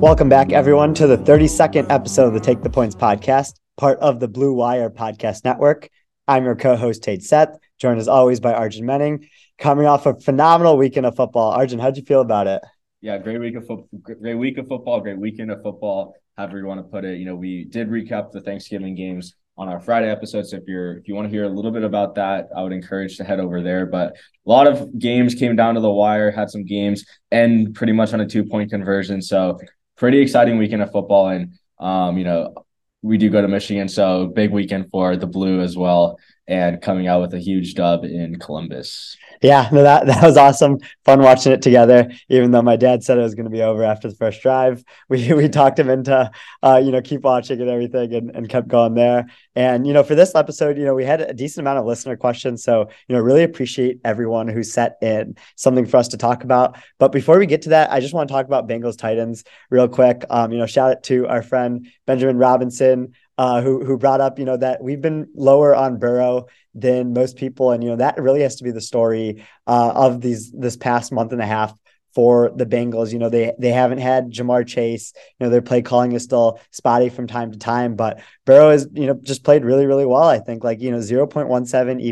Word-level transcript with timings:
Welcome 0.00 0.28
back, 0.28 0.52
everyone, 0.52 0.94
to 0.94 1.08
the 1.08 1.18
32nd 1.18 1.90
episode 1.90 2.28
of 2.28 2.34
the 2.34 2.40
Take 2.40 2.62
the 2.62 2.70
Points 2.70 2.94
podcast, 2.94 3.54
part 3.76 3.98
of 3.98 4.20
the 4.20 4.28
Blue 4.28 4.52
Wire 4.52 4.88
Podcast 4.88 5.44
Network. 5.44 5.88
I'm 6.28 6.44
your 6.44 6.54
co 6.54 6.76
host, 6.76 7.02
Tej 7.02 7.18
Seth, 7.18 7.58
joined 7.78 7.98
as 7.98 8.06
always 8.06 8.38
by 8.38 8.52
Arjun 8.52 8.86
Menon, 8.86 9.28
coming 9.58 9.86
off 9.86 10.06
a 10.06 10.14
phenomenal 10.20 10.76
weekend 10.76 11.04
of 11.04 11.16
football. 11.16 11.50
Arjun, 11.50 11.80
how'd 11.80 11.96
you 11.96 12.04
feel 12.04 12.20
about 12.20 12.46
it? 12.46 12.62
Yeah, 13.00 13.18
great 13.18 13.40
week 13.40 13.56
of 13.56 13.66
football, 13.66 13.88
great 14.00 14.36
week 14.36 14.56
of 14.56 14.68
football, 14.68 15.00
great 15.00 15.18
weekend 15.18 15.50
of 15.50 15.64
football, 15.64 16.14
however 16.36 16.58
you 16.58 16.66
want 16.66 16.78
to 16.78 16.84
put 16.84 17.04
it. 17.04 17.18
You 17.18 17.24
know, 17.24 17.34
we 17.34 17.64
did 17.64 17.88
recap 17.88 18.30
the 18.30 18.40
Thanksgiving 18.40 18.94
games 18.94 19.34
on 19.56 19.68
our 19.68 19.80
Friday 19.80 20.10
episode. 20.10 20.46
So 20.46 20.56
if 20.56 20.64
you're 20.66 20.96
if 20.98 21.08
you 21.08 21.14
want 21.14 21.26
to 21.26 21.30
hear 21.30 21.44
a 21.44 21.48
little 21.48 21.70
bit 21.70 21.84
about 21.84 22.14
that, 22.14 22.48
I 22.56 22.62
would 22.62 22.72
encourage 22.72 23.16
to 23.18 23.24
head 23.24 23.40
over 23.40 23.62
there. 23.62 23.86
But 23.86 24.12
a 24.46 24.50
lot 24.50 24.66
of 24.66 24.98
games 24.98 25.34
came 25.34 25.56
down 25.56 25.74
to 25.74 25.80
the 25.80 25.90
wire, 25.90 26.30
had 26.30 26.50
some 26.50 26.64
games 26.64 27.04
end 27.30 27.74
pretty 27.74 27.92
much 27.92 28.12
on 28.12 28.20
a 28.20 28.26
two 28.26 28.44
point 28.44 28.70
conversion. 28.70 29.20
So 29.22 29.58
pretty 29.96 30.20
exciting 30.20 30.58
weekend 30.58 30.82
of 30.82 30.90
football. 30.90 31.28
And 31.28 31.54
um, 31.78 32.18
you 32.18 32.24
know, 32.24 32.54
we 33.02 33.18
do 33.18 33.30
go 33.30 33.42
to 33.42 33.48
Michigan, 33.48 33.88
so 33.88 34.26
big 34.26 34.50
weekend 34.50 34.90
for 34.90 35.16
the 35.16 35.26
blue 35.26 35.60
as 35.60 35.76
well 35.76 36.18
and 36.50 36.82
coming 36.82 37.06
out 37.06 37.20
with 37.20 37.32
a 37.32 37.38
huge 37.38 37.74
dub 37.74 38.04
in 38.04 38.36
Columbus. 38.40 39.16
Yeah, 39.40 39.68
no, 39.72 39.84
that 39.84 40.06
that 40.06 40.22
was 40.22 40.36
awesome. 40.36 40.78
Fun 41.04 41.22
watching 41.22 41.52
it 41.52 41.62
together. 41.62 42.10
Even 42.28 42.50
though 42.50 42.60
my 42.60 42.76
dad 42.76 43.04
said 43.04 43.16
it 43.16 43.22
was 43.22 43.36
going 43.36 43.44
to 43.44 43.50
be 43.50 43.62
over 43.62 43.84
after 43.84 44.08
the 44.08 44.16
first 44.16 44.42
drive, 44.42 44.84
we 45.08 45.32
we 45.32 45.48
talked 45.48 45.78
him 45.78 45.88
into, 45.88 46.30
uh, 46.62 46.80
you 46.84 46.90
know, 46.90 47.00
keep 47.00 47.22
watching 47.22 47.60
and 47.60 47.70
everything, 47.70 48.12
and, 48.12 48.30
and 48.34 48.48
kept 48.48 48.68
going 48.68 48.94
there. 48.94 49.26
And 49.54 49.86
you 49.86 49.92
know, 49.92 50.02
for 50.02 50.16
this 50.16 50.34
episode, 50.34 50.76
you 50.76 50.84
know, 50.84 50.94
we 50.94 51.04
had 51.04 51.20
a 51.20 51.32
decent 51.32 51.62
amount 51.62 51.78
of 51.78 51.86
listener 51.86 52.16
questions, 52.16 52.64
so 52.64 52.88
you 53.08 53.14
know, 53.14 53.22
really 53.22 53.44
appreciate 53.44 54.00
everyone 54.04 54.48
who 54.48 54.64
set 54.64 54.96
in 55.00 55.36
something 55.54 55.86
for 55.86 55.98
us 55.98 56.08
to 56.08 56.18
talk 56.18 56.42
about. 56.42 56.76
But 56.98 57.12
before 57.12 57.38
we 57.38 57.46
get 57.46 57.62
to 57.62 57.68
that, 57.70 57.92
I 57.92 58.00
just 58.00 58.12
want 58.12 58.28
to 58.28 58.34
talk 58.34 58.46
about 58.46 58.68
Bengals 58.68 58.98
Titans 58.98 59.44
real 59.70 59.88
quick. 59.88 60.24
Um, 60.28 60.52
you 60.52 60.58
know, 60.58 60.66
shout 60.66 60.90
out 60.90 61.02
to 61.04 61.28
our 61.28 61.42
friend 61.42 61.88
Benjamin 62.06 62.38
Robinson 62.38 63.14
uh, 63.40 63.62
who 63.62 63.82
who 63.82 63.96
brought 63.96 64.20
up, 64.20 64.38
you 64.38 64.44
know, 64.44 64.58
that 64.58 64.82
we've 64.82 65.00
been 65.00 65.26
lower 65.34 65.74
on 65.74 65.98
Burrow 65.98 66.48
than 66.74 67.14
most 67.14 67.38
people, 67.38 67.70
and 67.70 67.82
you 67.82 67.88
know 67.88 67.96
that 67.96 68.20
really 68.20 68.42
has 68.42 68.56
to 68.56 68.64
be 68.64 68.70
the 68.70 68.82
story 68.82 69.42
uh, 69.66 69.92
of 69.94 70.20
these 70.20 70.52
this 70.52 70.76
past 70.76 71.10
month 71.10 71.32
and 71.32 71.40
a 71.40 71.46
half 71.46 71.72
for 72.14 72.52
the 72.54 72.66
Bengals. 72.66 73.14
You 73.14 73.18
know, 73.18 73.30
they 73.30 73.54
they 73.58 73.70
haven't 73.70 73.96
had 73.96 74.30
Ja'Marr 74.30 74.66
Chase. 74.66 75.14
You 75.38 75.46
know, 75.46 75.50
their 75.50 75.62
play 75.62 75.80
calling 75.80 76.12
is 76.12 76.22
still 76.22 76.60
spotty 76.70 77.08
from 77.08 77.26
time 77.26 77.50
to 77.52 77.58
time, 77.58 77.94
but 77.94 78.20
Burrow 78.44 78.72
has, 78.72 78.86
you 78.92 79.06
know, 79.06 79.18
just 79.22 79.42
played 79.42 79.64
really, 79.64 79.86
really 79.86 80.04
well. 80.04 80.28
I 80.28 80.40
think 80.40 80.62
like, 80.62 80.82
you 80.82 80.90
know, 80.90 80.98
0.17 80.98 81.58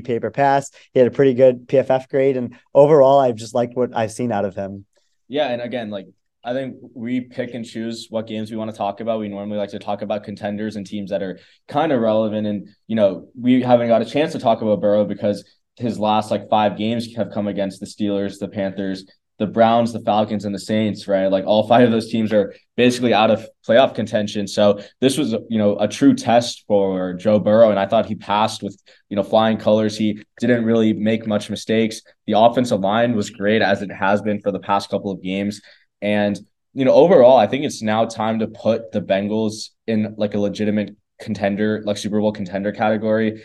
EPA 0.01 0.23
per 0.23 0.31
pass. 0.31 0.71
He 0.95 0.99
had 0.99 1.09
a 1.09 1.15
pretty 1.15 1.35
good 1.35 1.69
PFF 1.69 2.09
grade. 2.09 2.39
And 2.39 2.57
overall, 2.73 3.19
I've 3.19 3.37
just 3.37 3.55
liked 3.55 3.77
what 3.77 3.95
I've 3.95 4.13
seen 4.13 4.33
out 4.33 4.47
of 4.47 4.55
him. 4.55 4.87
Yeah. 5.29 5.49
And 5.49 5.61
again, 5.61 5.91
like 5.91 6.07
I 6.45 6.53
think 6.53 6.77
we 6.95 7.21
pick 7.21 7.55
and 7.55 7.65
choose 7.65 8.07
what 8.11 8.27
games 8.27 8.51
we 8.51 8.57
want 8.57 8.71
to 8.71 8.77
talk 8.77 9.01
about. 9.01 9.19
We 9.19 9.29
normally 9.29 9.59
like 9.59 9.71
to 9.71 9.79
talk 9.79 10.03
about 10.03 10.25
contenders 10.25 10.77
and 10.77 10.87
teams 10.87 11.11
that 11.11 11.23
are 11.23 11.39
kind 11.67 11.93
of 11.93 12.01
relevant. 12.01 12.47
And, 12.47 12.69
you 12.87 12.97
know, 12.97 13.29
we 13.39 13.61
haven't 13.61 13.89
got 13.89 14.03
a 14.03 14.07
chance 14.07 14.33
to 14.33 14.39
talk 14.39 14.63
about 14.63 14.81
Burrow 14.81 15.05
because 15.05 15.45
his 15.77 15.99
last 15.99 16.31
like 16.31 16.49
five 16.49 16.77
games 16.77 17.15
have 17.17 17.33
come 17.33 17.49
against 17.49 17.81
the 17.81 17.87
Steelers, 17.87 18.39
the 18.39 18.49
Panthers, 18.49 19.05
the 19.39 19.47
Browns, 19.47 19.93
the 19.93 20.01
Falcons, 20.01 20.45
and 20.45 20.55
the 20.55 20.59
Saints, 20.59 21.07
right? 21.07 21.29
Like 21.29 21.45
all 21.45 21.69
five 21.69 21.85
of 21.85 21.93
those 21.93 22.11
teams 22.11 22.33
are 22.33 22.55
basically 22.77 23.15
out 23.15 23.31
of 23.31 23.47
playoff 23.67 23.95
contention. 23.95 24.49
So 24.49 24.81
this 25.01 25.17
was, 25.17 25.33
you 25.49 25.59
know, 25.59 25.79
a 25.79 25.87
true 25.87 26.15
test 26.15 26.65
for 26.67 27.15
Joe 27.15 27.39
Burrow. 27.39 27.71
And 27.71 27.79
I 27.79 27.87
thought 27.87 28.07
he 28.07 28.17
passed 28.17 28.63
with, 28.63 28.81
you 29.09 29.17
know, 29.17 29.23
flying 29.23 29.57
colors. 29.57 29.97
He 29.97 30.23
didn't 30.41 30.65
really 30.65 30.93
make 30.93 31.27
much 31.27 31.51
mistakes. 31.51 32.03
The 32.27 32.39
offensive 32.39 32.81
line 32.81 33.15
was 33.15 33.31
great 33.31 33.63
as 33.63 33.81
it 33.81 33.93
has 33.93 34.23
been 34.23 34.41
for 34.41 34.51
the 34.51 34.61
past 34.61 34.91
couple 34.91 35.13
of 35.13 35.23
games. 35.23 35.61
And, 36.01 36.39
you 36.75 36.85
know, 36.85 36.93
overall, 36.93 37.37
I 37.37 37.47
think 37.47 37.65
it's 37.65 37.83
now 37.83 38.05
time 38.05 38.39
to 38.41 38.47
put 38.47 38.93
the 38.93 39.01
Bengals 39.01 39.71
in 39.87 40.15
like 40.17 40.35
a 40.35 40.39
legitimate 40.39 40.97
contender, 41.21 41.83
like 41.85 41.97
Super 41.97 42.21
Bowl 42.21 42.33
contender 42.33 42.73
category. 42.73 43.43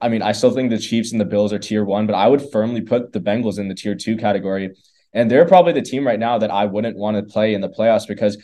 I 0.00 0.08
mean, 0.08 0.22
I 0.22 0.32
still 0.32 0.50
think 0.50 0.70
the 0.70 0.78
Chiefs 0.78 1.12
and 1.12 1.20
the 1.20 1.24
Bills 1.24 1.52
are 1.52 1.58
tier 1.58 1.84
one, 1.84 2.06
but 2.06 2.14
I 2.14 2.28
would 2.28 2.50
firmly 2.52 2.82
put 2.82 3.12
the 3.12 3.20
Bengals 3.20 3.58
in 3.58 3.68
the 3.68 3.74
tier 3.74 3.94
two 3.94 4.16
category. 4.16 4.74
And 5.12 5.30
they're 5.30 5.46
probably 5.46 5.72
the 5.72 5.82
team 5.82 6.06
right 6.06 6.18
now 6.18 6.38
that 6.38 6.50
I 6.50 6.66
wouldn't 6.66 6.96
want 6.96 7.16
to 7.16 7.22
play 7.22 7.54
in 7.54 7.60
the 7.60 7.68
playoffs 7.68 8.06
because 8.06 8.36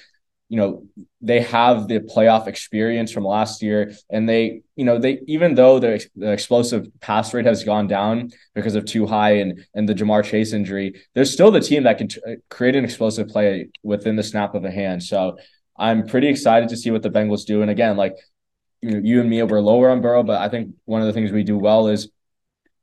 you 0.51 0.57
know 0.57 0.85
they 1.23 1.41
have 1.41 1.87
the 1.87 2.01
playoff 2.01 2.49
experience 2.49 3.13
from 3.13 3.25
last 3.25 3.63
year 3.63 3.95
and 4.11 4.29
they 4.29 4.61
you 4.75 4.85
know 4.85 4.99
they 4.99 5.21
even 5.27 5.55
though 5.55 5.79
the, 5.79 6.05
the, 6.17 6.33
explosive 6.33 6.89
pass 7.01 7.33
rate 7.33 7.47
has 7.47 7.63
gone 7.63 7.87
down 7.87 8.31
because 8.55 8.75
of 8.75 8.85
two 8.85 9.07
high 9.07 9.37
and 9.37 9.65
and 9.75 9.89
the 9.89 9.95
Ja'Marr 9.95 10.25
Chase 10.25 10.53
injury 10.53 11.01
they're 11.15 11.25
still 11.25 11.53
the 11.53 11.61
team 11.61 11.85
that 11.85 11.99
can 11.99 12.09
t- 12.09 12.21
uh, 12.27 12.35
create 12.51 12.75
an 12.75 12.85
explosive 12.85 13.29
play 13.29 13.69
within 13.85 14.17
the 14.17 14.25
snap 14.25 14.55
of 14.55 14.65
a 14.65 14.71
hand 14.71 15.03
so 15.03 15.39
I'm 15.79 16.07
pretty 16.07 16.27
excited 16.27 16.69
to 16.71 16.77
see 16.77 16.91
what 16.91 17.03
the 17.03 17.11
Bengals 17.11 17.47
do 17.47 17.63
and 17.63 17.71
again 17.71 17.97
like 17.97 18.17
you, 18.83 18.91
know, 18.91 19.01
you 19.03 19.21
and 19.21 19.31
me 19.31 19.43
were 19.45 19.63
lower 19.63 19.89
on 19.89 20.01
Burrow 20.01 20.25
but 20.25 20.43
I 20.43 20.49
think 20.49 20.75
one 20.85 21.01
of 21.01 21.07
the 21.07 21.13
things 21.13 21.31
we 21.31 21.45
do 21.45 21.57
well 21.57 21.87
is 21.87 22.11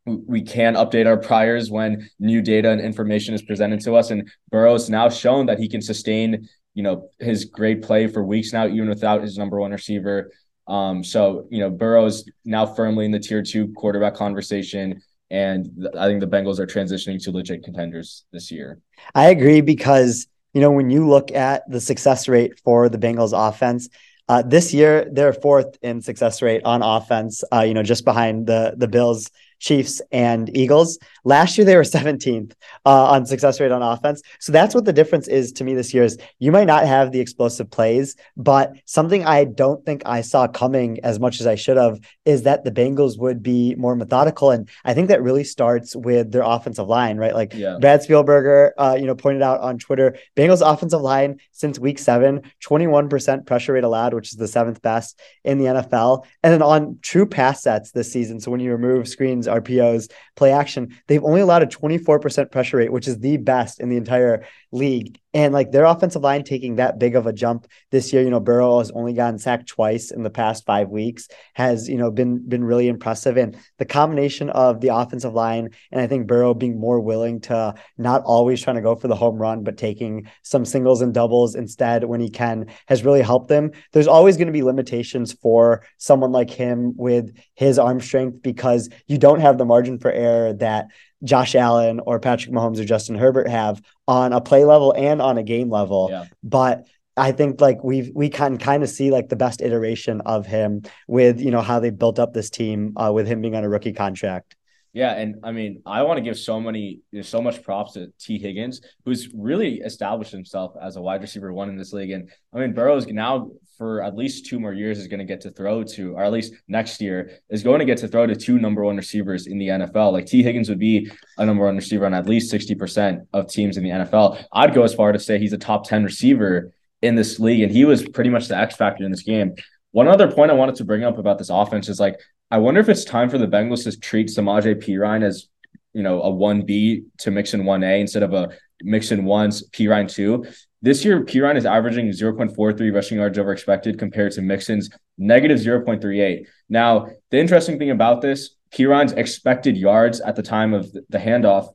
we 0.07 0.41
can 0.41 0.75
update 0.75 1.05
our 1.05 1.17
priors 1.17 1.69
when 1.69 2.09
new 2.19 2.41
data 2.41 2.69
and 2.72 2.79
information 2.79 3.34
is 3.34 3.41
presented 3.41 3.81
to 3.81 3.95
us. 3.95 4.09
And 4.09 4.31
Burrow's 4.49 4.89
now 4.89 5.09
shown 5.09 5.47
that 5.47 5.59
he 5.59 5.67
can 5.67 5.81
sustain 5.81 6.47
you 6.77 6.83
know, 6.83 7.09
his 7.17 7.45
great 7.45 7.81
play 7.81 8.05
for 8.05 8.23
weeks 8.23 8.53
now, 8.53 8.67
even 8.67 8.88
without 8.88 9.23
his 9.23 9.35
number 9.35 9.59
one 9.59 9.71
receiver. 9.71 10.31
Um, 10.67 11.03
so, 11.03 11.47
you 11.49 11.59
know, 11.59 11.71
Burrow 11.71 12.05
is 12.05 12.29
now 12.45 12.67
firmly 12.67 13.05
in 13.05 13.11
the 13.11 13.17
tier 13.17 13.41
two 13.41 13.73
quarterback 13.73 14.13
conversation. 14.13 15.01
And 15.31 15.87
I 15.97 16.05
think 16.05 16.19
the 16.19 16.27
Bengals 16.27 16.59
are 16.59 16.67
transitioning 16.67 17.19
to 17.23 17.31
legit 17.31 17.63
contenders 17.63 18.25
this 18.31 18.51
year. 18.51 18.79
I 19.16 19.29
agree 19.29 19.61
because, 19.61 20.27
you 20.53 20.61
know, 20.61 20.69
when 20.69 20.91
you 20.91 21.07
look 21.07 21.31
at 21.31 21.63
the 21.67 21.81
success 21.81 22.27
rate 22.27 22.59
for 22.63 22.89
the 22.89 22.99
Bengals 22.99 23.33
offense, 23.33 23.89
uh, 24.29 24.43
this 24.43 24.71
year 24.71 25.09
they're 25.11 25.33
fourth 25.33 25.79
in 25.81 26.03
success 26.03 26.43
rate 26.43 26.61
on 26.63 26.83
offense, 26.83 27.43
uh, 27.51 27.61
you 27.61 27.73
know, 27.73 27.81
just 27.81 28.05
behind 28.05 28.45
the 28.45 28.75
the 28.77 28.87
Bills 28.87 29.31
Chiefs, 29.59 30.01
and 30.12 30.56
Eagles. 30.56 31.00
Last 31.23 31.57
year 31.57 31.66
they 31.66 31.75
were 31.75 31.81
17th 31.97 32.53
uh, 32.85 33.06
on 33.06 33.25
success 33.25 33.59
rate 33.59 33.72
on 33.72 33.81
offense. 33.81 34.22
So 34.40 34.51
that's 34.51 34.75
what 34.75 34.85
the 34.85 34.94
difference 34.94 35.28
is 35.28 35.51
to 35.53 35.63
me 35.63 35.73
this 35.73 35.94
year 35.94 36.03
is 36.03 36.18
you 36.40 36.51
might 36.51 36.68
not 36.68 36.85
have 36.85 37.12
the 37.12 37.19
explosive 37.19 37.69
plays, 37.69 38.16
but 38.35 38.73
something 38.85 39.25
I 39.25 39.46
don't 39.46 39.85
think 39.85 40.03
I 40.06 40.22
saw 40.22 40.47
coming 40.47 41.00
as 41.03 41.19
much 41.19 41.40
as 41.40 41.47
I 41.47 41.56
should 41.56 41.78
have 41.78 42.00
is 42.25 42.44
that 42.44 42.63
the 42.63 42.72
Bengals 42.72 43.17
would 43.19 43.41
be 43.41 43.75
more 43.75 43.96
methodical. 43.96 44.51
And 44.51 44.69
I 44.85 44.94
think 44.94 45.07
that 45.09 45.23
really 45.23 45.44
starts 45.44 45.96
with 45.96 46.31
their 46.31 46.44
offensive 46.44 46.88
line, 46.88 47.17
right? 47.17 47.34
Like 47.34 47.53
yeah. 47.53 47.78
Brad 47.79 48.01
Spielberger, 48.01 48.72
uh, 48.78 48.97
you 49.00 49.06
know, 49.06 49.16
pointed 49.16 49.41
out 49.41 49.59
on 49.62 49.78
Twitter, 49.79 50.17
Bengals 50.35 50.62
offensive 50.62 51.01
line 51.01 51.40
since 51.51 51.79
week 51.79 52.00
seven, 52.00 52.41
21% 52.66 53.46
pressure 53.46 53.73
rate 53.73 53.84
allowed, 53.84 54.13
which 54.13 54.31
is 54.31 54.38
the 54.38 54.47
seventh 54.47 54.81
best 54.81 55.19
in 55.44 55.57
the 55.57 55.66
NFL. 55.66 56.25
And 56.44 56.53
then 56.53 56.62
on 56.62 57.00
true 57.01 57.25
pass 57.25 57.63
sets 57.63 57.91
this 57.91 58.12
season. 58.12 58.40
So 58.40 58.51
when 58.51 58.59
you 58.59 58.72
remove 58.72 59.07
screens 59.07 59.47
RPOs, 59.47 60.09
play 60.37 60.51
action, 60.51 60.95
they've 61.07 61.23
only 61.23 61.41
allowed 61.41 61.63
a 61.63 61.67
24% 61.67 62.51
pressure 62.51 62.77
rate, 62.77 62.91
which 62.91 63.07
is 63.07 63.19
the 63.19 63.37
best 63.37 63.79
in 63.79 63.89
the 63.89 63.97
entire 63.97 64.45
league. 64.71 65.19
And 65.33 65.53
like 65.53 65.71
their 65.71 65.85
offensive 65.85 66.23
line 66.23 66.43
taking 66.43 66.77
that 66.77 66.97
big 66.97 67.15
of 67.15 67.27
a 67.27 67.33
jump 67.33 67.67
this 67.91 68.11
year, 68.11 68.23
you 68.23 68.29
know, 68.29 68.39
Burrow 68.39 68.79
has 68.79 68.89
only 68.91 69.13
gotten 69.13 69.37
sacked 69.37 69.67
twice 69.67 70.09
in 70.09 70.23
the 70.23 70.31
past 70.31 70.65
five 70.65 70.89
weeks, 70.89 71.27
has, 71.53 71.87
you 71.87 71.97
know, 71.97 72.09
been 72.09 72.47
been 72.47 72.63
really 72.63 72.87
impressive. 72.87 73.37
And 73.37 73.55
the 73.77 73.85
combination 73.85 74.49
of 74.49 74.81
the 74.81 74.87
offensive 74.87 75.33
line 75.33 75.69
and 75.91 76.01
I 76.01 76.07
think 76.07 76.27
Burrow 76.27 76.53
being 76.53 76.79
more 76.79 76.99
willing 76.99 77.39
to 77.41 77.75
not 77.97 78.23
always 78.23 78.63
trying 78.63 78.77
to 78.77 78.81
go 78.81 78.95
for 78.95 79.07
the 79.07 79.15
home 79.15 79.37
run, 79.37 79.63
but 79.63 79.77
taking 79.77 80.27
some 80.41 80.65
singles 80.65 81.01
and 81.01 81.13
doubles 81.13 81.55
instead 81.55 82.05
when 82.05 82.19
he 82.19 82.29
can 82.29 82.67
has 82.87 83.05
really 83.05 83.21
helped 83.21 83.49
them. 83.49 83.71
There's 83.93 84.07
always 84.07 84.37
going 84.37 84.47
to 84.47 84.53
be 84.53 84.63
limitations 84.63 85.33
for 85.33 85.85
someone 85.97 86.31
like 86.31 86.49
him 86.49 86.93
with 86.97 87.37
his 87.53 87.77
arm 87.77 88.01
strength 88.01 88.41
because 88.41 88.89
you 89.05 89.17
don't 89.17 89.41
have 89.41 89.57
the 89.57 89.65
margin 89.65 89.99
for 89.99 90.11
error 90.11 90.27
that 90.53 90.88
Josh 91.24 91.56
Allen 91.56 92.00
or 92.00 92.20
Patrick 92.20 92.53
Mahomes 92.53 92.79
or 92.79 92.85
Justin 92.85 93.16
Herbert 93.16 93.47
have 93.50 93.82
on 94.08 94.34
a 94.34 94.41
play 94.41 94.66
level 94.66 94.94
and 94.96 95.22
on 95.22 95.38
a 95.38 95.44
game 95.44 95.70
level. 95.70 96.09
Yeah. 96.12 96.26
But 96.44 96.85
I 97.16 97.32
think 97.32 97.59
like 97.59 97.84
we 97.84 98.12
we 98.14 98.29
can 98.29 98.58
kind 98.58 98.84
of 98.84 98.90
see 98.90 99.09
like 99.09 99.29
the 99.29 99.35
best 99.35 99.62
iteration 99.62 100.22
of 100.22 100.46
him 100.46 100.84
with 101.08 101.41
you 101.41 101.52
know 101.52 101.62
how 101.62 101.79
they 101.79 101.90
built 101.90 102.20
up 102.20 102.34
this 102.34 102.50
team 102.50 102.94
uh, 102.96 103.12
with 103.12 103.28
him 103.28 103.41
being 103.41 103.56
on 103.56 103.64
a 103.64 103.70
rookie 103.70 103.94
contract. 103.94 104.56
Yeah, 104.94 105.14
and 105.14 105.35
I 105.44 105.52
mean, 105.52 105.84
I 105.85 106.02
want 106.03 106.18
to 106.18 106.24
give 106.24 106.40
so 106.40 106.59
many, 106.59 107.02
so 107.22 107.40
much 107.40 107.62
props 107.62 107.94
to 107.94 108.12
Tee 108.20 108.40
Higgins, 108.40 108.82
who's 109.06 109.29
really 109.32 109.76
established 109.76 110.32
himself 110.32 110.74
as 110.82 110.96
a 110.96 111.02
wide 111.02 111.22
receiver 111.22 111.53
one 111.53 111.70
in 111.70 111.78
this 111.78 111.94
league. 111.94 112.09
And 112.09 112.32
I 112.52 112.58
mean, 112.58 112.74
Burrow's 112.74 113.06
now 113.06 113.52
for 113.78 114.02
at 114.02 114.16
least 114.16 114.46
two 114.47 114.59
more 114.59 114.74
years 114.74 114.97
is 114.97 115.08
going 115.08 115.20
to 115.20 115.26
get 115.26 115.41
to 115.41 115.52
throw 115.52 115.84
to, 115.84 116.16
or 116.16 116.24
at 116.24 116.32
least 116.32 116.53
next 116.68 117.00
year 117.00 117.40
is 117.50 117.64
going 117.64 117.79
to 117.79 117.85
get 117.85 117.97
to 118.00 118.08
throw 118.08 118.26
to 118.26 118.35
two 118.35 118.58
number 118.58 118.84
one 118.84 118.97
receivers 118.97 119.47
in 119.47 119.58
the 119.58 119.68
NFL. 119.68 120.12
Like 120.12 120.26
Tee 120.26 120.44
Higgins 120.44 120.70
would 120.70 120.79
be 120.79 121.12
a 121.38 121.46
number 121.46 121.66
one 121.66 121.76
receiver 121.76 122.06
on 122.06 122.14
at 122.14 122.28
least 122.28 122.52
60% 122.52 123.28
of 123.34 123.47
teams 123.50 123.78
in 123.78 123.84
the 123.84 123.90
NFL. 123.90 124.44
I'd 124.52 124.74
go 124.74 124.84
as 124.84 124.94
far 124.94 125.12
to 125.12 125.20
say 125.20 125.38
he's 125.38 125.53
a 125.53 125.58
top 125.58 125.88
10 125.88 126.03
receiver 126.03 126.72
in 127.02 127.16
this 127.16 127.40
league. 127.40 127.62
And 127.62 127.72
he 127.72 127.85
was 127.85 128.08
pretty 128.08 128.29
much 128.29 128.47
the 128.47 128.58
X 128.58 128.76
factor 128.76 129.03
in 129.03 129.12
this 129.12 129.24
game. 129.24 129.53
One 129.91 130.08
other 130.08 130.32
point 130.32 130.52
I 130.52 130.56
wanted 130.56 130.76
to 130.76 130.85
bring 130.85 131.03
up 131.03 131.18
about 131.18 131.38
this 131.38 131.50
offense 131.50 131.90
is 131.90 132.00
like, 132.00 132.20
I 132.50 132.58
wonder 132.58 132.79
if 132.79 132.90
it's 132.90 133.03
time 133.03 133.29
for 133.29 133.38
the 133.38 133.47
Bengals 133.47 133.84
to 133.84 134.00
treat 134.00 134.28
Samaje 134.28 134.76
Perine 134.84 135.24
as 135.24 135.47
you 135.94 136.03
know 136.03 136.22
a 136.22 136.29
one 136.29 136.62
B 136.62 137.03
to 137.20 137.32
mix 137.32 137.53
in 137.53 137.66
one 137.66 137.84
A 137.84 138.00
instead 138.00 138.24
of 138.24 138.34
a 138.34 138.50
Mixon 138.82 139.26
ones 139.26 139.68
Perine 139.70 140.09
two. 140.09 140.46
This 140.82 141.03
year, 141.03 141.24
Perine 141.24 141.58
is 141.58 141.66
averaging 141.66 142.09
0.43 142.09 142.94
rushing 142.94 143.18
yards 143.18 143.40
over 143.40 143.52
expected 143.52 143.97
compared 143.97 144.32
to 144.34 144.41
Mixon's 144.41 144.90
negative 145.18 145.59
0.38. 145.59 146.46
Now, 146.70 147.08
the 147.32 147.40
interesting 147.40 147.79
thing 147.79 147.90
about 147.90 148.22
this, 148.22 148.56
Perine's 148.72 149.14
expected 149.14 149.76
yards 149.76 150.22
at 150.22 150.35
the 150.35 150.44
time 150.44 150.74
of 150.74 150.91
the 151.09 151.18
handoff, 151.18 151.74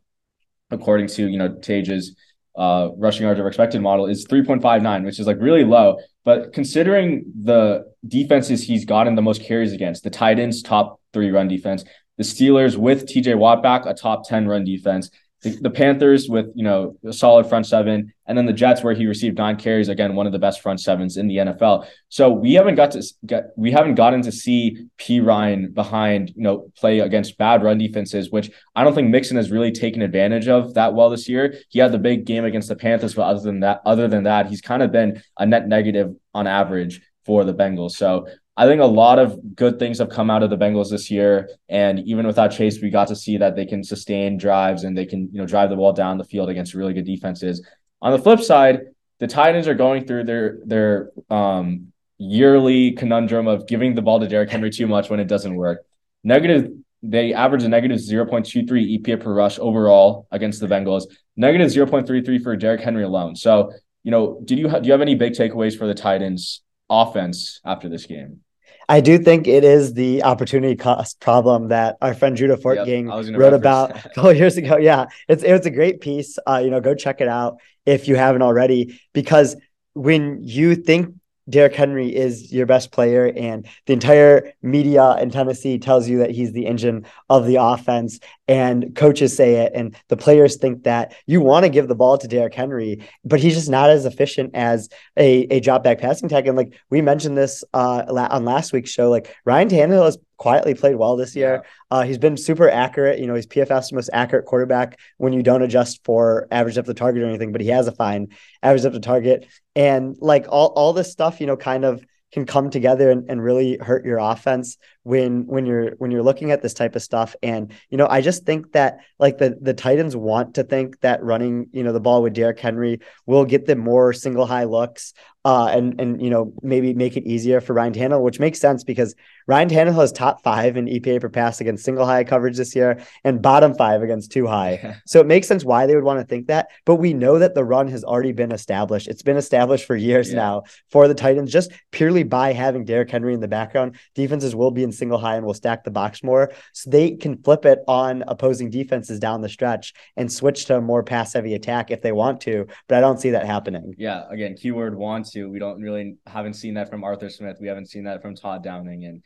according 0.70 1.08
to 1.08 1.26
you 1.26 1.38
know 1.38 1.48
Tej's 1.48 2.14
uh, 2.56 2.90
rushing 2.96 3.24
yards 3.24 3.40
over 3.40 3.48
expected 3.48 3.80
model, 3.80 4.06
is 4.06 4.26
3.59, 4.26 5.04
which 5.04 5.18
is 5.18 5.26
like 5.26 5.38
really 5.40 5.64
low. 5.64 5.98
But 6.24 6.52
considering 6.52 7.24
the 7.42 7.84
defenses 8.06 8.62
he's 8.62 8.84
gotten 8.84 9.14
the 9.16 9.22
most 9.22 9.42
carries 9.42 9.72
against, 9.72 10.04
the 10.04 10.10
Titans 10.10 10.62
top 10.62 11.00
three 11.12 11.30
run 11.30 11.48
defense, 11.48 11.84
the 12.18 12.24
Steelers 12.24 12.76
with 12.76 13.06
TJ 13.06 13.36
Watt 13.36 13.62
back, 13.62 13.86
a 13.86 13.94
top 13.94 14.28
10 14.28 14.46
run 14.46 14.64
defense, 14.64 15.10
the, 15.42 15.50
the, 15.60 15.70
Panthers 15.70 16.28
with 16.28 16.46
you 16.54 16.62
know 16.62 16.96
a 17.04 17.12
solid 17.12 17.46
front 17.46 17.66
seven, 17.66 18.12
and 18.26 18.38
then 18.38 18.46
the 18.46 18.52
Jets 18.52 18.82
where 18.82 18.94
he 18.94 19.06
received 19.06 19.38
nine 19.38 19.56
carries 19.56 19.88
again, 19.88 20.14
one 20.14 20.26
of 20.26 20.32
the 20.32 20.38
best 20.38 20.60
front 20.60 20.80
sevens 20.80 21.16
in 21.16 21.26
the 21.26 21.36
NFL. 21.36 21.86
So 22.08 22.30
we 22.30 22.54
haven't 22.54 22.76
got 22.76 22.92
to 22.92 23.02
get 23.26 23.50
we 23.56 23.72
haven't 23.72 23.96
gotten 23.96 24.22
to 24.22 24.32
see 24.32 24.86
Perine 24.98 25.74
behind 25.74 26.30
you 26.36 26.42
know 26.42 26.70
play 26.76 27.00
against 27.00 27.38
bad 27.38 27.62
run 27.62 27.78
defenses, 27.78 28.30
which 28.30 28.50
I 28.76 28.84
don't 28.84 28.94
think 28.94 29.10
Mixon 29.10 29.36
has 29.36 29.50
really 29.50 29.72
taken 29.72 30.02
advantage 30.02 30.48
of 30.48 30.74
that 30.74 30.94
well 30.94 31.10
this 31.10 31.28
year. 31.28 31.54
He 31.68 31.80
had 31.80 31.92
the 31.92 31.98
big 31.98 32.24
game 32.24 32.44
against 32.44 32.68
the 32.68 32.76
Panthers, 32.76 33.14
but 33.14 33.22
other 33.22 33.40
than 33.40 33.60
that, 33.60 33.80
other 33.84 34.08
than 34.08 34.24
that, 34.24 34.46
he's 34.46 34.60
kind 34.60 34.82
of 34.82 34.92
been 34.92 35.22
a 35.38 35.44
net 35.44 35.66
negative 35.66 36.14
on 36.34 36.46
average 36.46 37.00
for 37.24 37.44
the 37.44 37.54
Bengals. 37.54 37.92
So 37.92 38.26
I 38.56 38.66
think 38.66 38.82
a 38.82 38.86
lot 38.86 39.18
of 39.18 39.56
good 39.56 39.78
things 39.78 39.98
have 39.98 40.10
come 40.10 40.30
out 40.30 40.42
of 40.42 40.50
the 40.50 40.58
Bengals 40.58 40.90
this 40.90 41.10
year. 41.10 41.48
And 41.68 42.00
even 42.00 42.26
without 42.26 42.48
Chase, 42.48 42.82
we 42.82 42.90
got 42.90 43.08
to 43.08 43.16
see 43.16 43.38
that 43.38 43.56
they 43.56 43.64
can 43.64 43.82
sustain 43.82 44.36
drives 44.36 44.84
and 44.84 44.96
they 44.96 45.06
can, 45.06 45.30
you 45.32 45.38
know, 45.40 45.46
drive 45.46 45.70
the 45.70 45.76
ball 45.76 45.94
down 45.94 46.18
the 46.18 46.24
field 46.24 46.50
against 46.50 46.74
really 46.74 46.92
good 46.92 47.06
defenses. 47.06 47.66
On 48.02 48.12
the 48.12 48.18
flip 48.18 48.40
side, 48.40 48.80
the 49.20 49.26
Titans 49.26 49.68
are 49.68 49.74
going 49.74 50.06
through 50.06 50.24
their 50.24 50.58
their 50.66 51.10
um, 51.30 51.92
yearly 52.18 52.92
conundrum 52.92 53.46
of 53.46 53.66
giving 53.66 53.94
the 53.94 54.02
ball 54.02 54.20
to 54.20 54.28
Derrick 54.28 54.50
Henry 54.50 54.70
too 54.70 54.86
much 54.86 55.08
when 55.08 55.20
it 55.20 55.28
doesn't 55.28 55.54
work. 55.54 55.84
Negative, 56.22 56.70
they 57.02 57.32
average 57.32 57.62
a 57.62 57.68
negative 57.68 57.98
0.23 57.98 59.00
EPA 59.00 59.22
per 59.22 59.32
rush 59.32 59.58
overall 59.58 60.26
against 60.30 60.60
the 60.60 60.66
Bengals, 60.66 61.04
negative 61.36 61.68
0.33 61.68 62.42
for 62.42 62.56
Derrick 62.56 62.80
Henry 62.80 63.02
alone. 63.02 63.34
So, 63.34 63.72
you 64.02 64.10
know, 64.10 64.40
did 64.44 64.58
you 64.58 64.68
ha- 64.68 64.80
do 64.80 64.86
you 64.86 64.92
have 64.92 65.00
any 65.00 65.14
big 65.14 65.32
takeaways 65.32 65.76
for 65.76 65.86
the 65.86 65.94
Titans 65.94 66.62
offense 66.92 67.60
after 67.64 67.88
this 67.88 68.06
game. 68.06 68.40
I 68.88 69.00
do 69.00 69.18
think 69.18 69.46
it 69.46 69.64
is 69.64 69.94
the 69.94 70.22
opportunity 70.24 70.76
cost 70.76 71.20
problem 71.20 71.68
that 71.68 71.96
our 72.02 72.14
friend 72.14 72.36
Judah 72.36 72.56
Fortgang 72.56 73.26
yep, 73.26 73.38
wrote 73.38 73.54
about 73.54 73.90
a 74.04 74.08
couple 74.10 74.32
years 74.32 74.56
ago. 74.56 74.76
Yeah, 74.76 75.06
it's 75.28 75.42
it 75.42 75.52
was 75.52 75.64
a 75.66 75.70
great 75.70 76.00
piece. 76.00 76.38
Uh, 76.46 76.60
you 76.62 76.70
know, 76.70 76.80
go 76.80 76.94
check 76.94 77.20
it 77.20 77.28
out 77.28 77.58
if 77.86 78.08
you 78.08 78.16
haven't 78.16 78.42
already, 78.42 79.00
because 79.12 79.56
when 79.94 80.42
you 80.42 80.74
think 80.74 81.14
Derrick 81.52 81.74
Henry 81.74 82.08
is 82.14 82.52
your 82.52 82.66
best 82.66 82.90
player, 82.92 83.30
and 83.36 83.68
the 83.86 83.92
entire 83.92 84.52
media 84.62 85.16
in 85.20 85.30
Tennessee 85.30 85.78
tells 85.78 86.08
you 86.08 86.18
that 86.18 86.30
he's 86.30 86.52
the 86.52 86.66
engine 86.66 87.04
of 87.28 87.46
the 87.46 87.56
offense, 87.56 88.18
and 88.48 88.96
coaches 88.96 89.36
say 89.36 89.56
it, 89.56 89.72
and 89.74 89.94
the 90.08 90.16
players 90.16 90.56
think 90.56 90.84
that 90.84 91.14
you 91.26 91.40
want 91.40 91.64
to 91.64 91.68
give 91.68 91.88
the 91.88 91.94
ball 91.94 92.16
to 92.18 92.26
Derrick 92.26 92.54
Henry, 92.54 93.06
but 93.24 93.38
he's 93.38 93.54
just 93.54 93.68
not 93.68 93.90
as 93.90 94.06
efficient 94.06 94.54
as 94.54 94.88
a, 95.16 95.42
a 95.50 95.60
drop 95.60 95.84
back 95.84 96.00
passing 96.00 96.28
tag. 96.28 96.48
And 96.48 96.56
like 96.56 96.72
we 96.90 97.02
mentioned 97.02 97.36
this 97.36 97.62
uh, 97.74 98.04
on 98.08 98.44
last 98.44 98.72
week's 98.72 98.90
show, 98.90 99.10
like 99.10 99.36
Ryan 99.44 99.68
Tannehill 99.68 100.06
has 100.06 100.18
quietly 100.42 100.74
played 100.74 100.96
well 100.96 101.14
this 101.14 101.36
year. 101.36 101.64
Uh, 101.88 102.02
he's 102.02 102.18
been 102.18 102.36
super 102.36 102.68
accurate. 102.68 103.20
You 103.20 103.28
know, 103.28 103.36
he's 103.36 103.46
PFF's 103.46 103.92
most 103.92 104.10
accurate 104.12 104.44
quarterback 104.44 104.98
when 105.16 105.32
you 105.32 105.40
don't 105.40 105.62
adjust 105.62 106.04
for 106.04 106.48
average 106.50 106.74
depth 106.74 106.88
of 106.88 106.96
target 106.96 107.22
or 107.22 107.28
anything, 107.28 107.52
but 107.52 107.60
he 107.60 107.68
has 107.68 107.86
a 107.86 107.92
fine 107.92 108.26
average 108.60 108.82
depth 108.82 108.96
of 108.96 109.02
target. 109.02 109.46
And 109.76 110.16
like 110.18 110.46
all, 110.48 110.72
all 110.74 110.92
this 110.94 111.12
stuff, 111.12 111.40
you 111.40 111.46
know, 111.46 111.56
kind 111.56 111.84
of 111.84 112.04
can 112.32 112.44
come 112.44 112.70
together 112.70 113.08
and, 113.08 113.30
and 113.30 113.40
really 113.40 113.78
hurt 113.78 114.04
your 114.04 114.18
offense 114.18 114.78
when 115.04 115.46
when 115.46 115.66
you're 115.66 115.90
when 115.98 116.10
you're 116.10 116.22
looking 116.22 116.50
at 116.50 116.62
this 116.62 116.74
type 116.74 116.94
of 116.94 117.02
stuff 117.02 117.34
and 117.42 117.72
you 117.90 117.98
know 117.98 118.06
I 118.08 118.20
just 118.20 118.44
think 118.44 118.72
that 118.72 118.98
like 119.18 119.38
the 119.38 119.58
the 119.60 119.74
Titans 119.74 120.14
want 120.16 120.54
to 120.54 120.64
think 120.64 121.00
that 121.00 121.22
running 121.22 121.66
you 121.72 121.82
know 121.82 121.92
the 121.92 122.00
ball 122.00 122.22
with 122.22 122.34
Derrick 122.34 122.60
Henry 122.60 123.00
will 123.26 123.44
get 123.44 123.66
them 123.66 123.78
more 123.78 124.12
single 124.12 124.46
high 124.46 124.64
looks 124.64 125.12
uh, 125.44 125.66
and 125.66 126.00
and 126.00 126.22
you 126.22 126.30
know 126.30 126.52
maybe 126.62 126.94
make 126.94 127.16
it 127.16 127.24
easier 127.24 127.60
for 127.60 127.72
Ryan 127.72 127.92
Tannehill, 127.92 128.22
which 128.22 128.38
makes 128.38 128.60
sense 128.60 128.84
because 128.84 129.14
Ryan 129.48 129.68
Tannehill 129.68 130.04
is 130.04 130.12
top 130.12 130.42
five 130.42 130.76
in 130.76 130.86
EPA 130.86 131.20
per 131.20 131.28
pass 131.28 131.60
against 131.60 131.84
single 131.84 132.06
high 132.06 132.22
coverage 132.22 132.56
this 132.56 132.76
year 132.76 133.02
and 133.24 133.42
bottom 133.42 133.74
five 133.74 134.02
against 134.02 134.30
two 134.30 134.46
high. 134.46 135.00
so 135.06 135.20
it 135.20 135.26
makes 135.26 135.48
sense 135.48 135.64
why 135.64 135.86
they 135.86 135.96
would 135.96 136.04
want 136.04 136.20
to 136.20 136.26
think 136.26 136.46
that. 136.46 136.68
But 136.84 136.96
we 136.96 137.12
know 137.12 137.40
that 137.40 137.54
the 137.54 137.64
run 137.64 137.88
has 137.88 138.04
already 138.04 138.32
been 138.32 138.52
established. 138.52 139.08
It's 139.08 139.22
been 139.22 139.36
established 139.36 139.84
for 139.84 139.96
years 139.96 140.30
yeah. 140.30 140.36
now 140.36 140.62
for 140.90 141.08
the 141.08 141.14
Titans, 141.14 141.50
just 141.50 141.72
purely 141.90 142.22
by 142.22 142.52
having 142.52 142.84
Derrick 142.84 143.10
Henry 143.10 143.34
in 143.34 143.40
the 143.40 143.48
background. 143.48 143.96
Defenses 144.14 144.54
will 144.54 144.70
be 144.70 144.84
in 144.84 144.91
single 144.92 145.18
high 145.18 145.36
and 145.36 145.46
will 145.46 145.54
stack 145.54 145.84
the 145.84 145.90
box 145.90 146.22
more, 146.22 146.52
so 146.72 146.90
they 146.90 147.12
can 147.12 147.42
flip 147.42 147.64
it 147.64 147.80
on 147.88 148.22
opposing 148.28 148.70
defenses 148.70 149.18
down 149.18 149.40
the 149.40 149.48
stretch 149.48 149.94
and 150.16 150.30
switch 150.30 150.66
to 150.66 150.76
a 150.76 150.80
more 150.80 151.02
pass 151.02 151.32
heavy 151.32 151.54
attack 151.54 151.90
if 151.90 152.02
they 152.02 152.12
want 152.12 152.40
to. 152.42 152.66
But 152.88 152.98
I 152.98 153.00
don't 153.00 153.20
see 153.20 153.30
that 153.30 153.46
happening. 153.46 153.94
Yeah, 153.98 154.24
again, 154.30 154.54
keyword 154.56 154.96
want 154.96 155.30
to. 155.30 155.46
We 155.50 155.58
don't 155.58 155.80
really 155.80 156.16
haven't 156.26 156.54
seen 156.54 156.74
that 156.74 156.90
from 156.90 157.04
Arthur 157.04 157.28
Smith. 157.28 157.58
We 157.60 157.68
haven't 157.68 157.90
seen 157.90 158.04
that 158.04 158.22
from 158.22 158.34
Todd 158.34 158.62
Downing, 158.62 159.04
and 159.04 159.22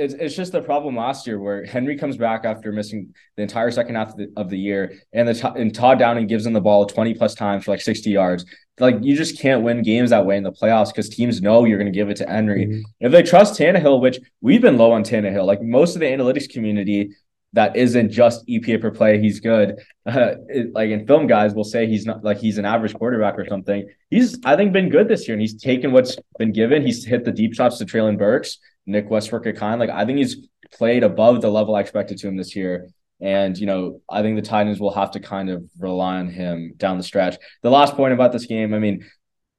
it's, 0.00 0.14
it's 0.14 0.34
just 0.34 0.52
the 0.52 0.62
problem 0.62 0.96
last 0.96 1.26
year 1.26 1.38
where 1.38 1.64
Henry 1.64 1.96
comes 1.96 2.16
back 2.16 2.44
after 2.44 2.72
missing 2.72 3.14
the 3.36 3.42
entire 3.42 3.70
second 3.70 3.94
half 3.94 4.10
of 4.10 4.16
the, 4.16 4.32
of 4.36 4.48
the 4.48 4.58
year, 4.58 4.94
and 5.12 5.28
the 5.28 5.52
and 5.52 5.74
Todd 5.74 5.98
Downing 5.98 6.26
gives 6.26 6.46
him 6.46 6.52
the 6.52 6.60
ball 6.60 6.86
twenty 6.86 7.14
plus 7.14 7.34
times 7.34 7.64
for 7.64 7.72
like 7.72 7.80
sixty 7.80 8.10
yards. 8.10 8.44
Like 8.78 8.96
you 9.02 9.14
just 9.14 9.38
can't 9.38 9.62
win 9.62 9.82
games 9.82 10.10
that 10.10 10.24
way 10.24 10.36
in 10.36 10.42
the 10.42 10.52
playoffs 10.52 10.88
because 10.88 11.10
teams 11.10 11.42
know 11.42 11.64
you're 11.66 11.78
going 11.78 11.92
to 11.92 11.96
give 11.96 12.08
it 12.08 12.16
to 12.16 12.26
Henry. 12.26 12.66
Mm-hmm. 12.66 12.80
If 13.00 13.12
they 13.12 13.22
trust 13.22 13.60
Tannehill, 13.60 14.00
which 14.00 14.18
we've 14.40 14.62
been 14.62 14.78
low 14.78 14.92
on 14.92 15.04
Tannehill, 15.04 15.44
like 15.44 15.60
most 15.60 15.94
of 15.94 16.00
the 16.00 16.06
analytics 16.06 16.48
community 16.48 17.10
that 17.52 17.76
isn't 17.76 18.10
just 18.10 18.46
EPA 18.46 18.80
per 18.80 18.90
play. 18.90 19.20
He's 19.20 19.40
good. 19.40 19.80
Uh, 20.06 20.34
it, 20.48 20.72
like 20.72 20.90
in 20.90 21.06
film 21.06 21.26
guys 21.26 21.54
will 21.54 21.64
say 21.64 21.86
he's 21.86 22.06
not 22.06 22.24
like 22.24 22.38
he's 22.38 22.58
an 22.58 22.64
average 22.64 22.94
quarterback 22.94 23.38
or 23.38 23.46
something. 23.46 23.88
He's 24.08 24.38
I 24.44 24.56
think 24.56 24.72
been 24.72 24.88
good 24.88 25.08
this 25.08 25.28
year, 25.28 25.34
and 25.34 25.42
he's 25.42 25.60
taken 25.60 25.92
what's 25.92 26.16
been 26.38 26.52
given. 26.52 26.84
He's 26.84 27.04
hit 27.04 27.24
the 27.24 27.32
deep 27.32 27.54
shots 27.54 27.78
to 27.78 27.84
Treylon 27.84 28.18
Burks, 28.18 28.58
Nick 28.90 29.10
Westbrook-Ikhine. 29.10 29.78
Like 29.78 29.90
I 29.90 30.04
think 30.04 30.18
he's 30.18 30.48
played 30.72 31.02
above 31.02 31.40
the 31.40 31.50
level 31.50 31.74
I 31.74 31.80
expected 31.80 32.18
to 32.18 32.28
him 32.28 32.36
this 32.36 32.54
year. 32.54 32.88
And 33.20 33.56
you 33.56 33.66
know, 33.66 34.00
I 34.08 34.22
think 34.22 34.36
the 34.36 34.42
Titans 34.42 34.80
will 34.80 34.94
have 34.94 35.10
to 35.12 35.20
kind 35.20 35.50
of 35.50 35.64
rely 35.78 36.16
on 36.16 36.28
him 36.28 36.74
down 36.76 36.96
the 36.96 37.04
stretch. 37.04 37.36
The 37.62 37.70
last 37.70 37.94
point 37.94 38.14
about 38.14 38.32
this 38.32 38.46
game, 38.46 38.72
I 38.74 38.78
mean, 38.78 39.06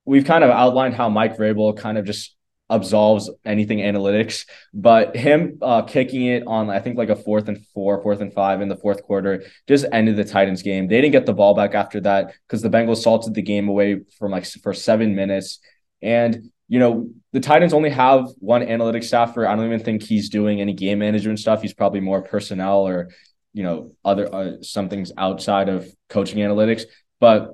we've 0.05 0.25
kind 0.25 0.43
of 0.43 0.49
outlined 0.49 0.95
how 0.95 1.09
Mike 1.09 1.37
Vrabel 1.37 1.77
kind 1.77 1.97
of 1.97 2.05
just 2.05 2.35
absolves 2.71 3.29
anything 3.45 3.79
analytics. 3.79 4.45
But 4.73 5.15
him 5.15 5.59
uh, 5.61 5.83
kicking 5.83 6.25
it 6.25 6.43
on, 6.47 6.69
I 6.69 6.79
think, 6.79 6.97
like 6.97 7.09
a 7.09 7.15
fourth 7.15 7.49
and 7.49 7.63
four, 7.73 8.01
fourth 8.01 8.21
and 8.21 8.33
five 8.33 8.61
in 8.61 8.69
the 8.69 8.77
fourth 8.77 9.03
quarter 9.03 9.43
just 9.67 9.85
ended 9.91 10.15
the 10.15 10.23
Titans 10.23 10.63
game. 10.63 10.87
They 10.87 11.01
didn't 11.01 11.11
get 11.11 11.25
the 11.25 11.33
ball 11.33 11.53
back 11.53 11.75
after 11.75 11.99
that 12.01 12.33
because 12.47 12.61
the 12.61 12.69
Bengals 12.69 13.03
salted 13.03 13.35
the 13.35 13.41
game 13.41 13.67
away 13.67 14.01
from 14.17 14.31
like 14.31 14.45
for 14.45 14.73
seven 14.73 15.13
minutes. 15.15 15.59
And, 16.01 16.51
you 16.67 16.79
know, 16.79 17.09
the 17.33 17.39
Titans 17.39 17.73
only 17.73 17.89
have 17.89 18.27
one 18.39 18.61
analytics 18.61 19.05
staffer. 19.05 19.47
I 19.47 19.55
don't 19.55 19.65
even 19.65 19.79
think 19.79 20.03
he's 20.03 20.29
doing 20.29 20.59
any 20.59 20.73
game 20.73 20.99
management 20.99 21.39
stuff. 21.39 21.61
He's 21.61 21.73
probably 21.73 22.01
more 22.01 22.21
personnel 22.21 22.87
or, 22.87 23.09
you 23.53 23.63
know, 23.63 23.93
other 24.03 24.33
uh, 24.33 24.51
some 24.61 24.89
things 24.89 25.11
outside 25.17 25.69
of 25.69 25.87
coaching 26.09 26.39
analytics. 26.39 26.83
But 27.19 27.51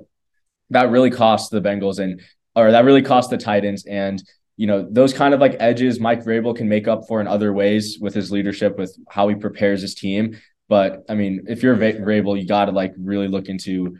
that 0.70 0.90
really 0.90 1.10
cost 1.10 1.50
the 1.50 1.60
Bengals 1.60 1.98
and 1.98 2.20
or 2.54 2.72
that 2.72 2.84
really 2.84 3.02
cost 3.02 3.30
the 3.30 3.38
Titans. 3.38 3.86
And 3.86 4.22
you 4.56 4.66
know, 4.66 4.86
those 4.90 5.14
kind 5.14 5.32
of 5.32 5.40
like 5.40 5.56
edges 5.60 6.00
Mike 6.00 6.24
Vrabel 6.24 6.56
can 6.56 6.68
make 6.68 6.88
up 6.88 7.02
for 7.06 7.20
in 7.20 7.28
other 7.28 7.52
ways 7.52 7.98
with 8.00 8.12
his 8.12 8.32
leadership, 8.32 8.76
with 8.76 8.98
how 9.08 9.28
he 9.28 9.36
prepares 9.36 9.80
his 9.80 9.94
team. 9.94 10.36
But 10.68 11.04
I 11.08 11.14
mean, 11.14 11.44
if 11.46 11.62
you're 11.62 11.76
Vrabel, 11.76 12.38
you 12.38 12.46
got 12.46 12.64
to 12.64 12.72
like 12.72 12.92
really 12.98 13.28
look 13.28 13.46
into, 13.46 13.98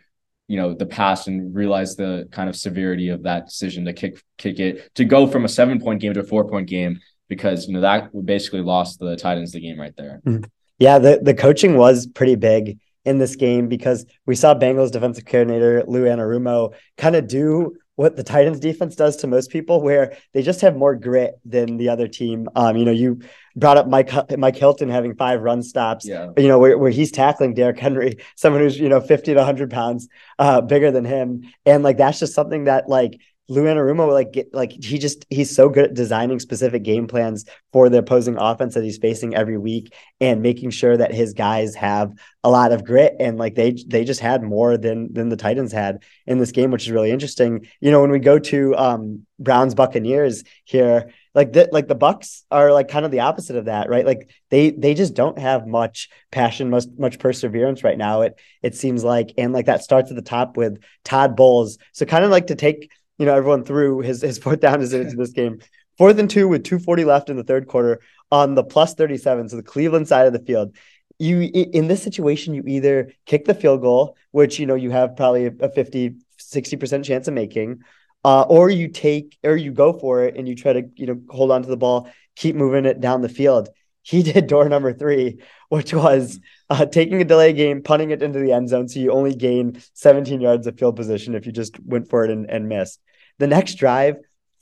you 0.48 0.56
know, 0.56 0.74
the 0.74 0.86
past 0.86 1.28
and 1.28 1.54
realize 1.54 1.94
the 1.94 2.26
kind 2.32 2.48
of 2.48 2.56
severity 2.56 3.10
of 3.10 3.22
that 3.22 3.46
decision 3.46 3.84
to 3.84 3.92
kick 3.92 4.22
kick 4.38 4.58
it 4.58 4.92
to 4.96 5.04
go 5.04 5.26
from 5.26 5.44
a 5.44 5.48
seven 5.48 5.80
point 5.80 6.00
game 6.00 6.14
to 6.14 6.20
a 6.20 6.24
four 6.24 6.48
point 6.48 6.68
game 6.68 6.98
because 7.28 7.68
you 7.68 7.74
know 7.74 7.82
that 7.82 8.10
basically 8.24 8.62
lost 8.62 8.98
the 8.98 9.14
Titans 9.14 9.52
the 9.52 9.60
game 9.60 9.78
right 9.78 9.94
there. 9.96 10.20
Mm-hmm. 10.26 10.44
Yeah, 10.78 10.98
the 10.98 11.20
the 11.22 11.34
coaching 11.34 11.76
was 11.76 12.06
pretty 12.06 12.36
big 12.36 12.78
in 13.04 13.18
this 13.18 13.36
game 13.36 13.68
because 13.68 14.06
we 14.26 14.34
saw 14.34 14.54
Bengals 14.54 14.90
defensive 14.90 15.24
coordinator 15.24 15.84
Lou 15.86 16.04
Anarumo 16.04 16.74
kind 16.96 17.14
of 17.14 17.28
do 17.28 17.76
what 17.98 18.14
the 18.14 18.22
Titans 18.22 18.60
defense 18.60 18.94
does 18.94 19.16
to 19.16 19.26
most 19.26 19.50
people, 19.50 19.82
where 19.82 20.16
they 20.32 20.40
just 20.40 20.60
have 20.60 20.76
more 20.76 20.94
grit 20.94 21.40
than 21.44 21.78
the 21.78 21.88
other 21.88 22.06
team. 22.06 22.48
Um, 22.54 22.76
you 22.76 22.84
know, 22.84 22.92
you 22.92 23.18
brought 23.56 23.76
up 23.76 23.88
Mike 23.88 24.08
Mike 24.38 24.54
Hilton 24.54 24.88
having 24.88 25.16
five 25.16 25.40
run 25.42 25.64
stops. 25.64 26.06
Yeah. 26.06 26.30
You 26.36 26.46
know, 26.46 26.60
where, 26.60 26.78
where 26.78 26.92
he's 26.92 27.10
tackling 27.10 27.54
Derrick 27.54 27.80
Henry, 27.80 28.18
someone 28.36 28.62
who's 28.62 28.78
you 28.78 28.88
know 28.88 29.00
fifty 29.00 29.34
to 29.34 29.44
hundred 29.44 29.70
pounds 29.70 30.08
uh, 30.38 30.60
bigger 30.60 30.92
than 30.92 31.04
him, 31.04 31.42
and 31.66 31.82
like 31.82 31.96
that's 31.96 32.20
just 32.20 32.34
something 32.34 32.64
that 32.64 32.88
like 32.88 33.20
Lou 33.48 33.64
Anarumo, 33.64 34.12
like 34.12 34.32
get, 34.32 34.52
like 34.52 34.72
he 34.72 34.98
just 34.98 35.24
he's 35.30 35.54
so 35.54 35.70
good 35.70 35.86
at 35.86 35.94
designing 35.94 36.38
specific 36.38 36.82
game 36.82 37.06
plans 37.06 37.46
for 37.72 37.88
the 37.88 37.98
opposing 37.98 38.36
offense 38.36 38.74
that 38.74 38.84
he's 38.84 38.98
facing 38.98 39.34
every 39.34 39.56
week 39.56 39.94
and 40.20 40.42
making 40.42 40.70
sure 40.70 40.96
that 40.96 41.14
his 41.14 41.32
guys 41.32 41.74
have 41.74 42.12
a 42.44 42.50
lot 42.50 42.72
of 42.72 42.84
grit 42.84 43.16
and 43.18 43.38
like 43.38 43.54
they 43.54 43.72
they 43.86 44.04
just 44.04 44.20
had 44.20 44.42
more 44.42 44.76
than 44.76 45.12
than 45.14 45.30
the 45.30 45.36
Titans 45.36 45.72
had 45.72 46.02
in 46.26 46.38
this 46.38 46.52
game, 46.52 46.70
which 46.70 46.84
is 46.84 46.90
really 46.90 47.10
interesting. 47.10 47.66
You 47.80 47.90
know, 47.90 48.02
when 48.02 48.10
we 48.10 48.18
go 48.18 48.38
to 48.38 48.76
um 48.76 49.26
Browns 49.38 49.74
Buccaneers 49.74 50.44
here, 50.64 51.10
like 51.34 51.52
the 51.52 51.68
like 51.72 51.88
the 51.88 51.94
Bucks 51.94 52.44
are 52.50 52.72
like 52.72 52.88
kind 52.88 53.04
of 53.04 53.10
the 53.10 53.20
opposite 53.20 53.56
of 53.56 53.66
that, 53.66 53.88
right? 53.88 54.04
Like 54.04 54.30
they 54.50 54.70
they 54.70 54.92
just 54.92 55.14
don't 55.14 55.38
have 55.38 55.66
much 55.66 56.10
passion, 56.30 56.68
much 56.68 56.84
much 56.98 57.18
perseverance 57.18 57.82
right 57.84 57.96
now. 57.96 58.22
It 58.22 58.38
it 58.62 58.74
seems 58.74 59.04
like, 59.04 59.32
and 59.38 59.52
like 59.52 59.66
that 59.66 59.82
starts 59.82 60.10
at 60.10 60.16
the 60.16 60.22
top 60.22 60.56
with 60.56 60.82
Todd 61.04 61.36
Bowles. 61.36 61.78
So 61.92 62.04
kind 62.04 62.24
of 62.24 62.30
like 62.30 62.48
to 62.48 62.56
take 62.56 62.90
you 63.18 63.26
know 63.26 63.34
everyone 63.34 63.64
threw 63.64 64.00
his 64.00 64.22
his 64.22 64.38
fourth 64.38 64.60
down 64.60 64.80
into 64.80 65.04
this 65.04 65.32
game. 65.32 65.60
Fourth 65.98 66.18
and 66.18 66.30
two 66.30 66.46
with 66.46 66.64
240 66.64 67.04
left 67.04 67.28
in 67.28 67.36
the 67.36 67.42
third 67.42 67.66
quarter 67.66 68.00
on 68.30 68.54
the 68.54 68.62
plus 68.62 68.94
37, 68.94 69.48
so 69.48 69.56
the 69.56 69.62
Cleveland 69.62 70.06
side 70.06 70.26
of 70.26 70.32
the 70.32 70.38
field. 70.38 70.76
You 71.18 71.40
in 71.40 71.88
this 71.88 72.02
situation, 72.02 72.54
you 72.54 72.62
either 72.66 73.12
kick 73.26 73.44
the 73.44 73.54
field 73.54 73.80
goal, 73.80 74.16
which 74.30 74.60
you 74.60 74.66
know 74.66 74.76
you 74.76 74.90
have 74.90 75.16
probably 75.16 75.46
a 75.46 75.68
50, 75.68 76.14
60% 76.38 77.04
chance 77.04 77.26
of 77.26 77.34
making, 77.34 77.82
uh, 78.24 78.42
or 78.42 78.70
you 78.70 78.86
take 78.88 79.36
or 79.42 79.56
you 79.56 79.72
go 79.72 79.92
for 79.92 80.22
it 80.22 80.36
and 80.36 80.48
you 80.48 80.54
try 80.54 80.72
to 80.72 80.82
you 80.94 81.06
know 81.06 81.20
hold 81.28 81.50
on 81.50 81.62
to 81.62 81.68
the 81.68 81.76
ball, 81.76 82.08
keep 82.36 82.54
moving 82.54 82.84
it 82.84 83.00
down 83.00 83.20
the 83.20 83.28
field. 83.28 83.68
He 84.02 84.22
did 84.32 84.46
door 84.46 84.68
number 84.68 84.92
three, 84.92 85.40
which 85.68 85.92
was 85.92 86.38
uh, 86.70 86.86
taking 86.86 87.20
a 87.20 87.24
delay 87.24 87.52
game, 87.52 87.82
punting 87.82 88.10
it 88.10 88.22
into 88.22 88.38
the 88.38 88.52
end 88.52 88.68
zone, 88.68 88.88
so 88.88 89.00
you 89.00 89.10
only 89.10 89.34
gain 89.34 89.82
17 89.94 90.40
yards 90.40 90.68
of 90.68 90.78
field 90.78 90.94
position 90.94 91.34
if 91.34 91.46
you 91.46 91.50
just 91.50 91.80
went 91.80 92.08
for 92.08 92.24
it 92.24 92.30
and, 92.30 92.48
and 92.48 92.68
missed. 92.68 93.00
The 93.38 93.46
next 93.46 93.74
drive, 93.74 94.16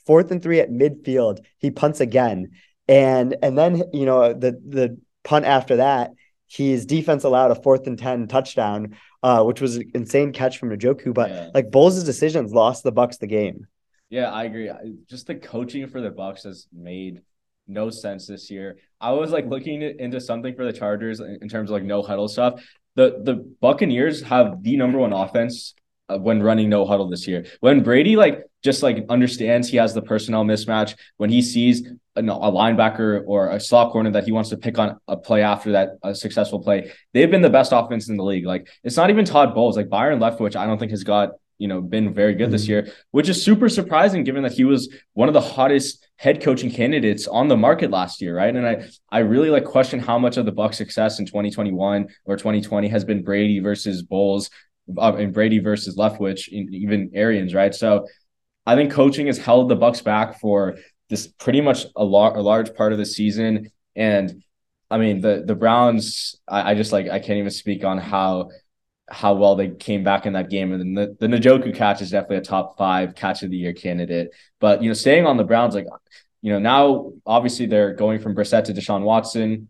fourth 0.06 0.30
and 0.30 0.42
three 0.42 0.60
at 0.60 0.70
midfield, 0.70 1.40
he 1.58 1.70
punts 1.70 2.00
again. 2.00 2.52
And 2.88 3.36
and 3.42 3.58
then 3.58 3.82
you 3.92 4.06
know 4.06 4.32
the 4.32 4.52
the 4.52 4.98
punt 5.24 5.44
after 5.44 5.76
that, 5.76 6.12
his 6.46 6.86
defense 6.86 7.24
allowed 7.24 7.50
a 7.50 7.60
fourth 7.60 7.86
and 7.86 7.98
ten 7.98 8.28
touchdown, 8.28 8.96
uh, 9.22 9.42
which 9.42 9.60
was 9.60 9.76
an 9.76 9.90
insane 9.94 10.32
catch 10.32 10.58
from 10.58 10.70
Njoku. 10.70 11.12
But 11.12 11.30
yeah. 11.30 11.50
like 11.52 11.70
Bowles' 11.70 12.04
decisions 12.04 12.52
lost 12.52 12.84
the 12.84 12.92
Bucks 12.92 13.16
the 13.16 13.26
game. 13.26 13.66
Yeah, 14.08 14.30
I 14.30 14.44
agree. 14.44 14.70
Just 15.08 15.26
the 15.26 15.34
coaching 15.34 15.88
for 15.88 16.00
the 16.00 16.10
Bucks 16.10 16.44
has 16.44 16.68
made 16.72 17.22
no 17.66 17.90
sense 17.90 18.26
this 18.26 18.50
year. 18.50 18.78
I 19.00 19.12
was 19.12 19.32
like 19.32 19.46
looking 19.46 19.82
into 19.82 20.20
something 20.20 20.54
for 20.54 20.64
the 20.64 20.72
Chargers 20.72 21.20
in 21.20 21.48
terms 21.48 21.70
of 21.70 21.74
like 21.74 21.82
no 21.82 22.02
huddle 22.02 22.28
stuff. 22.28 22.64
The 22.94 23.20
the 23.22 23.34
Buccaneers 23.60 24.22
have 24.22 24.62
the 24.62 24.76
number 24.76 24.98
one 24.98 25.12
offense 25.12 25.74
when 26.08 26.42
running 26.42 26.68
no 26.68 26.86
huddle 26.86 27.08
this 27.08 27.26
year. 27.26 27.46
When 27.60 27.82
Brady 27.82 28.16
like 28.16 28.44
just 28.62 28.82
like 28.82 29.04
understands 29.08 29.68
he 29.68 29.76
has 29.76 29.94
the 29.94 30.02
personnel 30.02 30.44
mismatch, 30.44 30.94
when 31.16 31.30
he 31.30 31.42
sees 31.42 31.86
a, 32.16 32.20
a 32.20 32.22
linebacker 32.22 33.22
or 33.26 33.50
a 33.50 33.60
slot 33.60 33.92
corner 33.92 34.10
that 34.10 34.24
he 34.24 34.32
wants 34.32 34.50
to 34.50 34.56
pick 34.56 34.78
on 34.78 34.98
a 35.08 35.16
play 35.16 35.42
after 35.42 35.72
that 35.72 35.90
a 36.02 36.14
successful 36.14 36.60
play, 36.60 36.92
they've 37.12 37.30
been 37.30 37.42
the 37.42 37.50
best 37.50 37.72
offense 37.72 38.08
in 38.08 38.16
the 38.16 38.24
league. 38.24 38.46
Like 38.46 38.68
it's 38.84 38.96
not 38.96 39.10
even 39.10 39.24
Todd 39.24 39.54
Bowles, 39.54 39.76
like 39.76 39.88
Byron 39.88 40.20
Leftwich, 40.20 40.56
I 40.56 40.66
don't 40.66 40.78
think 40.78 40.90
has 40.90 41.04
got 41.04 41.30
you 41.58 41.68
know 41.68 41.80
been 41.80 42.12
very 42.12 42.34
good 42.34 42.44
mm-hmm. 42.44 42.52
this 42.52 42.68
year, 42.68 42.92
which 43.10 43.28
is 43.28 43.42
super 43.42 43.68
surprising 43.68 44.24
given 44.24 44.42
that 44.42 44.52
he 44.52 44.64
was 44.64 44.92
one 45.14 45.28
of 45.28 45.34
the 45.34 45.40
hottest 45.40 46.06
head 46.16 46.42
coaching 46.42 46.70
candidates 46.70 47.26
on 47.26 47.48
the 47.48 47.56
market 47.56 47.90
last 47.90 48.22
year, 48.22 48.36
right? 48.36 48.54
And 48.54 48.66
I 48.66 48.88
I 49.10 49.18
really 49.20 49.50
like 49.50 49.64
question 49.64 49.98
how 49.98 50.18
much 50.18 50.36
of 50.36 50.46
the 50.46 50.52
Buck 50.52 50.72
success 50.72 51.18
in 51.18 51.26
2021 51.26 52.08
or 52.24 52.36
2020 52.36 52.88
has 52.88 53.04
been 53.04 53.22
Brady 53.22 53.58
versus 53.58 54.02
Bowles 54.02 54.50
uh, 54.96 55.14
and 55.16 55.32
Brady 55.32 55.58
versus 55.58 55.96
Leftwich, 55.96 56.48
even 56.48 57.10
Arians, 57.14 57.54
right? 57.54 57.74
So 57.74 58.06
I 58.66 58.74
think 58.74 58.92
coaching 58.92 59.26
has 59.26 59.38
held 59.38 59.68
the 59.68 59.76
Bucks 59.76 60.00
back 60.00 60.40
for 60.40 60.76
this 61.08 61.26
pretty 61.26 61.60
much 61.60 61.86
a, 61.94 62.04
lar- 62.04 62.36
a 62.36 62.42
large 62.42 62.74
part 62.74 62.92
of 62.92 62.98
the 62.98 63.06
season. 63.06 63.70
And 63.94 64.42
I 64.90 64.98
mean 64.98 65.20
the 65.20 65.42
the 65.46 65.54
Browns, 65.54 66.36
I, 66.46 66.72
I 66.72 66.74
just 66.74 66.92
like 66.92 67.08
I 67.08 67.18
can't 67.18 67.38
even 67.38 67.50
speak 67.50 67.84
on 67.84 67.98
how 67.98 68.50
how 69.08 69.34
well 69.34 69.54
they 69.54 69.68
came 69.68 70.02
back 70.02 70.26
in 70.26 70.32
that 70.32 70.50
game. 70.50 70.72
And 70.72 70.96
the, 70.96 71.16
the 71.20 71.28
Njoku 71.28 71.74
catch 71.74 72.02
is 72.02 72.10
definitely 72.10 72.38
a 72.38 72.42
top 72.42 72.76
five 72.76 73.14
catch 73.14 73.42
of 73.42 73.50
the 73.50 73.56
year 73.56 73.72
candidate. 73.72 74.30
But 74.60 74.82
you 74.82 74.90
know, 74.90 74.94
staying 74.94 75.26
on 75.26 75.36
the 75.36 75.44
Browns, 75.44 75.74
like 75.74 75.86
you 76.42 76.52
know, 76.52 76.58
now 76.58 77.12
obviously 77.24 77.66
they're 77.66 77.94
going 77.94 78.20
from 78.20 78.34
Brissett 78.34 78.64
to 78.64 78.74
Deshaun 78.74 79.02
Watson. 79.02 79.68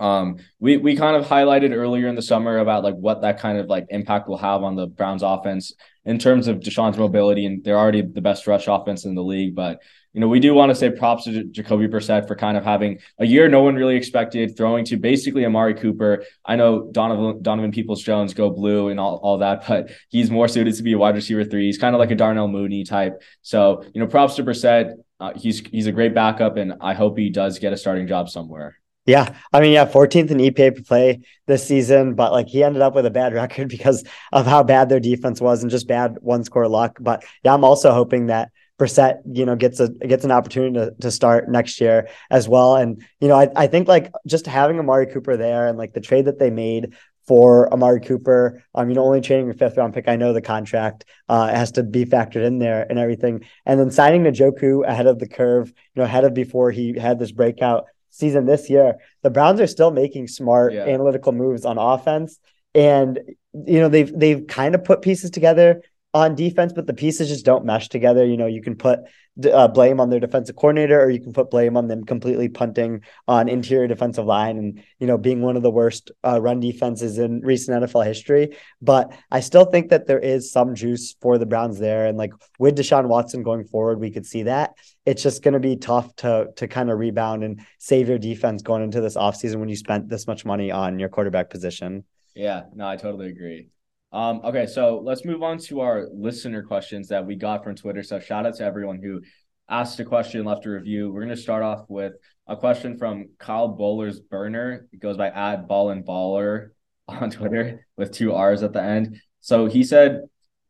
Um, 0.00 0.38
we 0.58 0.76
we 0.76 0.96
kind 0.96 1.16
of 1.16 1.26
highlighted 1.26 1.74
earlier 1.74 2.08
in 2.08 2.14
the 2.14 2.22
summer 2.22 2.58
about 2.58 2.84
like 2.84 2.94
what 2.94 3.22
that 3.22 3.38
kind 3.38 3.58
of 3.58 3.66
like 3.66 3.86
impact 3.90 4.28
will 4.28 4.38
have 4.38 4.62
on 4.62 4.76
the 4.76 4.86
Browns 4.86 5.22
offense 5.22 5.72
in 6.04 6.18
terms 6.18 6.48
of 6.48 6.60
Deshaun's 6.60 6.98
mobility, 6.98 7.46
and 7.46 7.64
they're 7.64 7.78
already 7.78 8.02
the 8.02 8.20
best 8.20 8.46
rush 8.46 8.66
offense 8.68 9.04
in 9.04 9.14
the 9.14 9.22
league. 9.22 9.54
But 9.54 9.80
you 10.14 10.20
know, 10.20 10.28
we 10.28 10.38
do 10.38 10.54
want 10.54 10.70
to 10.70 10.76
say 10.76 10.90
props 10.90 11.24
to 11.24 11.42
Jacoby 11.44 11.88
Brissett 11.88 12.28
for 12.28 12.36
kind 12.36 12.56
of 12.56 12.62
having 12.62 13.00
a 13.18 13.26
year 13.26 13.48
no 13.48 13.62
one 13.62 13.74
really 13.74 13.96
expected, 13.96 14.56
throwing 14.56 14.84
to 14.86 14.96
basically 14.96 15.44
Amari 15.44 15.74
Cooper. 15.74 16.24
I 16.44 16.54
know 16.54 16.88
Donovan 16.92 17.42
Donovan 17.42 17.72
Peoples 17.72 18.02
Jones 18.02 18.32
go 18.32 18.48
blue 18.50 18.88
and 18.88 19.00
all, 19.00 19.16
all 19.16 19.38
that, 19.38 19.66
but 19.66 19.90
he's 20.08 20.30
more 20.30 20.46
suited 20.46 20.74
to 20.76 20.82
be 20.84 20.92
a 20.92 20.98
wide 20.98 21.16
receiver 21.16 21.44
three. 21.44 21.66
He's 21.66 21.78
kind 21.78 21.96
of 21.96 21.98
like 21.98 22.12
a 22.12 22.14
Darnell 22.14 22.48
Mooney 22.48 22.84
type. 22.84 23.20
So 23.42 23.84
you 23.92 24.00
know, 24.00 24.06
props 24.06 24.36
to 24.36 24.44
Brissett. 24.44 24.94
Uh, 25.18 25.32
he's 25.34 25.60
he's 25.66 25.86
a 25.86 25.92
great 25.92 26.14
backup, 26.14 26.56
and 26.58 26.74
I 26.80 26.94
hope 26.94 27.18
he 27.18 27.30
does 27.30 27.58
get 27.58 27.72
a 27.72 27.76
starting 27.76 28.06
job 28.06 28.28
somewhere. 28.28 28.76
Yeah, 29.06 29.36
I 29.52 29.60
mean, 29.60 29.72
yeah, 29.72 29.84
14th 29.84 30.30
in 30.30 30.38
EPA 30.38 30.76
per 30.76 30.82
play 30.82 31.20
this 31.46 31.66
season, 31.66 32.14
but 32.14 32.32
like 32.32 32.48
he 32.48 32.62
ended 32.64 32.80
up 32.80 32.94
with 32.94 33.04
a 33.04 33.10
bad 33.10 33.34
record 33.34 33.68
because 33.68 34.04
of 34.32 34.46
how 34.46 34.62
bad 34.62 34.88
their 34.88 35.00
defense 35.00 35.40
was 35.40 35.62
and 35.62 35.70
just 35.70 35.86
bad 35.86 36.16
one 36.20 36.44
score 36.44 36.68
luck. 36.68 36.96
But 37.00 37.24
yeah, 37.42 37.52
I'm 37.52 37.64
also 37.64 37.92
hoping 37.92 38.26
that 38.26 38.50
Brissett, 38.78 39.18
you 39.30 39.44
know, 39.44 39.56
gets 39.56 39.78
a 39.78 39.88
gets 39.88 40.24
an 40.24 40.32
opportunity 40.32 40.74
to, 40.74 40.94
to 41.00 41.10
start 41.10 41.48
next 41.48 41.80
year 41.80 42.08
as 42.30 42.48
well. 42.48 42.76
And 42.76 43.02
you 43.20 43.28
know, 43.28 43.36
I, 43.36 43.48
I 43.54 43.66
think 43.66 43.88
like 43.88 44.10
just 44.26 44.46
having 44.46 44.78
Amari 44.78 45.06
Cooper 45.06 45.36
there 45.36 45.68
and 45.68 45.78
like 45.78 45.92
the 45.92 46.00
trade 46.00 46.24
that 46.24 46.38
they 46.38 46.50
made 46.50 46.94
for 47.26 47.72
Amari 47.72 48.00
Cooper. 48.00 48.62
Um, 48.74 48.88
you 48.88 48.96
know, 48.96 49.04
only 49.04 49.20
trading 49.20 49.48
a 49.48 49.54
fifth 49.54 49.76
round 49.76 49.94
pick. 49.94 50.08
I 50.08 50.16
know 50.16 50.32
the 50.32 50.42
contract 50.42 51.04
uh 51.28 51.48
has 51.48 51.72
to 51.72 51.82
be 51.82 52.04
factored 52.04 52.44
in 52.44 52.58
there 52.58 52.86
and 52.88 52.98
everything. 52.98 53.44
And 53.64 53.78
then 53.78 53.90
signing 53.90 54.24
Njoku 54.24 54.86
ahead 54.86 55.06
of 55.06 55.18
the 55.18 55.28
curve, 55.28 55.68
you 55.68 56.00
know, 56.00 56.04
ahead 56.04 56.24
of 56.24 56.34
before 56.34 56.70
he 56.70 56.98
had 56.98 57.18
this 57.18 57.32
breakout 57.32 57.84
season 58.14 58.46
this 58.46 58.70
year, 58.70 58.96
the 59.22 59.30
Browns 59.30 59.60
are 59.60 59.66
still 59.66 59.90
making 59.90 60.28
smart 60.28 60.72
yeah. 60.72 60.84
analytical 60.84 61.32
moves 61.32 61.64
on 61.64 61.78
offense. 61.78 62.38
And 62.74 63.18
you 63.52 63.80
know, 63.80 63.88
they've 63.88 64.12
they've 64.16 64.46
kind 64.46 64.74
of 64.74 64.84
put 64.84 65.02
pieces 65.02 65.30
together 65.30 65.82
on 66.14 66.36
defense, 66.36 66.72
but 66.72 66.86
the 66.86 66.94
pieces 66.94 67.28
just 67.28 67.44
don't 67.44 67.64
mesh 67.64 67.88
together. 67.88 68.24
You 68.24 68.36
know, 68.36 68.46
you 68.46 68.62
can 68.62 68.76
put 68.76 69.00
uh, 69.52 69.66
blame 69.66 69.98
on 69.98 70.10
their 70.10 70.20
defensive 70.20 70.54
coordinator, 70.54 71.02
or 71.02 71.10
you 71.10 71.20
can 71.20 71.32
put 71.32 71.50
blame 71.50 71.76
on 71.76 71.88
them 71.88 72.04
completely 72.04 72.48
punting 72.48 73.02
on 73.26 73.48
interior 73.48 73.88
defensive 73.88 74.24
line 74.24 74.56
and 74.56 74.82
you 75.00 75.08
know 75.08 75.18
being 75.18 75.42
one 75.42 75.56
of 75.56 75.64
the 75.64 75.72
worst 75.72 76.12
uh, 76.24 76.40
run 76.40 76.60
defenses 76.60 77.18
in 77.18 77.40
recent 77.40 77.82
NFL 77.82 78.06
history. 78.06 78.56
But 78.80 79.12
I 79.32 79.40
still 79.40 79.64
think 79.64 79.90
that 79.90 80.06
there 80.06 80.20
is 80.20 80.52
some 80.52 80.76
juice 80.76 81.16
for 81.20 81.36
the 81.36 81.46
Browns 81.46 81.80
there, 81.80 82.06
and 82.06 82.16
like 82.16 82.32
with 82.60 82.78
Deshaun 82.78 83.08
Watson 83.08 83.42
going 83.42 83.64
forward, 83.64 83.98
we 83.98 84.12
could 84.12 84.24
see 84.24 84.44
that. 84.44 84.74
It's 85.04 85.22
just 85.22 85.42
going 85.42 85.54
to 85.54 85.60
be 85.60 85.76
tough 85.76 86.14
to 86.16 86.50
to 86.56 86.68
kind 86.68 86.90
of 86.90 86.98
rebound 87.00 87.42
and 87.42 87.60
save 87.78 88.08
your 88.08 88.18
defense 88.18 88.62
going 88.62 88.84
into 88.84 89.00
this 89.00 89.16
offseason 89.16 89.56
when 89.56 89.68
you 89.68 89.76
spent 89.76 90.08
this 90.08 90.28
much 90.28 90.44
money 90.44 90.70
on 90.70 91.00
your 91.00 91.08
quarterback 91.08 91.50
position. 91.50 92.04
Yeah, 92.36 92.64
no, 92.72 92.86
I 92.86 92.96
totally 92.96 93.28
agree. 93.28 93.68
Um, 94.14 94.42
okay, 94.44 94.66
so 94.66 95.00
let's 95.02 95.24
move 95.24 95.42
on 95.42 95.58
to 95.58 95.80
our 95.80 96.06
listener 96.14 96.62
questions 96.62 97.08
that 97.08 97.26
we 97.26 97.34
got 97.34 97.64
from 97.64 97.74
Twitter. 97.74 98.04
So 98.04 98.20
shout 98.20 98.46
out 98.46 98.54
to 98.58 98.64
everyone 98.64 99.02
who 99.02 99.20
asked 99.68 99.98
a 99.98 100.04
question, 100.04 100.44
left 100.44 100.66
a 100.66 100.70
review. 100.70 101.10
We're 101.10 101.22
gonna 101.22 101.36
start 101.36 101.64
off 101.64 101.86
with 101.88 102.12
a 102.46 102.56
question 102.56 102.96
from 102.96 103.30
Kyle 103.38 103.66
Bowler's 103.66 104.20
burner. 104.20 104.86
It 104.92 105.00
goes 105.00 105.16
by 105.16 105.30
ad 105.30 105.66
ball 105.66 105.90
and 105.90 106.06
baller 106.06 106.68
on 107.08 107.28
Twitter 107.28 107.88
with 107.96 108.12
two 108.12 108.32
R's 108.32 108.62
at 108.62 108.72
the 108.72 108.80
end. 108.80 109.20
So 109.40 109.66
he 109.66 109.82
said 109.82 110.20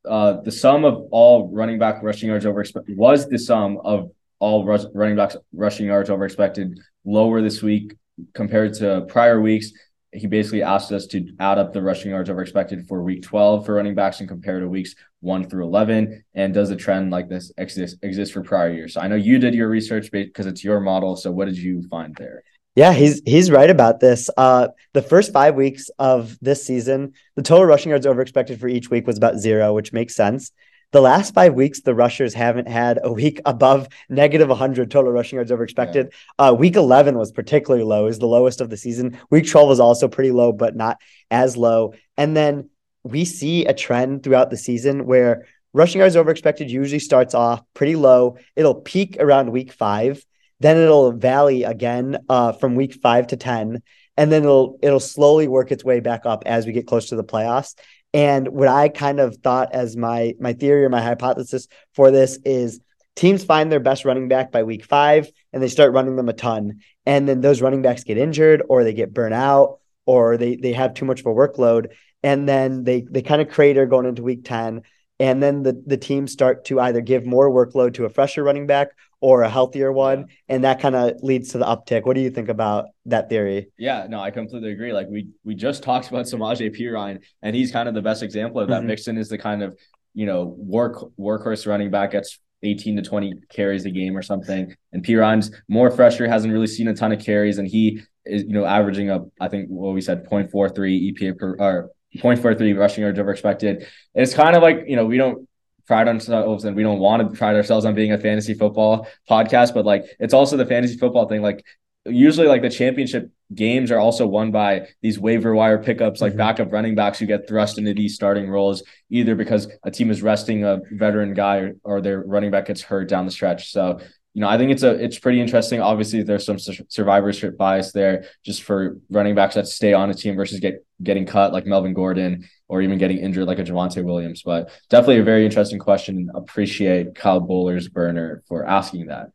uh, 0.08 0.40
the 0.40 0.50
sum 0.50 0.86
of 0.86 1.08
all 1.10 1.50
running 1.52 1.78
back 1.78 2.02
rushing 2.02 2.30
yards 2.30 2.46
over 2.46 2.62
expected 2.62 2.96
was 2.96 3.28
the 3.28 3.38
sum 3.38 3.78
of 3.84 4.10
all 4.38 4.64
rush, 4.64 4.84
running 4.94 5.16
backs 5.16 5.36
rushing 5.52 5.84
yards 5.84 6.08
over 6.08 6.24
expected 6.24 6.80
lower 7.04 7.42
this 7.42 7.60
week 7.60 7.94
compared 8.32 8.72
to 8.74 9.04
prior 9.06 9.38
weeks 9.42 9.70
he 10.14 10.26
basically 10.26 10.62
asked 10.62 10.92
us 10.92 11.06
to 11.08 11.26
add 11.40 11.58
up 11.58 11.72
the 11.72 11.82
rushing 11.82 12.10
yards 12.10 12.30
over 12.30 12.40
expected 12.40 12.86
for 12.86 13.02
week 13.02 13.22
12 13.22 13.66
for 13.66 13.74
running 13.74 13.94
backs 13.94 14.20
and 14.20 14.28
compare 14.28 14.60
to 14.60 14.68
weeks 14.68 14.94
1 15.20 15.48
through 15.48 15.64
11 15.64 16.24
and 16.34 16.54
does 16.54 16.70
a 16.70 16.76
trend 16.76 17.10
like 17.10 17.28
this 17.28 17.52
exist 17.58 17.96
exist 18.02 18.32
for 18.32 18.42
prior 18.42 18.72
years? 18.72 18.94
So 18.94 19.00
i 19.00 19.08
know 19.08 19.16
you 19.16 19.38
did 19.38 19.54
your 19.54 19.68
research 19.68 20.10
because 20.10 20.46
it's 20.46 20.62
your 20.62 20.80
model. 20.80 21.16
So 21.16 21.30
what 21.30 21.46
did 21.46 21.58
you 21.58 21.82
find 21.88 22.14
there? 22.16 22.42
Yeah 22.76 22.92
he's 22.92 23.22
he's 23.24 23.50
right 23.50 23.70
about 23.70 24.00
this. 24.00 24.30
Uh 24.36 24.68
the 24.92 25.02
first 25.02 25.32
five 25.32 25.56
weeks 25.56 25.90
of 25.98 26.38
this 26.40 26.64
season 26.64 27.12
the 27.36 27.42
total 27.42 27.66
rushing 27.66 27.90
yards 27.90 28.06
over 28.06 28.22
expected 28.22 28.60
for 28.60 28.68
each 28.68 28.90
week 28.90 29.06
was 29.06 29.16
about 29.16 29.38
zero 29.38 29.74
which 29.74 29.92
makes 29.92 30.14
sense 30.14 30.52
the 30.92 31.00
last 31.00 31.34
five 31.34 31.54
weeks, 31.54 31.80
the 31.80 31.94
rushers 31.94 32.34
haven't 32.34 32.68
had 32.68 33.00
a 33.02 33.12
week 33.12 33.40
above 33.44 33.88
negative 34.08 34.48
100 34.48 34.90
total 34.90 35.12
rushing 35.12 35.36
yards 35.36 35.50
over 35.50 35.64
expected. 35.64 36.12
Yeah. 36.38 36.48
Uh, 36.48 36.52
week 36.54 36.76
11 36.76 37.18
was 37.18 37.32
particularly 37.32 37.84
low, 37.84 38.06
is 38.06 38.18
the 38.18 38.26
lowest 38.26 38.60
of 38.60 38.70
the 38.70 38.76
season. 38.76 39.18
Week 39.30 39.48
12 39.48 39.68
was 39.68 39.80
also 39.80 40.08
pretty 40.08 40.30
low, 40.30 40.52
but 40.52 40.76
not 40.76 41.00
as 41.30 41.56
low. 41.56 41.94
And 42.16 42.36
then 42.36 42.70
we 43.02 43.24
see 43.24 43.66
a 43.66 43.74
trend 43.74 44.22
throughout 44.22 44.50
the 44.50 44.56
season 44.56 45.04
where 45.06 45.46
rushing 45.72 45.98
yards 45.98 46.16
over 46.16 46.30
expected 46.30 46.70
usually 46.70 46.98
starts 46.98 47.34
off 47.34 47.62
pretty 47.74 47.96
low. 47.96 48.38
It'll 48.56 48.76
peak 48.76 49.16
around 49.20 49.50
week 49.50 49.72
five, 49.72 50.24
then 50.60 50.78
it'll 50.78 51.12
valley 51.12 51.64
again 51.64 52.18
uh, 52.28 52.52
from 52.52 52.74
week 52.74 52.94
five 52.94 53.26
to 53.28 53.36
ten, 53.36 53.82
and 54.16 54.32
then 54.32 54.44
it'll 54.44 54.78
it'll 54.80 55.00
slowly 55.00 55.48
work 55.48 55.70
its 55.70 55.84
way 55.84 56.00
back 56.00 56.24
up 56.24 56.44
as 56.46 56.66
we 56.66 56.72
get 56.72 56.86
close 56.86 57.10
to 57.10 57.16
the 57.16 57.24
playoffs. 57.24 57.74
And 58.14 58.48
what 58.48 58.68
I 58.68 58.88
kind 58.88 59.18
of 59.18 59.36
thought 59.38 59.74
as 59.74 59.96
my 59.96 60.34
my 60.38 60.52
theory 60.52 60.84
or 60.84 60.88
my 60.88 61.02
hypothesis 61.02 61.66
for 61.94 62.12
this 62.12 62.38
is 62.44 62.80
teams 63.16 63.44
find 63.44 63.70
their 63.70 63.80
best 63.80 64.04
running 64.04 64.28
back 64.28 64.52
by 64.52 64.62
week 64.62 64.84
five 64.84 65.30
and 65.52 65.60
they 65.60 65.68
start 65.68 65.92
running 65.92 66.14
them 66.14 66.28
a 66.28 66.32
ton. 66.32 66.80
And 67.04 67.28
then 67.28 67.40
those 67.40 67.60
running 67.60 67.82
backs 67.82 68.04
get 68.04 68.16
injured 68.16 68.62
or 68.68 68.84
they 68.84 68.94
get 68.94 69.12
burnt 69.12 69.34
out 69.34 69.80
or 70.06 70.36
they 70.36 70.54
they 70.54 70.72
have 70.72 70.94
too 70.94 71.04
much 71.04 71.20
of 71.20 71.26
a 71.26 71.30
workload. 71.30 71.92
And 72.22 72.48
then 72.48 72.84
they 72.84 73.02
they 73.02 73.20
kind 73.20 73.42
of 73.42 73.50
crater 73.50 73.84
going 73.84 74.06
into 74.06 74.22
week 74.22 74.44
10. 74.44 74.82
And 75.20 75.42
then 75.42 75.62
the, 75.62 75.80
the 75.86 75.96
teams 75.96 76.32
start 76.32 76.64
to 76.66 76.80
either 76.80 77.00
give 77.00 77.24
more 77.26 77.50
workload 77.50 77.94
to 77.94 78.04
a 78.04 78.08
fresher 78.08 78.42
running 78.42 78.66
back 78.66 78.88
or 79.24 79.40
a 79.40 79.48
healthier 79.48 79.90
one. 79.90 80.26
And 80.50 80.64
that 80.64 80.80
kind 80.80 80.94
of 80.94 81.14
leads 81.22 81.52
to 81.52 81.58
the 81.58 81.64
uptick. 81.64 82.04
What 82.04 82.14
do 82.14 82.20
you 82.20 82.28
think 82.28 82.50
about 82.50 82.88
that 83.06 83.30
theory? 83.30 83.70
Yeah, 83.78 84.06
no, 84.06 84.20
I 84.20 84.30
completely 84.30 84.70
agree. 84.70 84.92
Like 84.92 85.06
we 85.08 85.28
we 85.44 85.54
just 85.54 85.82
talked 85.82 86.10
about 86.10 86.26
Samaje 86.26 86.78
Perine, 86.78 87.20
and 87.40 87.56
he's 87.56 87.72
kind 87.72 87.88
of 87.88 87.94
the 87.94 88.02
best 88.02 88.22
example 88.22 88.60
of 88.60 88.68
that. 88.68 88.80
Mm-hmm. 88.80 88.88
Mixon 88.88 89.16
is 89.16 89.30
the 89.30 89.38
kind 89.38 89.62
of 89.62 89.78
you 90.12 90.26
know 90.26 90.54
work 90.58 90.96
workhorse 91.18 91.66
running 91.66 91.90
back 91.90 92.10
gets 92.10 92.38
18 92.62 92.96
to 92.96 93.02
20 93.02 93.32
carries 93.48 93.86
a 93.86 93.90
game 93.90 94.14
or 94.14 94.20
something. 94.20 94.76
And 94.92 95.02
Perine's 95.02 95.50
more 95.68 95.90
fresher, 95.90 96.28
hasn't 96.28 96.52
really 96.52 96.66
seen 96.66 96.88
a 96.88 96.94
ton 96.94 97.10
of 97.12 97.24
carries, 97.24 97.56
and 97.56 97.66
he 97.66 98.02
is, 98.26 98.42
you 98.42 98.52
know, 98.52 98.66
averaging 98.66 99.08
up, 99.08 99.26
I 99.40 99.48
think 99.48 99.68
what 99.68 99.94
we 99.94 100.02
said, 100.02 100.26
0.43 100.26 101.14
EPA 101.14 101.38
per 101.38 101.56
or 101.58 101.90
0.43 102.14 102.78
rushing 102.78 103.02
yards 103.02 103.18
over 103.18 103.30
expected. 103.30 103.76
And 103.78 104.22
It's 104.22 104.34
kind 104.34 104.54
of 104.54 104.62
like, 104.62 104.84
you 104.86 104.96
know, 104.96 105.06
we 105.06 105.16
don't 105.16 105.48
pride 105.86 106.08
ourselves 106.08 106.64
and 106.64 106.76
we 106.76 106.82
don't 106.82 106.98
want 106.98 107.22
to 107.22 107.36
pride 107.36 107.56
ourselves 107.56 107.84
on 107.84 107.94
being 107.94 108.12
a 108.12 108.18
fantasy 108.18 108.54
football 108.54 109.06
podcast, 109.28 109.74
but 109.74 109.84
like 109.84 110.04
it's 110.18 110.34
also 110.34 110.56
the 110.56 110.66
fantasy 110.66 110.96
football 110.96 111.28
thing. 111.28 111.42
Like 111.42 111.64
usually 112.06 112.46
like 112.46 112.62
the 112.62 112.70
championship 112.70 113.30
games 113.54 113.90
are 113.90 113.98
also 113.98 114.26
won 114.26 114.50
by 114.50 114.88
these 115.02 115.18
waiver 115.18 115.54
wire 115.54 115.82
pickups 115.82 116.20
like 116.20 116.32
mm-hmm. 116.32 116.38
backup 116.38 116.72
running 116.72 116.94
backs 116.94 117.18
who 117.18 117.26
get 117.26 117.48
thrust 117.48 117.78
into 117.78 117.94
these 117.94 118.14
starting 118.14 118.48
roles 118.48 118.82
either 119.10 119.34
because 119.34 119.68
a 119.84 119.90
team 119.90 120.10
is 120.10 120.22
resting 120.22 120.64
a 120.64 120.80
veteran 120.92 121.34
guy 121.34 121.58
or, 121.58 121.76
or 121.84 122.00
their 122.00 122.20
running 122.22 122.50
back 122.50 122.66
gets 122.66 122.82
hurt 122.82 123.08
down 123.08 123.24
the 123.24 123.30
stretch 123.30 123.70
so 123.70 123.98
you 124.34 124.40
know 124.40 124.48
i 124.48 124.58
think 124.58 124.70
it's 124.70 124.82
a 124.82 124.90
it's 125.02 125.18
pretty 125.18 125.40
interesting 125.40 125.80
obviously 125.80 126.22
there's 126.22 126.44
some 126.44 126.58
survivorship 126.58 127.56
bias 127.56 127.92
there 127.92 128.24
just 128.44 128.62
for 128.62 128.98
running 129.10 129.34
backs 129.34 129.54
that 129.54 129.66
stay 129.66 129.92
on 129.92 130.10
a 130.10 130.14
team 130.14 130.36
versus 130.36 130.60
get 130.60 130.84
getting 131.02 131.26
cut 131.26 131.52
like 131.52 131.66
melvin 131.66 131.94
gordon 131.94 132.48
or 132.68 132.82
even 132.82 132.98
getting 132.98 133.18
injured 133.18 133.46
like 133.46 133.58
a 133.58 133.64
Javonte 133.64 134.04
Williams 134.04 134.42
but 134.42 134.70
definitely 134.88 135.18
a 135.18 135.24
very 135.24 135.44
interesting 135.44 135.78
question 135.78 136.30
appreciate 136.34 137.14
kyle 137.14 137.40
bowler's 137.40 137.88
burner 137.88 138.42
for 138.48 138.64
asking 138.64 139.06
that 139.06 139.30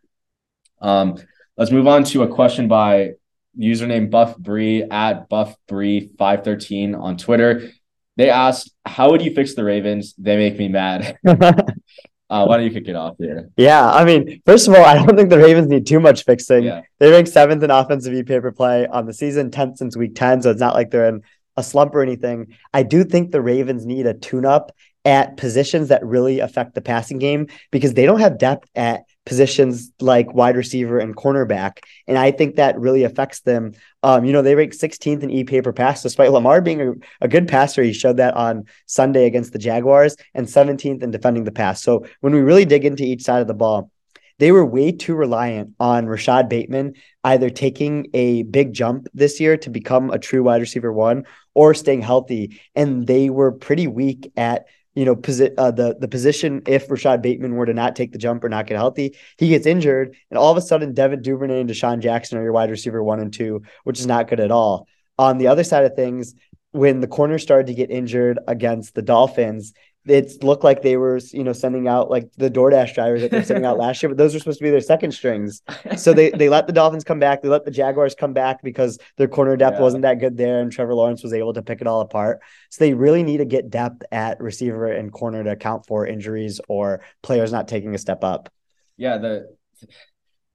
um 0.82 1.18
Let's 1.60 1.72
move 1.72 1.90
on 1.90 2.06
to 2.06 2.24
a 2.24 2.28
question 2.30 2.70
by 2.70 3.16
username 3.60 4.10
Buff 4.10 4.38
Bree 4.38 4.82
at 4.84 5.28
Buff 5.28 5.58
Bree 5.68 6.10
five 6.18 6.46
thirteen 6.46 6.96
on 6.96 7.18
Twitter. 7.18 7.70
They 8.16 8.30
asked, 8.30 8.74
"How 8.86 9.12
would 9.12 9.22
you 9.22 9.34
fix 9.34 9.56
the 9.56 9.66
Ravens? 9.66 10.16
They 10.18 10.38
make 10.38 10.58
me 10.58 10.70
mad." 10.70 11.18
uh, 11.28 12.46
why 12.46 12.56
don't 12.56 12.64
you 12.64 12.72
kick 12.72 12.88
it 12.88 12.96
off 12.96 13.16
here? 13.20 13.50
Yeah, 13.58 13.92
I 13.92 14.06
mean, 14.06 14.42
first 14.46 14.70
of 14.70 14.74
all, 14.74 14.86
I 14.86 15.06
don't 15.06 15.18
think 15.18 15.30
the 15.30 15.38
Ravens 15.38 15.68
need 15.68 15.86
too 15.86 16.00
much 16.00 16.24
fixing. 16.24 16.64
Yeah. 16.64 16.84
They 16.98 17.12
rank 17.12 17.28
seventh 17.28 17.62
in 17.62 17.72
offensive 17.72 18.14
EPA 18.14 18.42
per 18.42 18.52
play 18.54 18.88
on 18.88 19.06
the 19.06 19.14
season, 19.14 19.52
tenth 19.52 19.80
since 19.80 19.98
week 19.98 20.16
ten, 20.16 20.42
so 20.42 20.52
it's 20.52 20.62
not 20.62 20.76
like 20.76 20.92
they're 20.92 21.10
in 21.10 21.24
a 21.60 21.64
slump 21.64 21.94
or 21.94 22.02
anything. 22.02 22.56
I 22.74 22.84
do 22.84 23.04
think 23.04 23.32
the 23.32 23.42
Ravens 23.42 23.86
need 23.86 24.08
a 24.08 24.14
tune-up 24.14 24.72
at 25.06 25.38
positions 25.38 25.90
that 25.90 26.06
really 26.06 26.40
affect 26.40 26.76
the 26.76 26.82
passing 26.82 27.20
game 27.20 27.48
because 27.72 27.94
they 27.94 28.06
don't 28.06 28.20
have 28.20 28.38
depth 28.38 28.70
at 28.76 29.04
positions 29.26 29.92
like 30.00 30.34
wide 30.34 30.56
receiver 30.56 31.00
and 31.00 31.16
cornerback. 31.16 31.80
And 32.08 32.18
I 32.18 32.32
think 32.32 32.56
that 32.56 32.80
really 32.80 33.04
affects 33.04 33.42
them. 33.42 33.74
Um, 34.04 34.26
you 34.26 34.34
know, 34.34 34.42
they 34.42 34.56
rank 34.56 34.74
16th 34.74 35.24
in 35.24 35.30
EPA 35.30 35.64
per 35.64 35.74
pass, 35.74 36.02
despite 36.02 36.32
Lamar 36.32 36.62
being 36.62 36.82
a, 36.82 36.94
a, 37.22 37.28
good 37.28 37.48
passer. 37.48 37.84
He 37.84 37.94
showed 37.94 38.18
that 38.18 38.34
on 38.34 38.66
Sunday 38.88 39.26
against 39.26 39.54
the 39.54 39.60
Jaguars 39.60 40.16
and 40.34 40.48
17th 40.48 41.04
in 41.04 41.12
defending 41.12 41.44
the 41.44 41.52
pass. 41.52 41.84
So 41.84 42.06
when 42.22 42.34
we 42.34 42.40
really 42.40 42.66
dig 42.66 42.86
into 42.86 43.04
each 43.04 43.24
side 43.24 43.42
of 43.42 43.48
the 43.48 43.54
ball, 43.54 43.92
they 44.40 44.52
were 44.52 44.66
way 44.66 44.92
too 44.92 45.16
reliant 45.16 45.76
on 45.80 46.08
Rashod 46.08 46.50
Bateman 46.50 46.96
either 47.24 47.50
taking 47.50 48.08
a 48.14 48.44
big 48.44 48.74
jump 48.74 49.08
this 49.14 49.40
year 49.40 49.58
to 49.58 49.70
become 49.70 50.10
a 50.10 50.18
true 50.18 50.44
wide 50.44 50.62
receiver 50.62 50.92
one 50.92 51.26
or 51.54 51.74
staying 51.74 52.02
healthy. 52.02 52.60
And 52.74 53.06
they 53.06 53.30
were 53.30 53.52
pretty 53.52 53.88
weak 53.88 54.32
at 54.36 54.66
you 54.96 55.06
know, 55.06 55.16
posi- 55.16 55.54
uh, 55.58 55.72
the 55.72 55.96
the 55.98 56.08
position 56.08 56.64
if 56.68 56.90
Rashod 56.90 57.22
Bateman 57.22 57.56
were 57.56 57.66
to 57.66 57.74
not 57.74 57.96
take 57.96 58.12
the 58.12 58.18
jump 58.18 58.44
or 58.44 58.50
not 58.50 58.68
get 58.68 58.76
healthy, 58.76 59.16
he 59.38 59.48
gets 59.48 59.66
injured, 59.66 60.16
and 60.30 60.38
all 60.38 60.52
of 60.52 60.58
a 60.58 60.62
sudden 60.62 60.94
Devin 60.94 61.22
Duvernay 61.22 61.62
and 61.62 61.70
DeSean 61.70 62.00
Jackson 62.00 62.38
are 62.38 62.44
your 62.44 62.52
wide 62.52 62.72
receiver 62.72 63.02
one 63.02 63.20
and 63.20 63.32
two, 63.32 63.62
which 63.84 64.00
is 64.00 64.08
not 64.08 64.28
good 64.28 64.40
at 64.40 64.52
all. 64.52 64.88
On 65.18 65.38
the 65.38 65.48
other 65.48 65.64
side 65.64 65.86
of 65.86 65.96
things, 65.96 66.34
when 66.72 67.00
the 67.00 67.08
corners 67.08 67.44
started 67.44 67.68
to 67.68 67.74
get 67.74 67.92
injured 67.92 68.40
against 68.48 68.94
the 68.94 69.02
Dolphins, 69.02 69.74
it 70.06 70.44
looked 70.44 70.64
like 70.64 70.82
they 70.82 70.98
were, 70.98 71.20
you 71.32 71.44
know, 71.44 71.54
sending 71.54 71.88
out 71.88 72.10
like 72.10 72.32
the 72.38 72.50
DoorDash 72.50 72.94
drivers 72.94 73.22
that 73.22 73.32
they're 73.32 73.44
sending 73.44 73.66
out 73.66 73.78
last 73.86 74.02
year, 74.02 74.10
but 74.10 74.18
those 74.18 74.34
are 74.34 74.40
supposed 74.40 74.60
to 74.60 74.64
be 74.64 74.70
their 74.70 74.82
second 74.82 75.12
strings. 75.12 75.62
So 75.98 76.14
they 76.14 76.30
they 76.32 76.50
let 76.50 76.68
the 76.68 76.74
Dolphins 76.74 77.04
come 77.04 77.20
back, 77.20 77.42
they 77.42 77.50
let 77.50 77.66
the 77.66 77.72
Jaguars 77.72 78.16
come 78.16 78.34
back 78.34 78.64
because 78.64 78.98
their 79.18 79.28
corner 79.28 79.58
depth 79.58 79.78
yeah. 79.78 79.82
wasn't 79.82 80.04
that 80.04 80.20
good 80.20 80.38
there, 80.38 80.62
and 80.62 80.72
Trevor 80.72 80.96
Lawrence 80.96 81.22
was 81.22 81.34
able 81.34 81.54
to 81.54 81.62
pick 81.62 81.82
it 81.82 81.88
all 81.88 82.02
apart. 82.02 82.40
So 82.70 82.84
they 82.84 82.94
really 82.94 83.24
need 83.24 83.38
to 83.38 83.46
get 83.46 83.70
depth 83.70 84.04
at 84.12 84.40
receiver 84.40 84.88
and 84.88 85.12
corner 85.12 85.44
to 85.44 85.52
account 85.52 85.86
for 85.86 86.08
injuries 86.08 86.62
or 86.68 87.02
players 87.22 87.52
not 87.52 87.68
taking 87.68 87.94
a 87.94 87.98
step 87.98 88.24
up. 88.24 88.52
Yeah, 88.98 89.18
the 89.18 89.48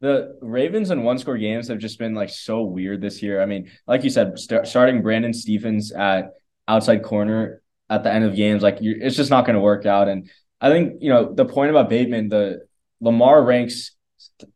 the 0.01 0.37
Ravens 0.43 0.91
and 0.91 1.05
one 1.05 1.19
score 1.19 1.39
games 1.39 1.69
have 1.69 1.79
just 1.79 1.99
been 1.99 2.15
like 2.15 2.29
so 2.31 2.63
weird 2.63 3.01
this 3.01 3.23
year. 3.23 3.41
I 3.41 3.47
mean, 3.47 3.71
like 3.87 4.05
you 4.05 4.11
said, 4.11 4.39
st- 4.39 4.67
starting 4.67 5.03
Brandon 5.03 5.33
Stephens 5.33 5.93
at 5.93 6.31
outside 6.67 7.03
corner 7.03 7.63
at 7.91 8.03
the 8.03 8.13
end 8.13 8.25
of 8.25 8.37
games, 8.37 8.63
like 8.63 8.81
you 8.81 8.97
it's 9.01 9.17
just 9.17 9.31
not 9.31 9.45
going 9.45 9.55
to 9.55 9.61
work 9.61 9.87
out. 9.87 10.09
And 10.09 10.31
I 10.61 10.71
think 10.71 10.95
you 11.01 11.11
know 11.11 11.33
the 11.33 11.45
point 11.45 11.71
about 11.71 11.91
Bateman, 11.91 12.29
the 12.29 12.67
Lamar 13.01 13.43
ranks 13.43 13.93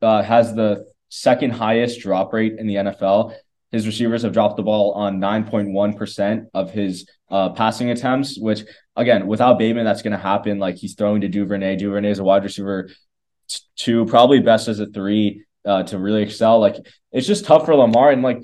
uh, 0.03 0.23
has 0.23 0.55
the 0.55 0.87
second 1.09 1.51
highest 1.51 2.01
drop 2.01 2.33
rate 2.33 2.55
in 2.59 2.67
the 2.67 2.77
NFL. 2.77 3.35
His 3.71 3.87
receivers 3.87 4.23
have 4.23 4.33
dropped 4.33 4.57
the 4.57 4.63
ball 4.63 4.93
on 4.93 5.21
9.1% 5.21 6.47
of 6.55 6.71
his 6.71 7.07
uh, 7.31 7.51
passing 7.51 7.91
attempts, 7.91 8.39
which 8.39 8.63
again, 8.97 9.27
without 9.27 9.59
Bateman, 9.59 9.85
that's 9.85 10.01
going 10.01 10.13
to 10.13 10.19
happen. 10.19 10.59
Like 10.59 10.77
he's 10.77 10.95
throwing 10.95 11.21
to 11.21 11.29
Duvernay. 11.29 11.77
Duvernay 11.77 12.11
is 12.11 12.19
a 12.19 12.25
wide 12.25 12.45
receiver 12.45 12.89
two, 13.77 14.07
probably 14.07 14.41
best 14.41 14.69
as 14.69 14.81
a 14.81 14.87
three 14.87 15.45
uh, 15.65 15.83
to 15.85 15.99
really 15.99 16.23
excel. 16.23 16.61
Like 16.61 16.77
it's 17.13 17.27
just 17.27 17.45
tough 17.45 17.67
for 17.67 17.75
Lamar. 17.75 18.11
And 18.11 18.23
like 18.23 18.43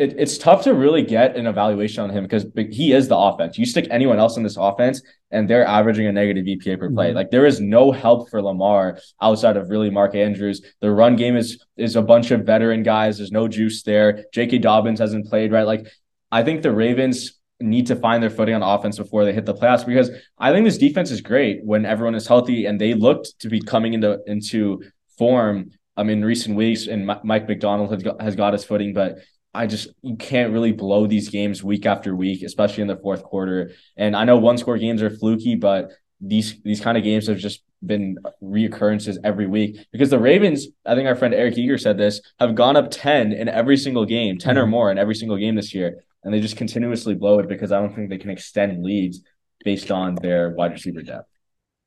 it, 0.00 0.14
it's 0.18 0.38
tough 0.38 0.62
to 0.64 0.72
really 0.72 1.02
get 1.02 1.36
an 1.36 1.46
evaluation 1.46 2.02
on 2.02 2.08
him 2.08 2.24
because 2.24 2.46
he 2.70 2.92
is 2.92 3.06
the 3.08 3.16
offense. 3.16 3.58
You 3.58 3.66
stick 3.66 3.86
anyone 3.90 4.18
else 4.18 4.38
in 4.38 4.42
this 4.42 4.56
offense, 4.56 5.02
and 5.30 5.48
they're 5.48 5.66
averaging 5.66 6.06
a 6.06 6.12
negative 6.12 6.46
EPA 6.46 6.78
per 6.78 6.90
play. 6.90 7.08
Mm-hmm. 7.08 7.16
Like 7.16 7.30
there 7.30 7.44
is 7.44 7.60
no 7.60 7.92
help 7.92 8.30
for 8.30 8.40
Lamar 8.40 8.98
outside 9.20 9.58
of 9.58 9.68
really 9.68 9.90
Mark 9.90 10.14
Andrews. 10.14 10.62
The 10.80 10.90
run 10.90 11.16
game 11.16 11.36
is 11.36 11.62
is 11.76 11.96
a 11.96 12.02
bunch 12.02 12.30
of 12.30 12.46
veteran 12.46 12.82
guys. 12.82 13.18
There's 13.18 13.30
no 13.30 13.46
juice 13.46 13.82
there. 13.82 14.24
J.K. 14.32 14.58
Dobbins 14.58 15.00
hasn't 15.00 15.26
played 15.26 15.52
right. 15.52 15.66
Like 15.66 15.86
I 16.32 16.42
think 16.42 16.62
the 16.62 16.72
Ravens 16.72 17.38
need 17.60 17.86
to 17.88 17.96
find 17.96 18.22
their 18.22 18.30
footing 18.30 18.54
on 18.54 18.62
offense 18.62 18.96
before 18.96 19.26
they 19.26 19.34
hit 19.34 19.44
the 19.44 19.52
playoffs 19.52 19.84
because 19.84 20.10
I 20.38 20.50
think 20.50 20.64
this 20.64 20.78
defense 20.78 21.10
is 21.10 21.20
great 21.20 21.62
when 21.62 21.84
everyone 21.84 22.14
is 22.14 22.26
healthy 22.26 22.64
and 22.64 22.80
they 22.80 22.94
looked 22.94 23.38
to 23.40 23.50
be 23.50 23.60
coming 23.60 23.92
into 23.92 24.18
into 24.26 24.82
form 25.18 25.72
um, 25.98 26.08
in 26.08 26.24
recent 26.24 26.56
weeks 26.56 26.86
and 26.86 27.06
Mike 27.06 27.46
Macdonald 27.46 27.90
has 27.92 28.02
got, 28.02 28.22
has 28.22 28.34
got 28.34 28.54
his 28.54 28.64
footing, 28.64 28.94
but 28.94 29.18
I 29.52 29.66
just 29.66 29.88
you 30.02 30.16
can't 30.16 30.52
really 30.52 30.72
blow 30.72 31.06
these 31.06 31.28
games 31.28 31.62
week 31.62 31.86
after 31.86 32.14
week, 32.14 32.42
especially 32.42 32.82
in 32.82 32.88
the 32.88 32.96
fourth 32.96 33.22
quarter. 33.22 33.72
And 33.96 34.16
I 34.16 34.24
know 34.24 34.36
one 34.36 34.58
score 34.58 34.78
games 34.78 35.02
are 35.02 35.10
fluky, 35.10 35.56
but 35.56 35.90
these 36.20 36.60
these 36.62 36.80
kind 36.80 36.96
of 36.96 37.04
games 37.04 37.26
have 37.26 37.38
just 37.38 37.62
been 37.84 38.18
reoccurrences 38.42 39.16
every 39.24 39.46
week 39.46 39.78
because 39.90 40.10
the 40.10 40.18
Ravens, 40.18 40.66
I 40.84 40.94
think 40.94 41.08
our 41.08 41.16
friend 41.16 41.32
Eric 41.34 41.56
Eager 41.56 41.78
said 41.78 41.96
this, 41.96 42.20
have 42.38 42.54
gone 42.54 42.76
up 42.76 42.90
10 42.90 43.32
in 43.32 43.48
every 43.48 43.76
single 43.76 44.04
game, 44.04 44.38
10 44.38 44.58
or 44.58 44.62
mm-hmm. 44.62 44.70
more 44.70 44.90
in 44.90 44.98
every 44.98 45.14
single 45.14 45.38
game 45.38 45.54
this 45.54 45.74
year. 45.74 46.04
And 46.22 46.34
they 46.34 46.40
just 46.40 46.58
continuously 46.58 47.14
blow 47.14 47.38
it 47.38 47.48
because 47.48 47.72
I 47.72 47.80
don't 47.80 47.94
think 47.94 48.10
they 48.10 48.18
can 48.18 48.30
extend 48.30 48.84
leads 48.84 49.22
based 49.64 49.90
on 49.90 50.14
their 50.16 50.50
wide 50.50 50.72
receiver 50.72 51.00
depth. 51.00 51.28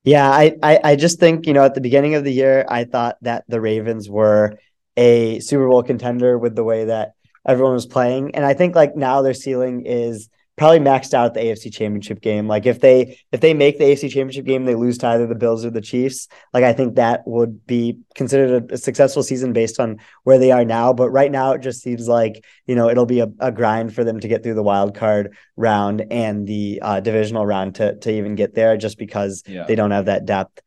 Yeah, 0.04 0.30
I, 0.30 0.56
I, 0.62 0.80
I 0.84 0.96
just 0.96 1.20
think, 1.20 1.46
you 1.46 1.54
know, 1.54 1.64
at 1.64 1.76
the 1.76 1.82
beginning 1.82 2.16
of 2.16 2.24
the 2.24 2.34
year, 2.34 2.66
I 2.68 2.84
thought 2.84 3.18
that 3.22 3.46
the 3.48 3.62
Ravens 3.62 4.10
were 4.10 4.58
a 4.98 5.40
Super 5.40 5.70
Bowl 5.70 5.84
contender 5.84 6.38
with 6.38 6.56
the 6.56 6.64
way 6.64 6.86
that 6.86 7.14
everyone 7.46 7.74
was 7.74 7.86
playing. 7.86 8.36
And 8.36 8.46
I 8.46 8.54
think 8.54 8.76
like 8.76 8.96
now 8.96 9.22
their 9.22 9.34
ceiling 9.34 9.86
is 9.86 10.30
probably 10.56 10.80
maxed 10.80 11.14
out 11.14 11.34
the 11.34 11.40
AFC 11.40 11.74
Championship 11.74 12.22
game. 12.22 12.48
Like 12.48 12.66
if 12.66 12.80
they 12.80 13.18
if 13.32 13.42
they 13.42 13.54
make 13.54 13.80
the 13.80 13.86
AFC 13.86 14.02
Championship 14.10 14.46
game, 14.46 14.66
they 14.66 14.76
lose 14.76 14.98
to 15.00 15.08
either 15.08 15.26
the 15.26 15.36
Bills 15.36 15.66
or 15.66 15.72
the 15.72 15.82
Chiefs. 15.82 16.28
Like 16.54 16.64
I 16.64 16.74
think 16.74 16.96
that 16.96 17.22
would 17.26 17.66
be 17.66 18.00
considered 18.16 18.72
a, 18.72 18.76
a 18.76 18.78
successful 18.78 19.24
season 19.24 19.54
based 19.54 19.80
on 19.80 19.98
where 20.24 20.38
they 20.38 20.52
are 20.52 20.66
now. 20.66 20.94
But 20.94 21.10
right 21.10 21.32
now, 21.32 21.54
it 21.54 21.62
just 21.62 21.82
seems 21.82 22.08
like 22.08 22.44
you 22.66 22.76
know 22.76 22.90
it'll 22.90 23.06
be 23.06 23.22
a, 23.22 23.28
a 23.40 23.52
grind 23.52 23.96
for 23.96 24.04
them 24.04 24.20
to 24.20 24.28
get 24.28 24.44
through 24.44 24.56
the 24.56 24.64
wild 24.64 24.96
card 24.96 25.36
round 25.56 26.06
and 26.12 26.48
the 26.48 26.80
uh, 26.82 27.00
divisional 27.00 27.46
round 27.46 27.76
to 27.76 27.96
to 27.96 28.12
even 28.12 28.36
get 28.36 28.54
there, 28.54 28.78
just 28.78 28.98
because 28.98 29.44
yeah. 29.48 29.64
they 29.64 29.76
don't 29.76 29.92
have 29.92 30.06
that 30.06 30.26
depth. 30.26 30.62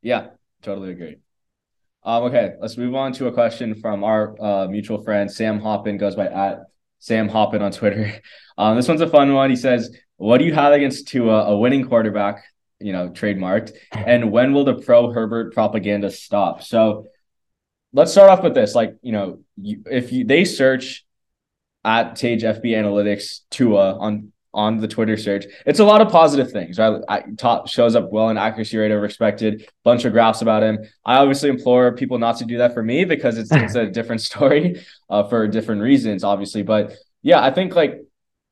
Yeah, 0.00 0.28
totally 0.62 0.92
agree. 0.92 1.16
Um, 2.06 2.22
okay, 2.22 2.52
let's 2.60 2.76
move 2.76 2.94
on 2.94 3.12
to 3.14 3.26
a 3.26 3.32
question 3.32 3.74
from 3.74 4.04
our 4.04 4.40
uh, 4.40 4.68
mutual 4.68 5.02
friend 5.02 5.30
Sam 5.30 5.58
Hoppin. 5.58 5.98
Goes 5.98 6.14
by 6.14 6.28
at 6.28 6.60
Sam 7.00 7.28
Hoppin 7.28 7.60
on 7.60 7.72
Twitter. 7.72 8.20
Um, 8.58 8.74
this 8.74 8.88
one's 8.88 9.02
a 9.02 9.06
fun 9.06 9.34
one. 9.34 9.50
He 9.50 9.56
says, 9.56 9.94
"What 10.16 10.38
do 10.38 10.46
you 10.46 10.54
have 10.54 10.72
against 10.72 11.08
Tua, 11.08 11.44
a 11.44 11.58
winning 11.58 11.86
quarterback? 11.86 12.42
You 12.80 12.94
know, 12.94 13.10
trademarked. 13.10 13.72
And 13.92 14.32
when 14.32 14.54
will 14.54 14.64
the 14.64 14.76
pro 14.76 15.10
Herbert 15.10 15.52
propaganda 15.52 16.10
stop?" 16.10 16.62
So, 16.62 17.08
let's 17.92 18.12
start 18.12 18.30
off 18.30 18.42
with 18.42 18.54
this. 18.54 18.74
Like, 18.74 18.96
you 19.02 19.12
know, 19.12 19.40
you, 19.60 19.82
if 19.84 20.10
you, 20.10 20.24
they 20.24 20.46
search 20.46 21.04
at 21.84 22.16
Tej 22.16 22.38
FB 22.38 22.64
Analytics 22.64 23.40
Tua 23.50 23.98
on 23.98 24.32
on 24.56 24.78
the 24.78 24.88
Twitter 24.88 25.18
search. 25.18 25.44
It's 25.66 25.78
a 25.80 25.84
lot 25.84 26.00
of 26.00 26.10
positive 26.10 26.50
things, 26.50 26.78
right? 26.78 27.00
I, 27.08 27.22
top 27.36 27.68
shows 27.68 27.94
up 27.94 28.10
well 28.10 28.30
in 28.30 28.38
accuracy 28.38 28.78
rate 28.78 28.90
over 28.90 29.04
expected, 29.04 29.68
bunch 29.84 30.06
of 30.06 30.12
graphs 30.12 30.40
about 30.40 30.62
him. 30.62 30.78
I 31.04 31.16
obviously 31.18 31.50
implore 31.50 31.92
people 31.94 32.18
not 32.18 32.38
to 32.38 32.46
do 32.46 32.58
that 32.58 32.72
for 32.72 32.82
me 32.82 33.04
because 33.04 33.36
it's, 33.36 33.52
it's 33.52 33.74
a 33.74 33.86
different 33.98 34.22
story 34.22 34.82
uh, 35.10 35.24
for 35.28 35.46
different 35.46 35.82
reasons, 35.82 36.24
obviously. 36.24 36.62
But 36.62 36.94
yeah, 37.22 37.44
I 37.44 37.50
think 37.50 37.76
like 37.76 38.00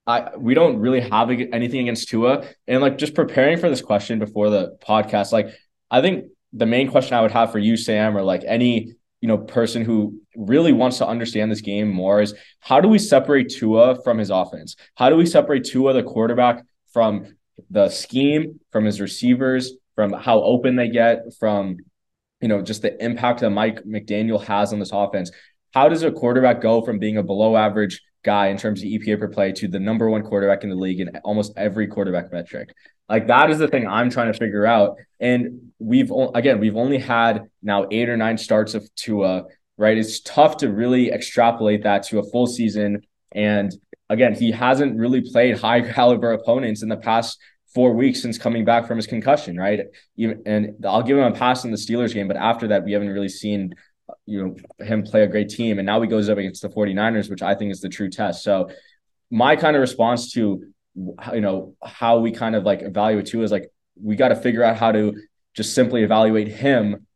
I 0.06 0.36
we 0.36 0.52
don't 0.52 0.76
really 0.76 1.00
have 1.00 1.30
anything 1.30 1.80
against 1.80 2.08
Tua, 2.08 2.46
and 2.68 2.82
like 2.82 2.98
just 2.98 3.14
preparing 3.14 3.56
for 3.56 3.70
this 3.70 3.80
question 3.80 4.18
before 4.18 4.50
the 4.50 4.76
podcast, 4.86 5.32
like 5.32 5.48
I 5.90 6.02
think 6.02 6.26
the 6.52 6.66
main 6.66 6.90
question 6.90 7.16
I 7.16 7.22
would 7.22 7.32
have 7.32 7.50
for 7.50 7.58
you, 7.58 7.78
Sam, 7.78 8.14
or 8.14 8.22
like 8.22 8.44
any 8.46 8.94
you 9.24 9.28
know 9.28 9.38
person 9.38 9.82
who 9.86 10.20
really 10.36 10.74
wants 10.74 10.98
to 10.98 11.08
understand 11.08 11.50
this 11.50 11.62
game 11.62 11.88
more 11.88 12.20
is 12.20 12.34
how 12.60 12.78
do 12.78 12.88
we 12.88 12.98
separate 12.98 13.48
Tua 13.48 14.02
from 14.02 14.18
his 14.18 14.28
offense? 14.28 14.76
How 14.96 15.08
do 15.08 15.16
we 15.16 15.24
separate 15.24 15.64
Tua 15.64 15.94
the 15.94 16.02
quarterback 16.02 16.62
from 16.92 17.34
the 17.70 17.88
scheme, 17.88 18.60
from 18.70 18.84
his 18.84 19.00
receivers, 19.00 19.72
from 19.94 20.12
how 20.12 20.42
open 20.42 20.76
they 20.76 20.88
get, 20.88 21.22
from 21.40 21.78
you 22.42 22.48
know 22.48 22.60
just 22.60 22.82
the 22.82 23.02
impact 23.02 23.40
that 23.40 23.48
Mike 23.48 23.82
McDaniel 23.84 24.44
has 24.44 24.74
on 24.74 24.78
this 24.78 24.92
offense? 24.92 25.30
How 25.72 25.88
does 25.88 26.02
a 26.02 26.12
quarterback 26.12 26.60
go 26.60 26.82
from 26.82 26.98
being 26.98 27.16
a 27.16 27.22
below 27.22 27.56
average 27.56 28.02
guy 28.24 28.48
in 28.48 28.56
terms 28.56 28.82
of 28.82 28.88
EPA 28.88 29.20
per 29.20 29.28
play 29.28 29.52
to 29.52 29.68
the 29.68 29.78
number 29.78 30.10
one 30.10 30.22
quarterback 30.22 30.64
in 30.64 30.70
the 30.70 30.76
league 30.76 31.00
in 31.00 31.10
almost 31.24 31.52
every 31.56 31.86
quarterback 31.86 32.32
metric? 32.32 32.74
Like 33.08 33.26
that 33.26 33.50
is 33.50 33.58
the 33.58 33.68
thing 33.68 33.86
I'm 33.86 34.10
trying 34.10 34.32
to 34.32 34.38
figure 34.38 34.66
out. 34.66 34.96
And 35.20 35.72
we've 35.78 36.10
again, 36.34 36.58
we've 36.58 36.76
only 36.76 36.98
had 36.98 37.44
now 37.62 37.86
eight 37.90 38.08
or 38.08 38.16
nine 38.16 38.38
starts 38.38 38.74
of 38.74 38.88
Tua, 38.96 39.44
right? 39.76 39.96
It's 39.96 40.20
tough 40.20 40.56
to 40.58 40.70
really 40.70 41.12
extrapolate 41.12 41.82
that 41.82 42.04
to 42.04 42.18
a 42.18 42.30
full 42.30 42.46
season. 42.46 43.02
And 43.32 43.72
again, 44.08 44.34
he 44.34 44.50
hasn't 44.50 44.98
really 44.98 45.20
played 45.20 45.58
high 45.58 45.80
caliber 45.92 46.32
opponents 46.32 46.82
in 46.82 46.88
the 46.88 46.96
past 46.96 47.38
four 47.74 47.92
weeks 47.92 48.22
since 48.22 48.38
coming 48.38 48.64
back 48.64 48.86
from 48.86 48.96
his 48.96 49.06
concussion, 49.06 49.56
right? 49.56 49.80
Even 50.16 50.42
and 50.46 50.86
I'll 50.86 51.02
give 51.02 51.18
him 51.18 51.24
a 51.24 51.36
pass 51.36 51.64
in 51.64 51.70
the 51.70 51.76
Steelers 51.76 52.14
game, 52.14 52.28
but 52.28 52.36
after 52.36 52.68
that, 52.68 52.84
we 52.84 52.92
haven't 52.92 53.08
really 53.08 53.28
seen 53.28 53.74
you 54.26 54.42
know 54.78 54.84
him 54.84 55.02
play 55.02 55.22
a 55.22 55.26
great 55.26 55.48
team. 55.48 55.78
And 55.78 55.86
now 55.86 56.00
he 56.00 56.08
goes 56.08 56.28
up 56.28 56.38
against 56.38 56.62
the 56.62 56.68
49ers, 56.68 57.30
which 57.30 57.42
I 57.42 57.54
think 57.54 57.72
is 57.72 57.80
the 57.80 57.88
true 57.88 58.10
test. 58.10 58.42
So 58.42 58.70
my 59.30 59.56
kind 59.56 59.76
of 59.76 59.80
response 59.80 60.32
to 60.32 60.64
you 60.96 61.40
know 61.40 61.74
how 61.82 62.18
we 62.18 62.30
kind 62.30 62.54
of 62.54 62.64
like 62.64 62.82
evaluate 62.82 63.26
Tua 63.26 63.42
is 63.42 63.50
like 63.50 63.70
we 64.00 64.16
got 64.16 64.28
to 64.28 64.36
figure 64.36 64.62
out 64.62 64.76
how 64.76 64.92
to 64.92 65.14
just 65.54 65.74
simply 65.74 66.02
evaluate 66.02 66.48
him 66.48 67.06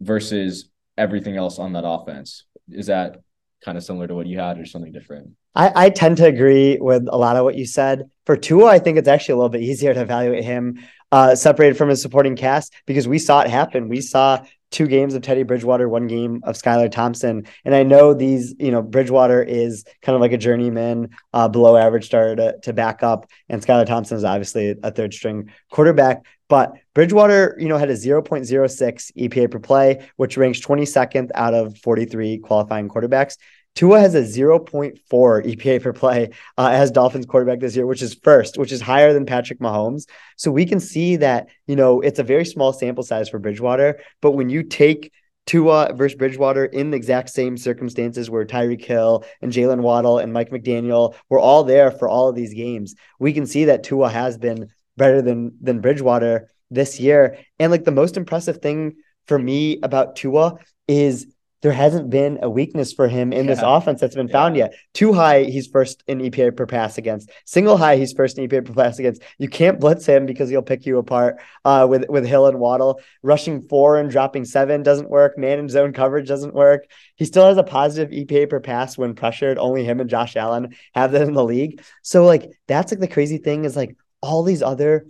versus 0.00 0.70
everything 0.96 1.36
else 1.36 1.58
on 1.58 1.72
that 1.72 1.84
offense. 1.86 2.44
Is 2.68 2.86
that 2.86 3.20
kind 3.64 3.78
of 3.78 3.84
similar 3.84 4.06
to 4.08 4.14
what 4.14 4.26
you 4.26 4.38
had 4.38 4.58
or 4.58 4.66
something 4.66 4.92
different? 4.92 5.30
I, 5.54 5.86
I 5.86 5.90
tend 5.90 6.16
to 6.18 6.26
agree 6.26 6.78
with 6.80 7.06
a 7.08 7.16
lot 7.16 7.36
of 7.36 7.44
what 7.44 7.56
you 7.56 7.66
said. 7.66 8.10
For 8.24 8.36
Tua, 8.36 8.66
I 8.66 8.78
think 8.78 8.98
it's 8.98 9.08
actually 9.08 9.34
a 9.34 9.36
little 9.36 9.50
bit 9.50 9.62
easier 9.62 9.92
to 9.92 10.00
evaluate 10.00 10.44
him 10.44 10.80
uh, 11.10 11.34
separated 11.34 11.76
from 11.76 11.90
his 11.90 12.00
supporting 12.00 12.36
cast 12.36 12.72
because 12.86 13.06
we 13.06 13.18
saw 13.18 13.40
it 13.40 13.48
happen. 13.48 13.88
We 13.88 14.00
saw 14.00 14.44
two 14.72 14.88
games 14.88 15.14
of 15.14 15.22
Teddy 15.22 15.42
Bridgewater, 15.42 15.88
one 15.88 16.06
game 16.06 16.40
of 16.44 16.56
Skylar 16.56 16.90
Thompson. 16.90 17.46
And 17.64 17.74
I 17.74 17.82
know 17.82 18.14
these, 18.14 18.54
you 18.58 18.72
know, 18.72 18.82
Bridgewater 18.82 19.42
is 19.42 19.84
kind 20.02 20.16
of 20.16 20.20
like 20.20 20.32
a 20.32 20.38
journeyman, 20.38 21.10
uh, 21.32 21.48
below 21.48 21.76
average 21.76 22.06
starter 22.06 22.36
to, 22.36 22.58
to 22.62 22.72
back 22.72 23.02
up. 23.02 23.26
And 23.48 23.62
Skylar 23.62 23.86
Thompson 23.86 24.16
is 24.16 24.24
obviously 24.24 24.74
a 24.82 24.90
third 24.90 25.14
string 25.14 25.50
quarterback. 25.70 26.24
But 26.48 26.74
Bridgewater, 26.94 27.56
you 27.58 27.68
know, 27.68 27.78
had 27.78 27.90
a 27.90 27.94
0.06 27.94 29.12
EPA 29.16 29.50
per 29.50 29.58
play, 29.58 30.06
which 30.16 30.36
ranks 30.36 30.60
22nd 30.60 31.30
out 31.34 31.54
of 31.54 31.78
43 31.78 32.38
qualifying 32.38 32.88
quarterbacks. 32.88 33.36
Tua 33.74 34.00
has 34.00 34.14
a 34.14 34.20
0.4 34.20 34.98
EPA 35.10 35.82
per 35.82 35.92
play 35.92 36.30
uh, 36.58 36.68
as 36.72 36.90
Dolphins 36.90 37.26
quarterback 37.26 37.60
this 37.60 37.74
year, 37.74 37.86
which 37.86 38.02
is 38.02 38.14
first, 38.14 38.58
which 38.58 38.72
is 38.72 38.80
higher 38.80 39.12
than 39.12 39.24
Patrick 39.24 39.60
Mahomes. 39.60 40.06
So 40.36 40.50
we 40.50 40.66
can 40.66 40.78
see 40.78 41.16
that, 41.16 41.48
you 41.66 41.76
know, 41.76 42.00
it's 42.00 42.18
a 42.18 42.24
very 42.24 42.44
small 42.44 42.72
sample 42.72 43.04
size 43.04 43.28
for 43.28 43.38
Bridgewater. 43.38 44.00
But 44.20 44.32
when 44.32 44.50
you 44.50 44.62
take 44.62 45.10
Tua 45.46 45.92
versus 45.94 46.16
Bridgewater 46.16 46.66
in 46.66 46.90
the 46.90 46.96
exact 46.96 47.30
same 47.30 47.56
circumstances 47.56 48.30
where 48.30 48.44
Tyreek 48.44 48.84
Hill 48.84 49.24
and 49.40 49.52
Jalen 49.52 49.80
Waddle 49.80 50.18
and 50.18 50.32
Mike 50.32 50.50
McDaniel 50.50 51.14
were 51.28 51.38
all 51.38 51.64
there 51.64 51.90
for 51.90 52.08
all 52.08 52.28
of 52.28 52.36
these 52.36 52.54
games, 52.54 52.94
we 53.18 53.32
can 53.32 53.46
see 53.46 53.64
that 53.64 53.82
Tua 53.82 54.08
has 54.10 54.36
been 54.38 54.68
better 54.96 55.22
than 55.22 55.56
than 55.60 55.80
Bridgewater 55.80 56.50
this 56.70 57.00
year. 57.00 57.38
And 57.58 57.72
like 57.72 57.84
the 57.84 57.90
most 57.90 58.16
impressive 58.16 58.58
thing 58.58 58.96
for 59.26 59.38
me 59.38 59.78
about 59.82 60.16
Tua 60.16 60.58
is 60.86 61.26
there 61.62 61.72
hasn't 61.72 62.10
been 62.10 62.40
a 62.42 62.50
weakness 62.50 62.92
for 62.92 63.08
him 63.08 63.32
in 63.32 63.46
yeah. 63.46 63.54
this 63.54 63.62
offense 63.64 64.00
that's 64.00 64.16
been 64.16 64.26
yeah. 64.26 64.32
found 64.32 64.56
yet. 64.56 64.74
Two 64.92 65.12
high, 65.12 65.44
he's 65.44 65.68
first 65.68 66.02
in 66.06 66.18
EPA 66.18 66.56
per 66.56 66.66
pass 66.66 66.98
against. 66.98 67.30
Single 67.46 67.76
high, 67.76 67.96
he's 67.96 68.12
first 68.12 68.36
in 68.36 68.48
EPA 68.48 68.66
per 68.66 68.74
pass 68.74 68.98
against. 68.98 69.22
You 69.38 69.48
can't 69.48 69.80
blitz 69.80 70.04
him 70.04 70.26
because 70.26 70.50
he'll 70.50 70.62
pick 70.62 70.84
you 70.84 70.98
apart 70.98 71.36
uh, 71.64 71.86
with 71.88 72.08
with 72.08 72.26
Hill 72.26 72.48
and 72.48 72.58
Waddle. 72.58 73.00
Rushing 73.22 73.62
four 73.62 73.98
and 73.98 74.10
dropping 74.10 74.44
seven 74.44 74.82
doesn't 74.82 75.08
work. 75.08 75.38
Man 75.38 75.58
and 75.58 75.70
zone 75.70 75.92
coverage 75.92 76.28
doesn't 76.28 76.54
work. 76.54 76.86
He 77.16 77.24
still 77.24 77.46
has 77.46 77.56
a 77.56 77.62
positive 77.62 78.10
EPA 78.10 78.50
per 78.50 78.60
pass 78.60 78.98
when 78.98 79.14
pressured. 79.14 79.58
Only 79.58 79.84
him 79.84 80.00
and 80.00 80.10
Josh 80.10 80.36
Allen 80.36 80.74
have 80.94 81.12
that 81.12 81.22
in 81.22 81.32
the 81.32 81.44
league. 81.44 81.82
So 82.02 82.24
like 82.26 82.50
that's 82.66 82.90
like 82.90 83.00
the 83.00 83.08
crazy 83.08 83.38
thing 83.38 83.64
is 83.64 83.76
like 83.76 83.96
all 84.20 84.42
these 84.42 84.62
other 84.62 85.06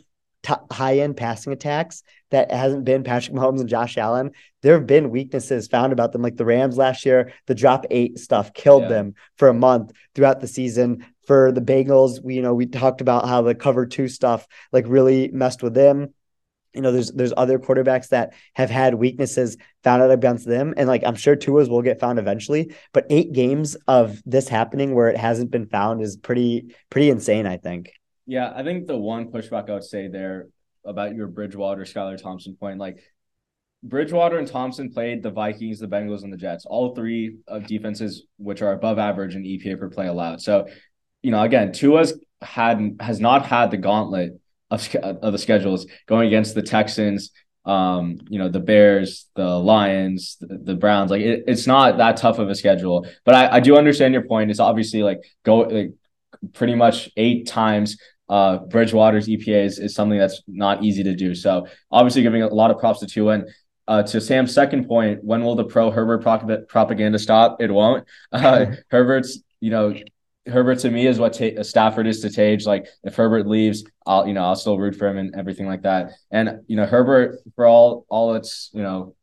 high 0.70 0.98
end 0.98 1.16
passing 1.16 1.52
attacks 1.52 2.02
that 2.30 2.50
hasn't 2.50 2.84
been 2.84 3.04
Patrick 3.04 3.36
Mahomes 3.36 3.60
and 3.60 3.68
Josh 3.68 3.96
Allen. 3.96 4.32
There 4.62 4.74
have 4.74 4.86
been 4.86 5.10
weaknesses 5.10 5.68
found 5.68 5.92
about 5.92 6.12
them, 6.12 6.22
like 6.22 6.36
the 6.36 6.44
Rams 6.44 6.76
last 6.76 7.04
year. 7.04 7.32
The 7.46 7.54
drop 7.54 7.86
eight 7.90 8.18
stuff 8.18 8.52
killed 8.52 8.84
yeah. 8.84 8.88
them 8.88 9.14
for 9.36 9.48
a 9.48 9.54
month 9.54 9.92
throughout 10.14 10.40
the 10.40 10.48
season. 10.48 11.06
For 11.26 11.52
the 11.52 11.60
Bengals, 11.60 12.22
we 12.22 12.34
you 12.34 12.42
know 12.42 12.54
we 12.54 12.66
talked 12.66 13.00
about 13.00 13.28
how 13.28 13.42
the 13.42 13.54
cover 13.54 13.86
two 13.86 14.08
stuff 14.08 14.46
like 14.72 14.84
really 14.88 15.28
messed 15.28 15.62
with 15.62 15.74
them 15.74 16.12
you 16.74 16.80
know, 16.80 16.92
there's 16.92 17.10
there's 17.12 17.32
other 17.36 17.58
quarterbacks 17.58 18.08
that 18.08 18.32
have 18.54 18.70
had 18.70 18.94
weaknesses 18.94 19.56
found 19.84 20.02
out 20.02 20.10
against 20.10 20.46
them, 20.46 20.74
and 20.76 20.88
like 20.88 21.02
I'm 21.04 21.16
sure 21.16 21.36
Tua's 21.36 21.68
will 21.68 21.82
get 21.82 22.00
found 22.00 22.18
eventually. 22.18 22.74
But 22.92 23.06
eight 23.10 23.32
games 23.32 23.76
of 23.86 24.22
this 24.24 24.48
happening 24.48 24.94
where 24.94 25.08
it 25.08 25.16
hasn't 25.16 25.50
been 25.50 25.66
found 25.66 26.00
is 26.00 26.16
pretty 26.16 26.74
pretty 26.88 27.10
insane. 27.10 27.46
I 27.46 27.58
think. 27.58 27.92
Yeah, 28.26 28.52
I 28.54 28.62
think 28.62 28.86
the 28.86 28.96
one 28.96 29.30
pushback 29.32 29.68
I 29.68 29.74
would 29.74 29.84
say 29.84 30.08
there 30.08 30.48
about 30.84 31.14
your 31.14 31.26
Bridgewater, 31.26 31.82
Skylar 31.82 32.20
Thompson 32.20 32.56
point, 32.56 32.78
like 32.78 32.98
Bridgewater 33.82 34.38
and 34.38 34.46
Thompson 34.46 34.92
played 34.92 35.22
the 35.22 35.30
Vikings, 35.30 35.80
the 35.80 35.88
Bengals, 35.88 36.22
and 36.22 36.32
the 36.32 36.36
Jets, 36.36 36.64
all 36.64 36.94
three 36.94 37.38
of 37.48 37.66
defenses 37.66 38.24
which 38.38 38.62
are 38.62 38.72
above 38.72 38.98
average 38.98 39.34
in 39.34 39.42
EPA 39.42 39.78
per 39.78 39.90
play 39.90 40.06
allowed. 40.06 40.40
So, 40.40 40.68
you 41.22 41.30
know, 41.32 41.42
again, 41.42 41.72
Tua's 41.72 42.18
had 42.40 42.96
has 43.00 43.20
not 43.20 43.46
had 43.46 43.70
the 43.70 43.76
gauntlet 43.76 44.40
of, 44.70 44.94
of 44.96 45.32
the 45.32 45.38
schedules 45.38 45.86
going 46.06 46.28
against 46.28 46.54
the 46.54 46.62
Texans, 46.62 47.32
um, 47.64 48.18
you 48.28 48.38
know, 48.38 48.48
the 48.48 48.60
Bears, 48.60 49.28
the 49.34 49.46
Lions, 49.46 50.36
the, 50.40 50.58
the 50.62 50.74
Browns. 50.74 51.10
Like 51.10 51.22
it, 51.22 51.44
it's 51.48 51.66
not 51.66 51.98
that 51.98 52.16
tough 52.16 52.38
of 52.38 52.48
a 52.48 52.54
schedule. 52.54 53.06
But 53.24 53.34
I, 53.34 53.56
I 53.56 53.60
do 53.60 53.76
understand 53.76 54.14
your 54.14 54.24
point. 54.24 54.50
It's 54.50 54.60
obviously 54.60 55.02
like 55.02 55.18
go 55.44 55.58
like 55.58 55.92
pretty 56.52 56.74
much 56.74 57.10
eight 57.16 57.46
times 57.46 57.96
uh, 58.28 58.58
Bridgewater's 58.58 59.28
EPA 59.28 59.64
is, 59.64 59.78
is 59.78 59.94
something 59.94 60.18
that's 60.18 60.42
not 60.46 60.82
easy 60.82 61.02
to 61.04 61.14
do. 61.14 61.34
So 61.34 61.66
obviously 61.90 62.22
giving 62.22 62.42
a 62.42 62.48
lot 62.48 62.70
of 62.70 62.78
props 62.78 63.00
to 63.00 63.06
Tua. 63.06 63.34
And 63.34 63.48
uh, 63.88 64.02
to 64.04 64.20
Sam's 64.20 64.54
second 64.54 64.86
point, 64.86 65.22
when 65.22 65.42
will 65.44 65.54
the 65.54 65.64
pro 65.64 65.90
Herbert 65.90 66.22
propaganda 66.68 67.18
stop? 67.18 67.60
It 67.60 67.70
won't. 67.70 68.06
Uh, 68.30 68.66
Herbert's, 68.90 69.42
you 69.60 69.70
know, 69.70 69.94
Herbert 70.46 70.80
to 70.80 70.90
me 70.90 71.06
is 71.06 71.18
what 71.18 71.34
ta- 71.34 71.62
Stafford 71.62 72.06
is 72.06 72.20
to 72.20 72.30
Tej. 72.30 72.58
Like 72.64 72.86
if 73.04 73.14
Herbert 73.14 73.46
leaves, 73.46 73.84
I'll 74.04 74.26
you 74.26 74.34
know 74.34 74.42
I'll 74.42 74.56
still 74.56 74.76
root 74.76 74.96
for 74.96 75.06
him 75.06 75.16
and 75.18 75.36
everything 75.36 75.66
like 75.66 75.82
that. 75.82 76.10
And 76.32 76.62
you 76.66 76.74
know 76.74 76.84
Herbert 76.84 77.38
for 77.54 77.66
all 77.66 78.04
all 78.08 78.34
its 78.34 78.68
you 78.72 78.82
know 78.82 79.14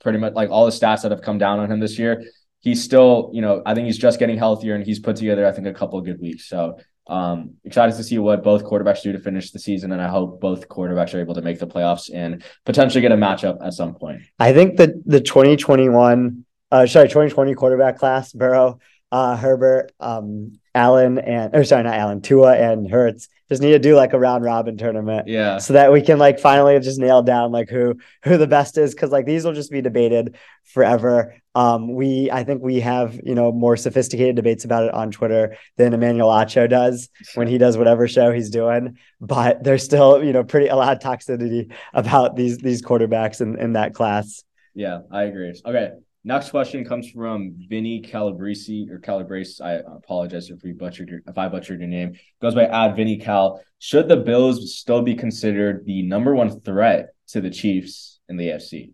pretty 0.00 0.18
much 0.18 0.34
like 0.34 0.50
all 0.50 0.66
the 0.66 0.72
stats 0.72 1.02
that 1.02 1.10
have 1.10 1.22
come 1.22 1.38
down 1.38 1.58
on 1.58 1.70
him 1.70 1.80
this 1.80 1.98
year, 1.98 2.24
he's 2.60 2.82
still, 2.82 3.30
you 3.32 3.40
know, 3.40 3.62
I 3.66 3.74
think 3.74 3.86
he's 3.86 3.98
just 3.98 4.18
getting 4.18 4.38
healthier 4.38 4.74
and 4.74 4.84
he's 4.84 4.98
put 4.98 5.16
together, 5.16 5.46
I 5.46 5.52
think, 5.52 5.66
a 5.66 5.74
couple 5.74 5.98
of 5.98 6.04
good 6.04 6.20
weeks. 6.20 6.48
So 6.48 6.78
um, 7.08 7.54
excited 7.64 7.96
to 7.96 8.04
see 8.04 8.18
what 8.18 8.42
both 8.42 8.64
quarterbacks 8.64 9.02
do 9.02 9.12
to 9.12 9.18
finish 9.18 9.50
the 9.50 9.58
season, 9.58 9.92
and 9.92 10.02
I 10.02 10.08
hope 10.08 10.40
both 10.40 10.68
quarterbacks 10.68 11.14
are 11.14 11.20
able 11.20 11.34
to 11.34 11.42
make 11.42 11.58
the 11.58 11.66
playoffs 11.66 12.10
and 12.12 12.44
potentially 12.66 13.00
get 13.00 13.12
a 13.12 13.16
matchup 13.16 13.64
at 13.64 13.72
some 13.72 13.94
point. 13.94 14.22
I 14.38 14.52
think 14.52 14.76
that 14.76 14.90
the 15.06 15.20
2021, 15.20 16.44
uh, 16.70 16.86
sorry, 16.86 17.08
2020 17.08 17.54
quarterback 17.54 17.98
class, 17.98 18.32
Burrow, 18.32 18.78
uh, 19.10 19.36
Herbert, 19.36 19.92
um, 20.00 20.60
Allen, 20.78 21.18
and 21.18 21.54
or 21.54 21.64
sorry, 21.64 21.82
not 21.82 21.94
Allen, 21.94 22.20
Tua 22.22 22.56
and 22.56 22.90
Hurts 22.90 23.28
just 23.48 23.62
need 23.62 23.72
to 23.72 23.78
do 23.78 23.96
like 23.96 24.12
a 24.12 24.18
round 24.18 24.44
robin 24.44 24.76
tournament. 24.76 25.26
Yeah. 25.26 25.58
So 25.58 25.72
that 25.72 25.92
we 25.92 26.02
can 26.02 26.18
like 26.18 26.38
finally 26.38 26.78
just 26.80 27.00
nail 27.00 27.22
down 27.22 27.50
like 27.50 27.68
who 27.68 27.96
who 28.22 28.36
the 28.36 28.46
best 28.46 28.76
is 28.76 28.94
because 28.94 29.10
like 29.10 29.26
these 29.26 29.44
will 29.44 29.54
just 29.54 29.70
be 29.70 29.80
debated 29.80 30.36
forever. 30.64 31.34
Um, 31.54 31.94
we 31.94 32.30
I 32.30 32.44
think 32.44 32.62
we 32.62 32.80
have 32.80 33.18
you 33.24 33.34
know 33.34 33.50
more 33.50 33.76
sophisticated 33.76 34.36
debates 34.36 34.64
about 34.64 34.84
it 34.84 34.94
on 34.94 35.10
Twitter 35.10 35.56
than 35.76 35.94
Emmanuel 35.94 36.28
Acho 36.28 36.68
does 36.68 37.08
when 37.34 37.48
he 37.48 37.58
does 37.58 37.78
whatever 37.78 38.06
show 38.06 38.32
he's 38.32 38.50
doing. 38.50 38.98
But 39.20 39.64
there's 39.64 39.82
still 39.82 40.22
you 40.22 40.32
know 40.32 40.44
pretty 40.44 40.68
a 40.68 40.76
lot 40.76 40.96
of 40.96 41.02
toxicity 41.02 41.72
about 41.94 42.36
these 42.36 42.58
these 42.58 42.82
quarterbacks 42.82 43.40
in, 43.40 43.58
in 43.58 43.72
that 43.72 43.94
class. 43.94 44.44
Yeah, 44.74 45.00
I 45.10 45.24
agree. 45.24 45.54
Okay. 45.64 45.92
Next 46.28 46.50
question 46.50 46.84
comes 46.84 47.08
from 47.10 47.54
Vinny 47.70 48.02
Calabrese 48.02 48.86
or 48.90 48.98
Calabrese. 48.98 49.64
I 49.64 49.76
apologize 49.76 50.50
if 50.50 50.62
we 50.62 50.72
butchered 50.72 51.08
your 51.08 51.20
if 51.26 51.38
I 51.38 51.48
butchered 51.48 51.80
your 51.80 51.88
name. 51.88 52.18
Goes 52.42 52.54
by 52.54 52.66
ad 52.66 52.96
Vinny 52.96 53.16
Cal. 53.16 53.62
Should 53.78 54.08
the 54.08 54.18
Bills 54.18 54.76
still 54.76 55.00
be 55.00 55.14
considered 55.14 55.86
the 55.86 56.02
number 56.02 56.34
one 56.34 56.60
threat 56.60 57.14
to 57.28 57.40
the 57.40 57.48
Chiefs 57.48 58.20
in 58.28 58.36
the 58.36 58.48
AFC? 58.48 58.92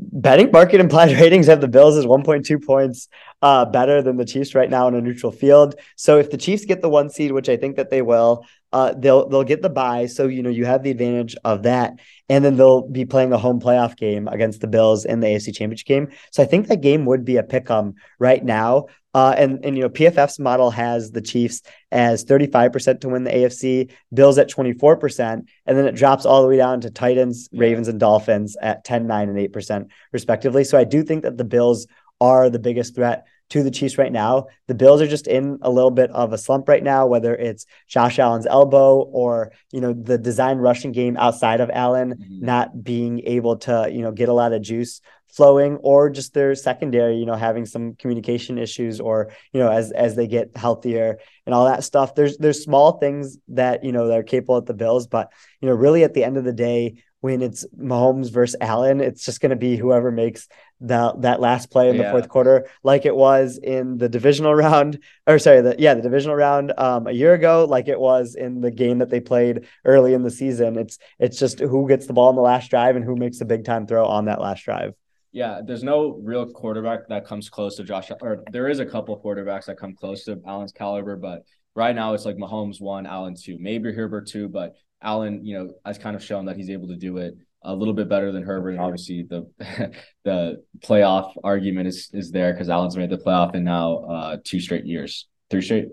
Betting 0.00 0.50
market 0.52 0.80
implied 0.80 1.10
ratings 1.20 1.46
have 1.46 1.60
the 1.60 1.68
Bills 1.68 1.96
as 1.96 2.06
1.2 2.06 2.64
points 2.64 3.08
uh, 3.42 3.64
better 3.64 4.00
than 4.00 4.16
the 4.16 4.24
Chiefs 4.24 4.54
right 4.54 4.70
now 4.70 4.86
in 4.86 4.94
a 4.94 5.00
neutral 5.00 5.32
field. 5.32 5.74
So 5.96 6.18
if 6.18 6.30
the 6.30 6.36
Chiefs 6.36 6.64
get 6.64 6.82
the 6.82 6.88
one 6.88 7.10
seed, 7.10 7.32
which 7.32 7.48
I 7.48 7.56
think 7.56 7.76
that 7.76 7.90
they 7.90 8.02
will, 8.02 8.44
uh, 8.72 8.94
they'll 8.96 9.28
they'll 9.28 9.44
get 9.44 9.62
the 9.62 9.70
bye. 9.70 10.06
So 10.06 10.26
you 10.26 10.42
know 10.42 10.50
you 10.50 10.66
have 10.66 10.82
the 10.82 10.90
advantage 10.90 11.36
of 11.44 11.64
that, 11.64 11.94
and 12.28 12.44
then 12.44 12.56
they'll 12.56 12.86
be 12.86 13.04
playing 13.06 13.32
a 13.32 13.38
home 13.38 13.60
playoff 13.60 13.96
game 13.96 14.28
against 14.28 14.60
the 14.60 14.66
Bills 14.66 15.04
in 15.04 15.20
the 15.20 15.26
AFC 15.26 15.54
Championship 15.54 15.86
game. 15.86 16.08
So 16.30 16.42
I 16.42 16.46
think 16.46 16.68
that 16.68 16.80
game 16.80 17.04
would 17.06 17.24
be 17.24 17.36
a 17.36 17.42
pick 17.42 17.70
'em 17.70 17.94
right 18.18 18.44
now. 18.44 18.86
Uh, 19.18 19.32
and 19.32 19.64
and 19.64 19.76
you 19.76 19.82
know 19.82 19.88
PFF's 19.88 20.38
model 20.38 20.70
has 20.70 21.10
the 21.10 21.20
Chiefs 21.20 21.62
as 21.90 22.24
35% 22.24 23.00
to 23.00 23.08
win 23.08 23.24
the 23.24 23.32
AFC, 23.32 23.90
Bills 24.14 24.38
at 24.38 24.48
24%, 24.48 25.44
and 25.66 25.76
then 25.76 25.86
it 25.86 25.96
drops 25.96 26.24
all 26.24 26.40
the 26.40 26.46
way 26.46 26.56
down 26.56 26.80
to 26.82 26.88
Titans, 26.88 27.48
Ravens, 27.52 27.88
and 27.88 27.98
Dolphins 27.98 28.56
at 28.62 28.84
10, 28.84 29.08
9, 29.08 29.28
and 29.28 29.52
8% 29.52 29.88
respectively. 30.12 30.62
So 30.62 30.78
I 30.78 30.84
do 30.84 31.02
think 31.02 31.24
that 31.24 31.36
the 31.36 31.42
Bills 31.42 31.88
are 32.20 32.48
the 32.48 32.60
biggest 32.60 32.94
threat 32.94 33.26
to 33.50 33.64
the 33.64 33.72
Chiefs 33.72 33.98
right 33.98 34.12
now. 34.12 34.46
The 34.68 34.74
Bills 34.76 35.02
are 35.02 35.08
just 35.08 35.26
in 35.26 35.58
a 35.62 35.70
little 35.70 35.90
bit 35.90 36.12
of 36.12 36.32
a 36.32 36.38
slump 36.38 36.68
right 36.68 36.82
now, 36.82 37.06
whether 37.06 37.34
it's 37.34 37.66
Josh 37.88 38.20
Allen's 38.20 38.46
elbow 38.46 38.98
or, 39.00 39.50
you 39.72 39.80
know, 39.80 39.94
the 39.94 40.18
design 40.18 40.58
rushing 40.58 40.92
game 40.92 41.16
outside 41.16 41.60
of 41.60 41.70
Allen 41.70 42.14
mm-hmm. 42.14 42.44
not 42.44 42.84
being 42.84 43.22
able 43.24 43.56
to, 43.56 43.88
you 43.90 44.02
know, 44.02 44.12
get 44.12 44.28
a 44.28 44.32
lot 44.34 44.52
of 44.52 44.62
juice 44.62 45.00
flowing 45.28 45.76
or 45.76 46.10
just 46.10 46.34
their 46.34 46.54
secondary, 46.54 47.16
you 47.16 47.26
know, 47.26 47.34
having 47.34 47.66
some 47.66 47.94
communication 47.94 48.58
issues 48.58 49.00
or, 49.00 49.32
you 49.52 49.60
know, 49.60 49.70
as 49.70 49.92
as 49.92 50.16
they 50.16 50.26
get 50.26 50.56
healthier 50.56 51.18
and 51.46 51.54
all 51.54 51.66
that 51.66 51.84
stuff. 51.84 52.14
There's 52.14 52.36
there's 52.38 52.62
small 52.62 52.98
things 52.98 53.38
that, 53.48 53.84
you 53.84 53.92
know, 53.92 54.08
they're 54.08 54.22
capable 54.22 54.56
at 54.56 54.66
the 54.66 54.74
Bills, 54.74 55.06
but 55.06 55.32
you 55.60 55.68
know, 55.68 55.74
really 55.74 56.04
at 56.04 56.14
the 56.14 56.24
end 56.24 56.36
of 56.36 56.44
the 56.44 56.52
day, 56.52 57.02
when 57.20 57.42
it's 57.42 57.66
Mahomes 57.76 58.30
versus 58.30 58.56
Allen, 58.60 59.00
it's 59.00 59.24
just 59.24 59.40
going 59.40 59.50
to 59.50 59.56
be 59.56 59.76
whoever 59.76 60.10
makes 60.12 60.48
that 60.80 61.22
that 61.22 61.40
last 61.40 61.70
play 61.70 61.90
in 61.90 61.96
the 61.96 62.08
fourth 62.10 62.28
quarter, 62.28 62.68
like 62.84 63.04
it 63.04 63.16
was 63.16 63.58
in 63.58 63.98
the 63.98 64.08
divisional 64.08 64.54
round, 64.54 65.02
or 65.26 65.38
sorry, 65.40 65.60
the 65.60 65.74
yeah, 65.78 65.94
the 65.94 66.02
divisional 66.02 66.36
round 66.36 66.72
um, 66.78 67.08
a 67.08 67.12
year 67.12 67.34
ago, 67.34 67.66
like 67.68 67.88
it 67.88 67.98
was 67.98 68.36
in 68.36 68.60
the 68.60 68.70
game 68.70 68.98
that 68.98 69.10
they 69.10 69.20
played 69.20 69.66
early 69.84 70.14
in 70.14 70.22
the 70.22 70.30
season. 70.30 70.78
It's 70.78 70.98
it's 71.18 71.38
just 71.38 71.58
who 71.58 71.88
gets 71.88 72.06
the 72.06 72.12
ball 72.12 72.30
in 72.30 72.36
the 72.36 72.42
last 72.42 72.70
drive 72.70 72.94
and 72.94 73.04
who 73.04 73.16
makes 73.16 73.40
a 73.40 73.44
big 73.44 73.64
time 73.64 73.86
throw 73.86 74.06
on 74.06 74.26
that 74.26 74.40
last 74.40 74.64
drive. 74.64 74.94
Yeah, 75.32 75.60
there's 75.64 75.82
no 75.82 76.18
real 76.22 76.46
quarterback 76.46 77.08
that 77.08 77.26
comes 77.26 77.50
close 77.50 77.76
to 77.76 77.84
Josh, 77.84 78.10
or 78.22 78.42
there 78.50 78.68
is 78.68 78.78
a 78.78 78.86
couple 78.86 79.20
quarterbacks 79.20 79.66
that 79.66 79.78
come 79.78 79.94
close 79.94 80.24
to 80.24 80.40
Allen's 80.46 80.72
caliber, 80.72 81.16
but 81.16 81.42
right 81.74 81.94
now 81.94 82.14
it's 82.14 82.24
like 82.24 82.36
Mahomes 82.36 82.80
one, 82.80 83.06
Allen 83.06 83.34
two, 83.34 83.56
maybe 83.60 83.92
Herbert 83.92 84.26
two, 84.26 84.48
but 84.48 84.74
Allen, 85.02 85.44
you 85.44 85.58
know, 85.58 85.72
has 85.84 85.98
kind 85.98 86.16
of 86.16 86.24
shown 86.24 86.46
that 86.46 86.56
he's 86.56 86.70
able 86.70 86.88
to 86.88 86.96
do 86.96 87.18
it 87.18 87.34
a 87.62 87.74
little 87.74 87.94
bit 87.94 88.08
better 88.08 88.32
than 88.32 88.42
Herbert. 88.42 88.70
And 88.70 88.80
obviously 88.80 89.24
the 89.28 89.46
the 90.24 90.62
playoff 90.80 91.32
argument 91.44 91.88
is 91.88 92.10
is 92.12 92.30
there 92.30 92.52
because 92.52 92.68
Allen's 92.68 92.96
made 92.96 93.10
the 93.10 93.18
playoff 93.18 93.54
in 93.54 93.64
now 93.64 93.98
uh 93.98 94.36
two 94.42 94.60
straight 94.60 94.86
years. 94.86 95.28
Three 95.50 95.62
straight? 95.62 95.88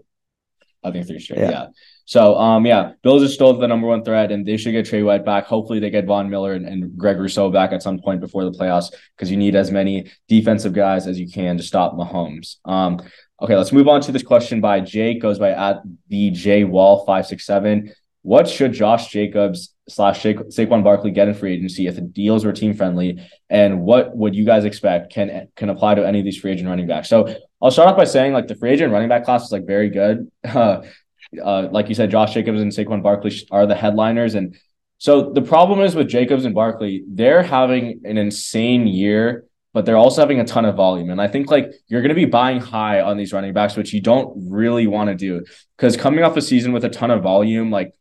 I 0.85 0.91
think 0.91 1.07
three 1.07 1.19
straight. 1.19 1.39
Yeah. 1.39 1.49
yeah. 1.49 1.67
So 2.05 2.37
um 2.37 2.65
yeah, 2.65 2.93
Bills 3.01 3.23
are 3.23 3.27
still 3.27 3.57
the 3.57 3.67
number 3.67 3.87
one 3.87 4.03
threat 4.03 4.31
and 4.31 4.45
they 4.45 4.57
should 4.57 4.71
get 4.71 4.85
Tre 4.85 5.01
White 5.01 5.25
back. 5.25 5.45
Hopefully 5.45 5.79
they 5.79 5.89
get 5.89 6.05
Von 6.05 6.29
Miller 6.29 6.53
and, 6.53 6.67
and 6.67 6.95
Greg 6.97 7.17
Rousseau 7.17 7.49
back 7.49 7.71
at 7.71 7.81
some 7.81 7.99
point 7.99 8.21
before 8.21 8.45
the 8.45 8.51
playoffs 8.51 8.93
because 9.15 9.31
you 9.31 9.37
need 9.37 9.55
as 9.55 9.71
many 9.71 10.11
defensive 10.27 10.73
guys 10.73 11.07
as 11.07 11.19
you 11.19 11.27
can 11.27 11.57
to 11.57 11.63
stop 11.63 11.93
Mahomes. 11.93 12.57
Um 12.65 12.99
okay, 13.41 13.55
let's 13.57 13.71
move 13.71 13.87
on 13.87 14.01
to 14.01 14.11
this 14.11 14.23
question 14.23 14.61
by 14.61 14.79
Jake, 14.79 15.21
goes 15.21 15.39
by 15.39 15.51
at 15.51 15.81
the 16.09 16.29
J 16.29 16.63
Wall 16.63 16.99
567. 17.05 17.91
What 18.25 18.49
should 18.49 18.73
Josh 18.73 19.09
Jacobs 19.09 19.75
slash 19.87 20.23
Saquon 20.23 20.83
Barkley 20.83 21.11
get 21.11 21.27
in 21.27 21.35
free 21.35 21.53
agency 21.53 21.85
if 21.85 21.93
the 21.93 22.01
deals 22.01 22.43
were 22.43 22.51
team 22.51 22.73
friendly? 22.73 23.21
And 23.51 23.83
what 23.83 24.17
would 24.17 24.33
you 24.33 24.45
guys 24.45 24.65
expect 24.65 25.13
can 25.13 25.47
can 25.55 25.69
apply 25.69 25.93
to 25.93 26.07
any 26.07 26.17
of 26.17 26.25
these 26.25 26.39
free 26.39 26.51
agent 26.51 26.67
running 26.67 26.87
backs? 26.87 27.07
So 27.07 27.35
I'll 27.61 27.69
start 27.69 27.89
off 27.89 27.95
by 27.95 28.05
saying 28.05 28.33
like 28.33 28.47
the 28.47 28.55
free 28.55 28.71
agent 28.71 28.91
running 28.91 29.09
back 29.09 29.25
class 29.25 29.45
is 29.45 29.51
like 29.51 29.67
very 29.67 29.91
good. 29.91 30.31
Uh, 30.43 30.81
uh, 31.43 31.67
like 31.71 31.87
you 31.87 31.93
said, 31.93 32.09
Josh 32.09 32.33
Jacobs 32.33 32.61
and 32.61 32.71
Saquon 32.71 33.03
Barkley 33.03 33.31
are 33.51 33.67
the 33.67 33.75
headliners. 33.75 34.33
And 34.33 34.57
so 34.97 35.31
the 35.31 35.43
problem 35.43 35.81
is 35.81 35.93
with 35.93 36.07
Jacobs 36.07 36.45
and 36.45 36.55
Barkley, 36.55 37.03
they're 37.07 37.43
having 37.43 38.01
an 38.05 38.17
insane 38.17 38.87
year 38.87 39.45
but 39.75 39.85
they're 39.85 39.97
also 39.97 40.21
having 40.21 40.39
a 40.39 40.45
ton 40.45 40.63
of 40.63 40.77
volume. 40.77 41.09
And 41.09 41.19
I 41.21 41.27
think 41.27 41.51
like 41.51 41.73
you're 41.89 41.99
going 41.99 42.07
to 42.07 42.15
be 42.15 42.23
buying 42.23 42.61
high 42.61 43.01
on 43.01 43.17
these 43.17 43.33
running 43.33 43.51
backs, 43.51 43.75
which 43.75 43.91
you 43.91 43.99
don't 43.99 44.49
really 44.49 44.87
want 44.87 45.09
to 45.09 45.15
do 45.15 45.43
because 45.75 45.97
coming 45.97 46.23
off 46.23 46.37
a 46.37 46.41
season 46.41 46.71
with 46.71 46.85
a 46.85 46.89
ton 46.89 47.11
of 47.11 47.21
volume, 47.21 47.71
like 47.71 47.93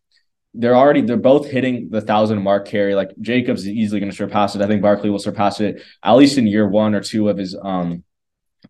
they're 0.55 0.77
already 0.77 1.01
they're 1.01 1.17
both 1.17 1.51
hitting 1.51 1.91
the 1.91 2.01
thousand 2.01 2.43
mark 2.43 2.67
carry. 2.69 2.95
Like 2.95 3.11
Jacobs 3.21 3.63
is 3.63 3.69
easily 3.69 4.01
going 4.01 4.11
to 4.11 4.17
surpass 4.17 4.55
it. 4.55 4.63
I 4.63 4.67
think 4.67 4.83
Barkley 4.83 5.11
will 5.11 5.19
surpass 5.19 5.61
it 5.61 5.83
at 6.03 6.13
least 6.13 6.39
in 6.39 6.47
year 6.47 6.69
one 6.69 6.95
or 6.95 7.01
two 7.01 7.29
of 7.29 7.37
his 7.37 7.57
um 7.61 8.05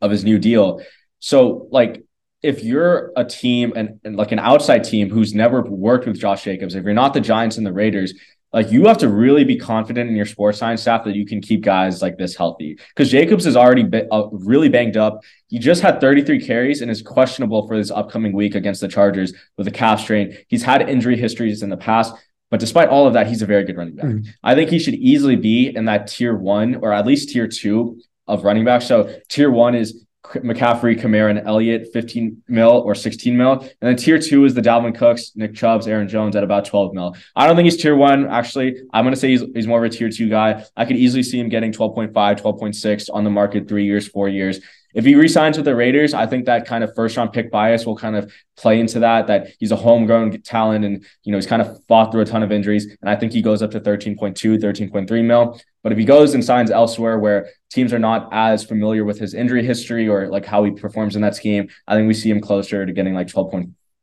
of 0.01 0.11
his 0.11 0.25
new 0.25 0.39
deal. 0.39 0.83
So 1.21 1.69
like 1.71 2.03
if 2.43 2.63
you're 2.63 3.13
a 3.17 3.25
team 3.25 3.73
and, 3.75 4.01
and 4.05 4.17
like 4.17 4.33
an 4.33 4.39
outside 4.39 4.85
team 4.85 5.09
who's 5.09 5.35
never 5.35 5.63
worked 5.63 6.07
with 6.07 6.21
Josh 6.21 6.45
Jacobs, 6.45 6.75
if 6.75 6.85
you're 6.85 6.93
not 6.93 7.15
the 7.15 7.21
Giants 7.21 7.57
and 7.57 7.67
the 7.67 7.73
Raiders, 7.73 8.13
like 8.55 8.71
you 8.71 8.87
have 8.87 8.99
to 8.99 9.09
really 9.09 9.43
be 9.43 9.57
confident 9.57 10.09
in 10.09 10.15
your 10.15 10.25
sports 10.25 10.59
science 10.59 10.81
staff 10.81 11.03
that 11.05 11.17
you 11.17 11.27
can 11.27 11.41
keep 11.41 11.61
guys 11.63 12.01
like 12.01 12.17
this 12.17 12.37
healthy. 12.37 12.79
Because 12.89 13.11
Jacobs 13.11 13.47
is 13.47 13.57
already 13.57 13.83
be, 13.83 14.03
uh, 14.13 14.29
really 14.31 14.69
banged 14.69 14.97
up. 14.97 15.23
He 15.49 15.59
just 15.59 15.83
had 15.83 16.01
33 16.01 16.41
carries 16.41 16.81
and 16.81 16.89
is 16.89 17.03
questionable 17.03 17.67
for 17.67 17.77
this 17.77 17.91
upcoming 17.91 18.33
week 18.33 18.55
against 18.55 18.81
the 18.81 18.87
Chargers 18.87 19.35
with 19.59 19.67
a 19.67 19.73
calf 19.73 20.01
strain. 20.01 20.39
He's 20.47 20.63
had 20.63 20.89
injury 20.89 21.17
histories 21.17 21.65
in 21.65 21.69
the 21.69 21.77
past. 21.77 22.15
But 22.49 22.61
despite 22.61 22.89
all 22.89 23.09
of 23.09 23.15
that, 23.15 23.27
he's 23.27 23.43
a 23.43 23.47
very 23.47 23.65
good 23.65 23.77
running 23.77 23.97
back. 23.97 24.07
Mm-hmm. 24.07 24.31
I 24.45 24.55
think 24.55 24.71
he 24.71 24.79
should 24.79 24.95
easily 24.95 25.35
be 25.35 25.75
in 25.75 25.87
that 25.87 26.07
tier 26.07 26.37
one 26.37 26.77
or 26.77 26.93
at 26.93 27.05
least 27.05 27.31
tier 27.31 27.49
two 27.49 28.01
of 28.29 28.45
running 28.45 28.65
back. 28.65 28.83
So 28.83 29.19
tier 29.29 29.51
one 29.51 29.75
is 29.75 30.04
McCaffrey, 30.25 30.99
Kamara, 30.99 31.31
and 31.31 31.47
Elliott, 31.47 31.93
15 31.93 32.43
mil 32.49 32.71
or 32.71 32.95
16 32.95 33.37
mil. 33.37 33.53
And 33.53 33.71
then 33.81 33.97
tier 33.97 34.19
two 34.19 34.45
is 34.45 34.55
the 34.55 34.61
Dalvin 34.61 34.97
Cooks, 34.97 35.33
Nick 35.37 35.55
Chubbs, 35.55 35.87
Aaron 35.87 36.09
Jones 36.09 36.35
at 36.35 36.43
about 36.43 36.65
12 36.65 36.95
mil. 36.95 37.17
I 37.37 37.47
don't 37.47 37.57
think 37.57 37.67
he's 37.67 37.81
tier 37.81 37.95
one. 37.95 38.27
Actually, 38.27 38.81
I'm 38.93 39.05
going 39.05 39.15
to 39.15 39.21
say 39.21 39.31
he's, 39.31 39.43
he's 39.55 39.67
more 39.67 39.85
of 39.85 39.93
a 39.93 39.95
tier 39.95 40.09
two 40.09 40.29
guy. 40.29 40.65
I 40.77 40.85
could 40.85 40.97
easily 40.97 41.23
see 41.23 41.39
him 41.39 41.49
getting 41.49 41.73
12.5, 41.73 42.13
12.6 42.13 43.11
on 43.13 43.25
the 43.25 43.31
market 43.31 43.69
three 43.69 43.85
years, 43.85 44.09
four 44.09 44.29
years. 44.29 44.61
If 44.95 45.05
he 45.05 45.17
resigns 45.17 45.57
with 45.57 45.67
the 45.67 45.75
Raiders, 45.75 46.15
I 46.15 46.27
think 46.27 46.47
that 46.47 46.67
kind 46.67 46.85
of 46.85 46.95
first 46.95 47.17
round 47.17 47.33
pick 47.33 47.51
bias 47.51 47.85
will 47.85 47.97
kind 47.97 48.15
of 48.17 48.33
play 48.57 48.79
into 48.79 49.01
that, 49.01 49.27
that 49.27 49.49
he's 49.59 49.73
a 49.73 49.77
homegrown 49.77 50.41
talent 50.43 50.85
and, 50.85 51.05
you 51.25 51.33
know, 51.33 51.39
he's 51.39 51.47
kind 51.47 51.61
of 51.61 51.85
fought 51.89 52.13
through 52.13 52.23
a 52.23 52.25
ton 52.25 52.45
of 52.45 52.53
injuries. 52.53 52.87
And 53.01 53.11
I 53.11 53.17
think 53.17 53.33
he 53.33 53.43
goes 53.43 53.61
up 53.61 53.73
to 53.73 53.81
13.2, 53.81 54.17
13.3 54.59 55.25
mil. 55.25 55.61
But 55.83 55.93
if 55.93 55.99
he 55.99 56.05
goes 56.05 56.35
and 56.35 56.45
signs 56.45 56.71
elsewhere 56.71 57.19
where 57.19 57.51
teams 57.71 57.93
are 57.93 57.99
not 57.99 58.29
as 58.33 58.65
familiar 58.65 59.05
with 59.05 59.19
his 59.19 59.35
injury 59.35 59.65
history 59.67 60.09
or 60.09 60.29
like 60.29 60.47
how 60.47 60.63
he 60.63 60.71
performs 60.71 61.17
in 61.17 61.23
that 61.23 61.35
scheme, 61.35 61.69
I 61.89 61.95
think 61.95 62.07
we 62.07 62.15
see 62.15 62.31
him 62.31 62.41
closer 62.41 62.87
to 62.87 62.93
getting 62.93 63.15
like 63.15 63.29
12 63.29 63.53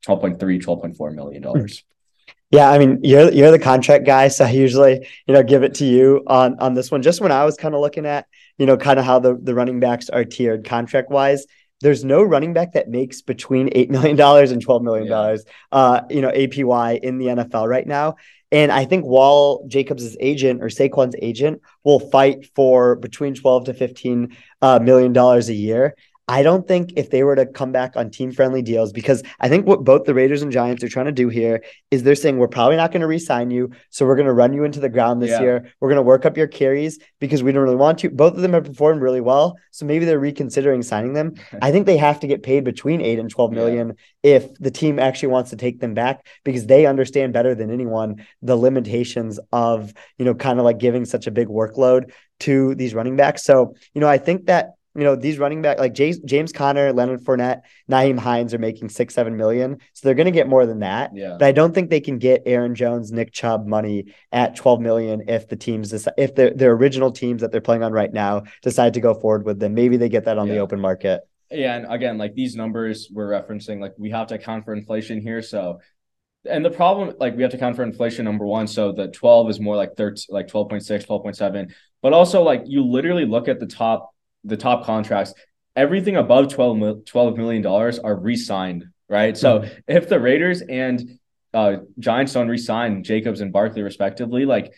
12.3, 0.08 0.38
12.4 0.40 1.14
million 1.14 1.42
dollars. 1.44 1.84
Yeah, 2.52 2.70
I 2.70 2.80
mean, 2.80 3.00
you're 3.02 3.32
you're 3.32 3.52
the 3.52 3.60
contract 3.60 4.06
guy, 4.06 4.28
so 4.28 4.44
I 4.44 4.50
usually, 4.52 5.08
you 5.26 5.34
know, 5.34 5.42
give 5.42 5.64
it 5.64 5.76
to 5.76 5.86
you 5.86 6.22
on 6.28 6.60
on 6.60 6.74
this 6.74 6.92
one. 6.92 7.02
Just 7.02 7.22
when 7.22 7.32
I 7.32 7.46
was 7.46 7.56
kind 7.56 7.74
of 7.74 7.80
looking 7.80 8.06
at, 8.06 8.28
you 8.58 8.66
know, 8.66 8.76
kind 8.76 9.00
of 9.00 9.06
how 9.06 9.20
the 9.20 9.38
the 9.42 9.56
running 9.56 9.80
backs 9.80 10.10
are 10.10 10.26
tiered 10.26 10.66
contract 10.66 11.10
wise, 11.10 11.46
there's 11.80 12.04
no 12.04 12.22
running 12.22 12.54
back 12.54 12.74
that 12.74 12.90
makes 12.90 13.22
between 13.22 13.70
eight 13.72 13.90
million 13.90 14.18
dollars 14.18 14.52
and 14.52 14.62
twelve 14.62 14.84
million 14.84 15.08
dollars, 15.08 15.46
yeah. 15.48 15.78
uh, 15.78 16.02
you 16.10 16.22
know, 16.22 16.30
APY 16.30 17.00
in 17.00 17.20
the 17.20 17.28
NFL 17.28 17.70
right 17.70 17.88
now. 17.88 18.18
And 18.52 18.70
I 18.70 18.84
think 18.84 19.06
Wall 19.06 19.66
Jacobs' 19.70 20.18
agent 20.20 20.62
or 20.62 20.68
Saquon's 20.68 21.16
agent 21.22 21.62
will 21.86 22.02
fight 22.02 22.50
for 22.54 22.98
between 22.98 23.34
12 23.34 23.66
to 23.66 23.74
15 23.74 24.36
uh, 24.62 24.80
million 24.80 25.14
dollars 25.14 25.48
a 25.48 25.54
year. 25.54 25.96
I 26.32 26.44
don't 26.44 26.66
think 26.66 26.94
if 26.96 27.10
they 27.10 27.24
were 27.24 27.36
to 27.36 27.46
come 27.46 27.74
back 27.74 27.98
on 27.98 28.10
team 28.10 28.32
friendly 28.32 28.62
deals, 28.62 28.94
because 28.94 29.22
I 29.42 29.50
think 29.50 29.68
what 29.68 29.84
both 29.84 30.06
the 30.06 30.14
Raiders 30.14 30.42
and 30.42 30.50
Giants 30.50 30.82
are 30.82 30.88
trying 30.88 31.08
to 31.08 31.12
do 31.12 31.28
here 31.28 31.62
is 31.92 32.04
they're 32.04 32.16
saying 32.16 32.38
we're 32.38 32.48
probably 32.48 32.78
not 32.78 32.94
going 32.94 33.02
to 33.02 33.08
re-sign 33.08 33.52
you, 33.52 33.72
so 33.90 34.06
we're 34.06 34.16
going 34.16 34.28
to 34.28 34.34
run 34.34 34.54
you 34.54 34.64
into 34.64 34.80
the 34.80 34.88
ground 34.88 35.22
this 35.22 35.32
yeah. 35.32 35.42
year. 35.42 35.74
We're 35.82 35.90
going 35.90 35.98
to 35.98 36.04
work 36.04 36.26
up 36.26 36.38
your 36.38 36.48
carries 36.48 37.00
because 37.20 37.44
we 37.44 37.52
don't 37.52 37.64
really 37.64 37.76
want 37.76 38.00
to. 38.00 38.10
Both 38.10 38.36
of 38.36 38.44
them 38.44 38.54
have 38.54 38.64
performed 38.64 39.02
really 39.02 39.20
well, 39.20 39.58
so 39.72 39.86
maybe 39.86 40.06
they're 40.06 40.22
reconsidering 40.22 40.84
signing 40.84 41.12
them. 41.12 41.34
I 41.62 41.70
think 41.74 41.86
they 41.86 41.98
have 41.98 42.22
to 42.22 42.28
get 42.28 42.44
paid 42.44 42.64
between 42.64 43.02
eight 43.02 43.20
and 43.20 43.30
twelve 43.30 43.52
million 43.52 43.98
yeah. 44.24 44.36
if 44.36 44.54
the 44.58 44.72
team 44.72 45.00
actually 45.00 45.34
wants 45.34 45.50
to 45.50 45.58
take 45.58 45.82
them 45.82 45.94
back 45.94 46.26
because 46.46 46.66
they 46.66 46.86
understand 46.86 47.34
better 47.34 47.54
than 47.54 47.70
anyone 47.70 48.26
the 48.42 48.56
limitations 48.56 49.38
of 49.52 49.94
you 50.18 50.24
know 50.24 50.34
kind 50.34 50.60
of 50.60 50.64
like 50.64 50.78
giving 50.78 51.04
such 51.04 51.28
a 51.28 51.32
big 51.32 51.50
workload 51.50 52.14
to 52.40 52.74
these 52.76 52.94
running 52.94 53.18
backs. 53.18 53.44
So 53.44 53.76
you 53.94 54.00
know 54.00 54.08
I 54.08 54.18
think 54.18 54.46
that 54.46 54.76
you 54.94 55.04
know, 55.04 55.16
these 55.16 55.40
running 55.40 55.62
back 55.62 55.80
like 55.80 55.94
James, 55.94 56.20
James 56.20 56.52
Conner, 56.52 56.92
Leonard 56.92 57.22
Fournette, 57.22 57.62
Nyheim 57.90 58.20
Hines 58.20 58.54
are 58.54 58.60
making 58.60 58.90
six, 58.90 59.14
seven 59.14 59.38
million. 59.38 59.78
So 59.94 60.08
they're 60.08 60.16
going 60.16 60.26
to 60.26 60.32
get 60.32 60.50
more 60.50 60.66
than 60.66 60.80
that. 60.80 61.12
Yeah. 61.14 61.38
But 61.40 61.46
I 61.46 61.52
don't 61.54 61.74
think 61.74 61.90
they 61.90 62.02
can 62.02 62.18
get 62.18 62.44
Aaron 62.46 62.76
Jones, 62.76 63.12
Nick 63.12 63.32
Chubb 63.32 63.66
money 63.66 64.14
at 64.32 64.56
12 64.56 64.82
million 64.82 65.30
if 65.30 65.48
the 65.48 65.56
teams, 65.56 65.92
decide, 65.92 66.16
if 66.18 66.36
the, 66.36 66.52
their 66.54 66.74
original 66.74 67.12
teams 67.12 67.42
that 67.42 67.52
they're 67.52 67.62
playing 67.62 67.84
on 67.84 67.94
right 67.94 68.12
now 68.12 68.44
decide 68.62 68.96
to 68.96 69.00
go 69.00 69.14
forward 69.14 69.46
with 69.46 69.60
them. 69.60 69.74
Maybe 69.74 69.96
they 69.96 70.10
get 70.10 70.26
that 70.26 70.38
on 70.38 70.48
yeah. 70.48 70.56
the 70.56 70.60
open 70.60 70.80
market. 70.82 71.22
Yeah. 71.50 71.76
And 71.76 71.92
again, 71.92 72.18
like 72.18 72.34
these 72.34 72.56
numbers 72.56 73.10
we're 73.12 73.30
referencing, 73.30 73.80
like 73.80 73.94
we 73.98 74.12
have 74.12 74.28
to 74.28 74.36
account 74.36 74.66
for 74.66 74.74
inflation 74.74 75.22
here. 75.22 75.42
So, 75.42 75.80
and 76.50 76.66
the 76.66 76.72
problem, 76.72 77.16
like 77.20 77.36
we 77.36 77.44
have 77.44 77.52
to 77.52 77.58
account 77.58 77.76
for 77.78 77.84
inflation, 77.84 78.26
number 78.26 78.46
one. 78.46 78.68
So 78.68 78.92
the 78.92 79.08
12 79.08 79.52
is 79.52 79.60
more 79.60 79.76
like 79.76 79.96
13, 79.96 80.26
like 80.30 80.48
12.6, 80.48 81.06
12.7. 81.06 81.72
But 82.02 82.14
also, 82.14 82.42
like 82.42 82.64
you 82.66 82.84
literally 82.84 83.26
look 83.26 83.48
at 83.48 83.60
the 83.60 83.68
top 83.68 84.11
the 84.44 84.58
top 84.58 84.86
contracts, 84.86 85.34
everything 85.76 86.18
above 86.18 86.54
12, 86.54 87.06
12 87.06 87.38
million 87.38 87.62
dollars 87.62 88.00
are 88.00 88.16
re-signed, 88.16 88.86
right? 89.10 89.38
So 89.38 89.60
mm-hmm. 89.60 89.80
if 89.88 90.10
the 90.10 90.20
Raiders 90.20 90.62
and 90.62 91.20
uh, 91.54 91.78
Giants 92.00 92.34
don't 92.34 92.48
re-sign 92.48 93.04
Jacobs 93.04 93.42
and 93.42 93.52
Barkley 93.52 93.82
respectively, 93.82 94.46
like 94.46 94.74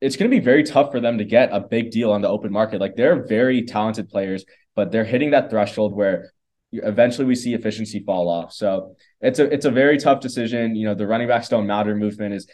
it's 0.00 0.16
going 0.16 0.30
to 0.30 0.36
be 0.36 0.42
very 0.42 0.62
tough 0.62 0.90
for 0.92 1.00
them 1.00 1.18
to 1.18 1.24
get 1.24 1.50
a 1.52 1.60
big 1.60 1.90
deal 1.90 2.12
on 2.12 2.20
the 2.20 2.28
open 2.28 2.52
market. 2.52 2.80
Like 2.80 2.96
they're 2.96 3.26
very 3.26 3.62
talented 3.62 4.08
players, 4.08 4.44
but 4.76 4.92
they're 4.92 5.04
hitting 5.04 5.30
that 5.30 5.50
threshold 5.50 5.94
where 5.94 6.32
eventually 6.72 7.26
we 7.26 7.34
see 7.34 7.54
efficiency 7.54 8.00
fall 8.00 8.28
off. 8.28 8.52
So 8.52 8.96
it's 9.20 9.38
a 9.38 9.44
it's 9.52 9.64
a 9.64 9.70
very 9.70 9.98
tough 9.98 10.20
decision. 10.20 10.76
You 10.76 10.86
know, 10.86 10.94
the 10.94 11.06
running 11.06 11.28
backs 11.28 11.48
don't 11.48 11.66
matter 11.66 11.96
movement 11.96 12.34
is 12.34 12.46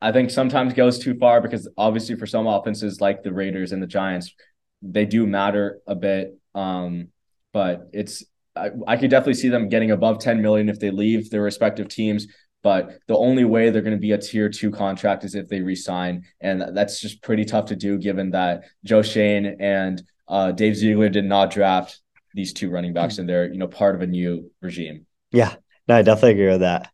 I 0.00 0.12
think 0.12 0.30
sometimes 0.30 0.74
goes 0.74 0.98
too 0.98 1.16
far 1.18 1.40
because 1.40 1.68
obviously 1.76 2.16
for 2.16 2.26
some 2.26 2.46
offenses 2.46 3.00
like 3.00 3.22
the 3.22 3.32
Raiders 3.32 3.72
and 3.72 3.82
the 3.82 3.86
Giants, 3.86 4.34
they 4.82 5.06
do 5.06 5.26
matter 5.26 5.80
a 5.86 5.94
bit. 5.94 6.36
Um, 6.54 7.08
but 7.52 7.88
it's 7.92 8.24
I, 8.54 8.70
I 8.86 8.96
could 8.96 9.10
definitely 9.10 9.34
see 9.34 9.48
them 9.48 9.68
getting 9.68 9.90
above 9.90 10.18
10 10.18 10.42
million 10.42 10.68
if 10.68 10.78
they 10.78 10.90
leave 10.90 11.30
their 11.30 11.42
respective 11.42 11.88
teams. 11.88 12.26
But 12.62 12.98
the 13.08 13.16
only 13.16 13.44
way 13.44 13.70
they're 13.70 13.82
going 13.82 13.96
to 13.96 14.00
be 14.00 14.12
a 14.12 14.18
tier 14.18 14.48
two 14.48 14.70
contract 14.70 15.24
is 15.24 15.34
if 15.34 15.48
they 15.48 15.60
resign, 15.60 16.24
and 16.40 16.76
that's 16.76 17.00
just 17.00 17.22
pretty 17.22 17.44
tough 17.44 17.66
to 17.66 17.76
do 17.76 17.98
given 17.98 18.30
that 18.30 18.62
Joe 18.84 19.02
Schoen 19.02 19.56
and 19.58 20.00
uh, 20.28 20.52
Dave 20.52 20.76
Ziegler 20.76 21.08
did 21.08 21.24
not 21.24 21.50
draft 21.50 22.00
these 22.34 22.52
two 22.52 22.70
running 22.70 22.92
backs, 22.92 23.18
and 23.18 23.28
they're 23.28 23.52
you 23.52 23.58
know 23.58 23.66
part 23.66 23.96
of 23.96 24.00
a 24.00 24.06
new 24.06 24.50
regime. 24.60 25.06
Yeah, 25.32 25.56
no, 25.88 25.96
I 25.96 26.02
definitely 26.02 26.32
agree 26.32 26.52
with 26.52 26.60
that. 26.60 26.92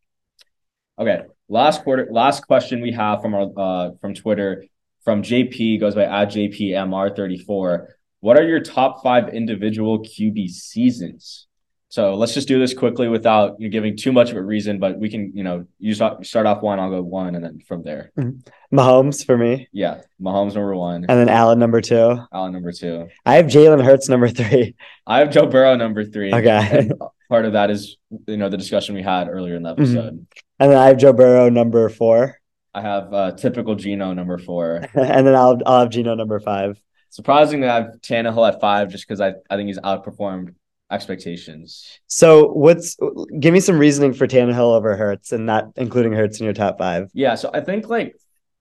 Okay, 0.99 1.21
last 1.51 1.83
quarter, 1.85 2.09
last 2.11 2.47
question 2.47 2.81
we 2.81 2.93
have 2.93 3.21
from 3.21 3.35
our 3.35 3.51
uh, 3.55 3.91
from 4.01 4.15
Twitter 4.15 4.65
from 5.09 5.23
JP 5.23 5.81
goes 5.81 5.95
by 5.95 6.05
at 6.05 6.29
JPMR34. 6.29 7.87
What 8.21 8.37
are 8.37 8.47
your 8.47 8.61
top 8.61 9.03
five 9.03 9.31
individual 9.31 10.01
QB 10.01 10.51
seasons? 10.51 11.47
So 11.89 12.15
let's 12.15 12.35
just 12.35 12.47
do 12.47 12.59
this 12.59 12.75
quickly 12.75 13.09
without 13.09 13.59
giving 13.59 13.97
too 13.97 14.13
much 14.13 14.31
of 14.31 14.37
a 14.37 14.43
reason, 14.43 14.79
but 14.79 14.99
we 14.99 15.09
can, 15.09 15.33
you 15.35 15.45
know, 15.45 15.65
you 15.79 15.95
start, 15.95 16.27
start 16.27 16.45
off 16.45 16.61
one, 16.61 16.79
I'll 16.79 16.91
go 16.91 17.01
one, 17.01 17.37
and 17.37 17.43
then 17.43 17.61
from 17.67 17.85
there. 17.85 18.13
Mm-hmm. 18.19 18.77
Mahomes 18.79 19.25
for 19.25 19.39
me. 19.39 19.67
Yeah, 19.73 20.03
Mahomes 20.21 20.55
number 20.55 20.77
one, 20.77 21.07
and 21.09 21.19
then 21.19 21.31
Allen 21.31 21.59
number 21.59 21.81
two. 21.81 22.19
Allen 22.31 22.53
number 22.53 22.73
two. 22.73 23.09
I 23.25 23.37
have 23.37 23.47
Jalen 23.47 23.83
Hurts 23.83 24.11
number 24.11 24.29
three. 24.29 24.75
I 25.07 25.21
have 25.21 25.31
Joe 25.31 25.47
Burrow 25.47 25.75
number 25.75 26.05
three. 26.05 26.35
Okay. 26.35 26.91
part 27.31 27.47
of 27.47 27.55
that 27.55 27.71
is 27.71 27.97
you 28.27 28.37
know 28.37 28.51
the 28.51 28.59
discussion 28.59 28.95
we 28.95 29.03
had 29.03 29.29
earlier 29.29 29.57
in 29.57 29.63
the 29.63 29.71
mm-hmm. 29.71 29.85
episode. 29.85 30.15
Mm-hmm. 30.17 30.39
And 30.61 30.73
then 30.73 30.77
I 30.77 30.89
have 30.89 30.99
Joe 30.99 31.15
Burrow 31.15 31.49
number 31.49 31.89
four. 31.89 32.38
I 32.79 32.81
have 32.81 33.13
uh, 33.13 33.33
typical 33.33 33.75
Geno 33.75 34.13
number 34.13 34.39
four, 34.39 34.77
and 34.95 35.27
then 35.27 35.35
I'll 35.35 35.59
I'll 35.67 35.81
have 35.81 35.91
Geno 35.91 36.15
number 36.15 36.39
five. 36.39 36.81
Surprisingly, 37.11 37.69
I 37.69 37.77
have 37.77 38.01
Tannehill 38.01 38.47
at 38.47 38.61
five 38.61 38.91
just 38.91 39.07
because 39.07 39.21
I, 39.21 39.33
I 39.51 39.57
think 39.57 39.67
he's 39.67 39.79
outperformed 39.79 40.55
expectations. 40.91 41.99
So, 42.07 42.53
what's 42.53 42.97
give 43.41 43.53
me 43.53 43.61
some 43.61 43.79
reasoning 43.79 44.15
for 44.15 44.27
Tannehill 44.27 44.77
over 44.77 44.97
Hurts, 44.97 45.33
and 45.33 45.45
not 45.45 45.73
including 45.77 46.13
Hurts 46.13 46.39
in 46.39 46.45
your 46.45 46.55
top 46.55 46.79
five? 46.79 47.11
Yeah, 47.15 47.35
so 47.35 47.51
I 47.53 47.61
think 47.63 47.89
like 47.89 48.15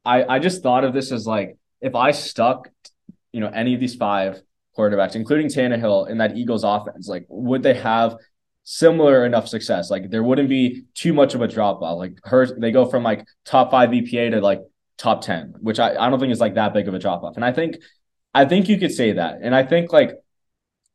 I 0.04 0.24
I 0.24 0.40
just 0.40 0.64
thought 0.64 0.84
of 0.84 0.94
this 0.94 1.12
as 1.12 1.28
like 1.28 1.58
if 1.80 1.94
I 1.94 2.12
stuck, 2.12 2.70
you 3.32 3.40
know, 3.40 3.50
any 3.50 3.76
of 3.76 3.80
these 3.80 3.96
five 3.96 4.42
quarterbacks, 4.76 5.16
including 5.16 5.48
Tannehill, 5.48 6.10
in 6.10 6.18
that 6.18 6.36
Eagles 6.36 6.64
offense, 6.64 7.08
like 7.08 7.28
would 7.30 7.62
they 7.62 7.76
have 7.76 8.18
similar 8.70 9.26
enough 9.26 9.48
success. 9.48 9.90
Like 9.90 10.10
there 10.10 10.22
wouldn't 10.22 10.50
be 10.50 10.84
too 10.94 11.14
much 11.14 11.34
of 11.36 11.42
a 11.42 11.48
drop 11.48 11.82
off. 11.82 11.98
Like 11.98 12.20
her, 12.26 12.46
they 12.46 12.72
go 12.72 12.86
from 12.86 13.02
like 13.02 13.26
top 13.46 13.72
five 13.72 13.92
EPA 13.92 14.32
to 14.32 14.42
like 14.42 14.62
top 14.98 15.22
10, 15.22 15.56
which 15.62 15.80
I, 15.80 15.96
I 15.96 16.10
don't 16.10 16.20
think 16.20 16.34
is 16.34 16.42
like 16.42 16.56
that 16.56 16.74
big 16.74 16.90
of 16.90 16.94
a 16.94 17.00
drop 17.00 17.24
off. 17.24 17.38
And 17.38 17.46
I 17.46 17.54
think, 17.54 17.78
I 18.34 18.44
think 18.44 18.68
you 18.68 18.78
could 18.78 18.92
say 18.92 19.14
that. 19.14 19.40
And 19.42 19.56
I 19.56 19.64
think 19.64 19.94
like, 19.94 20.18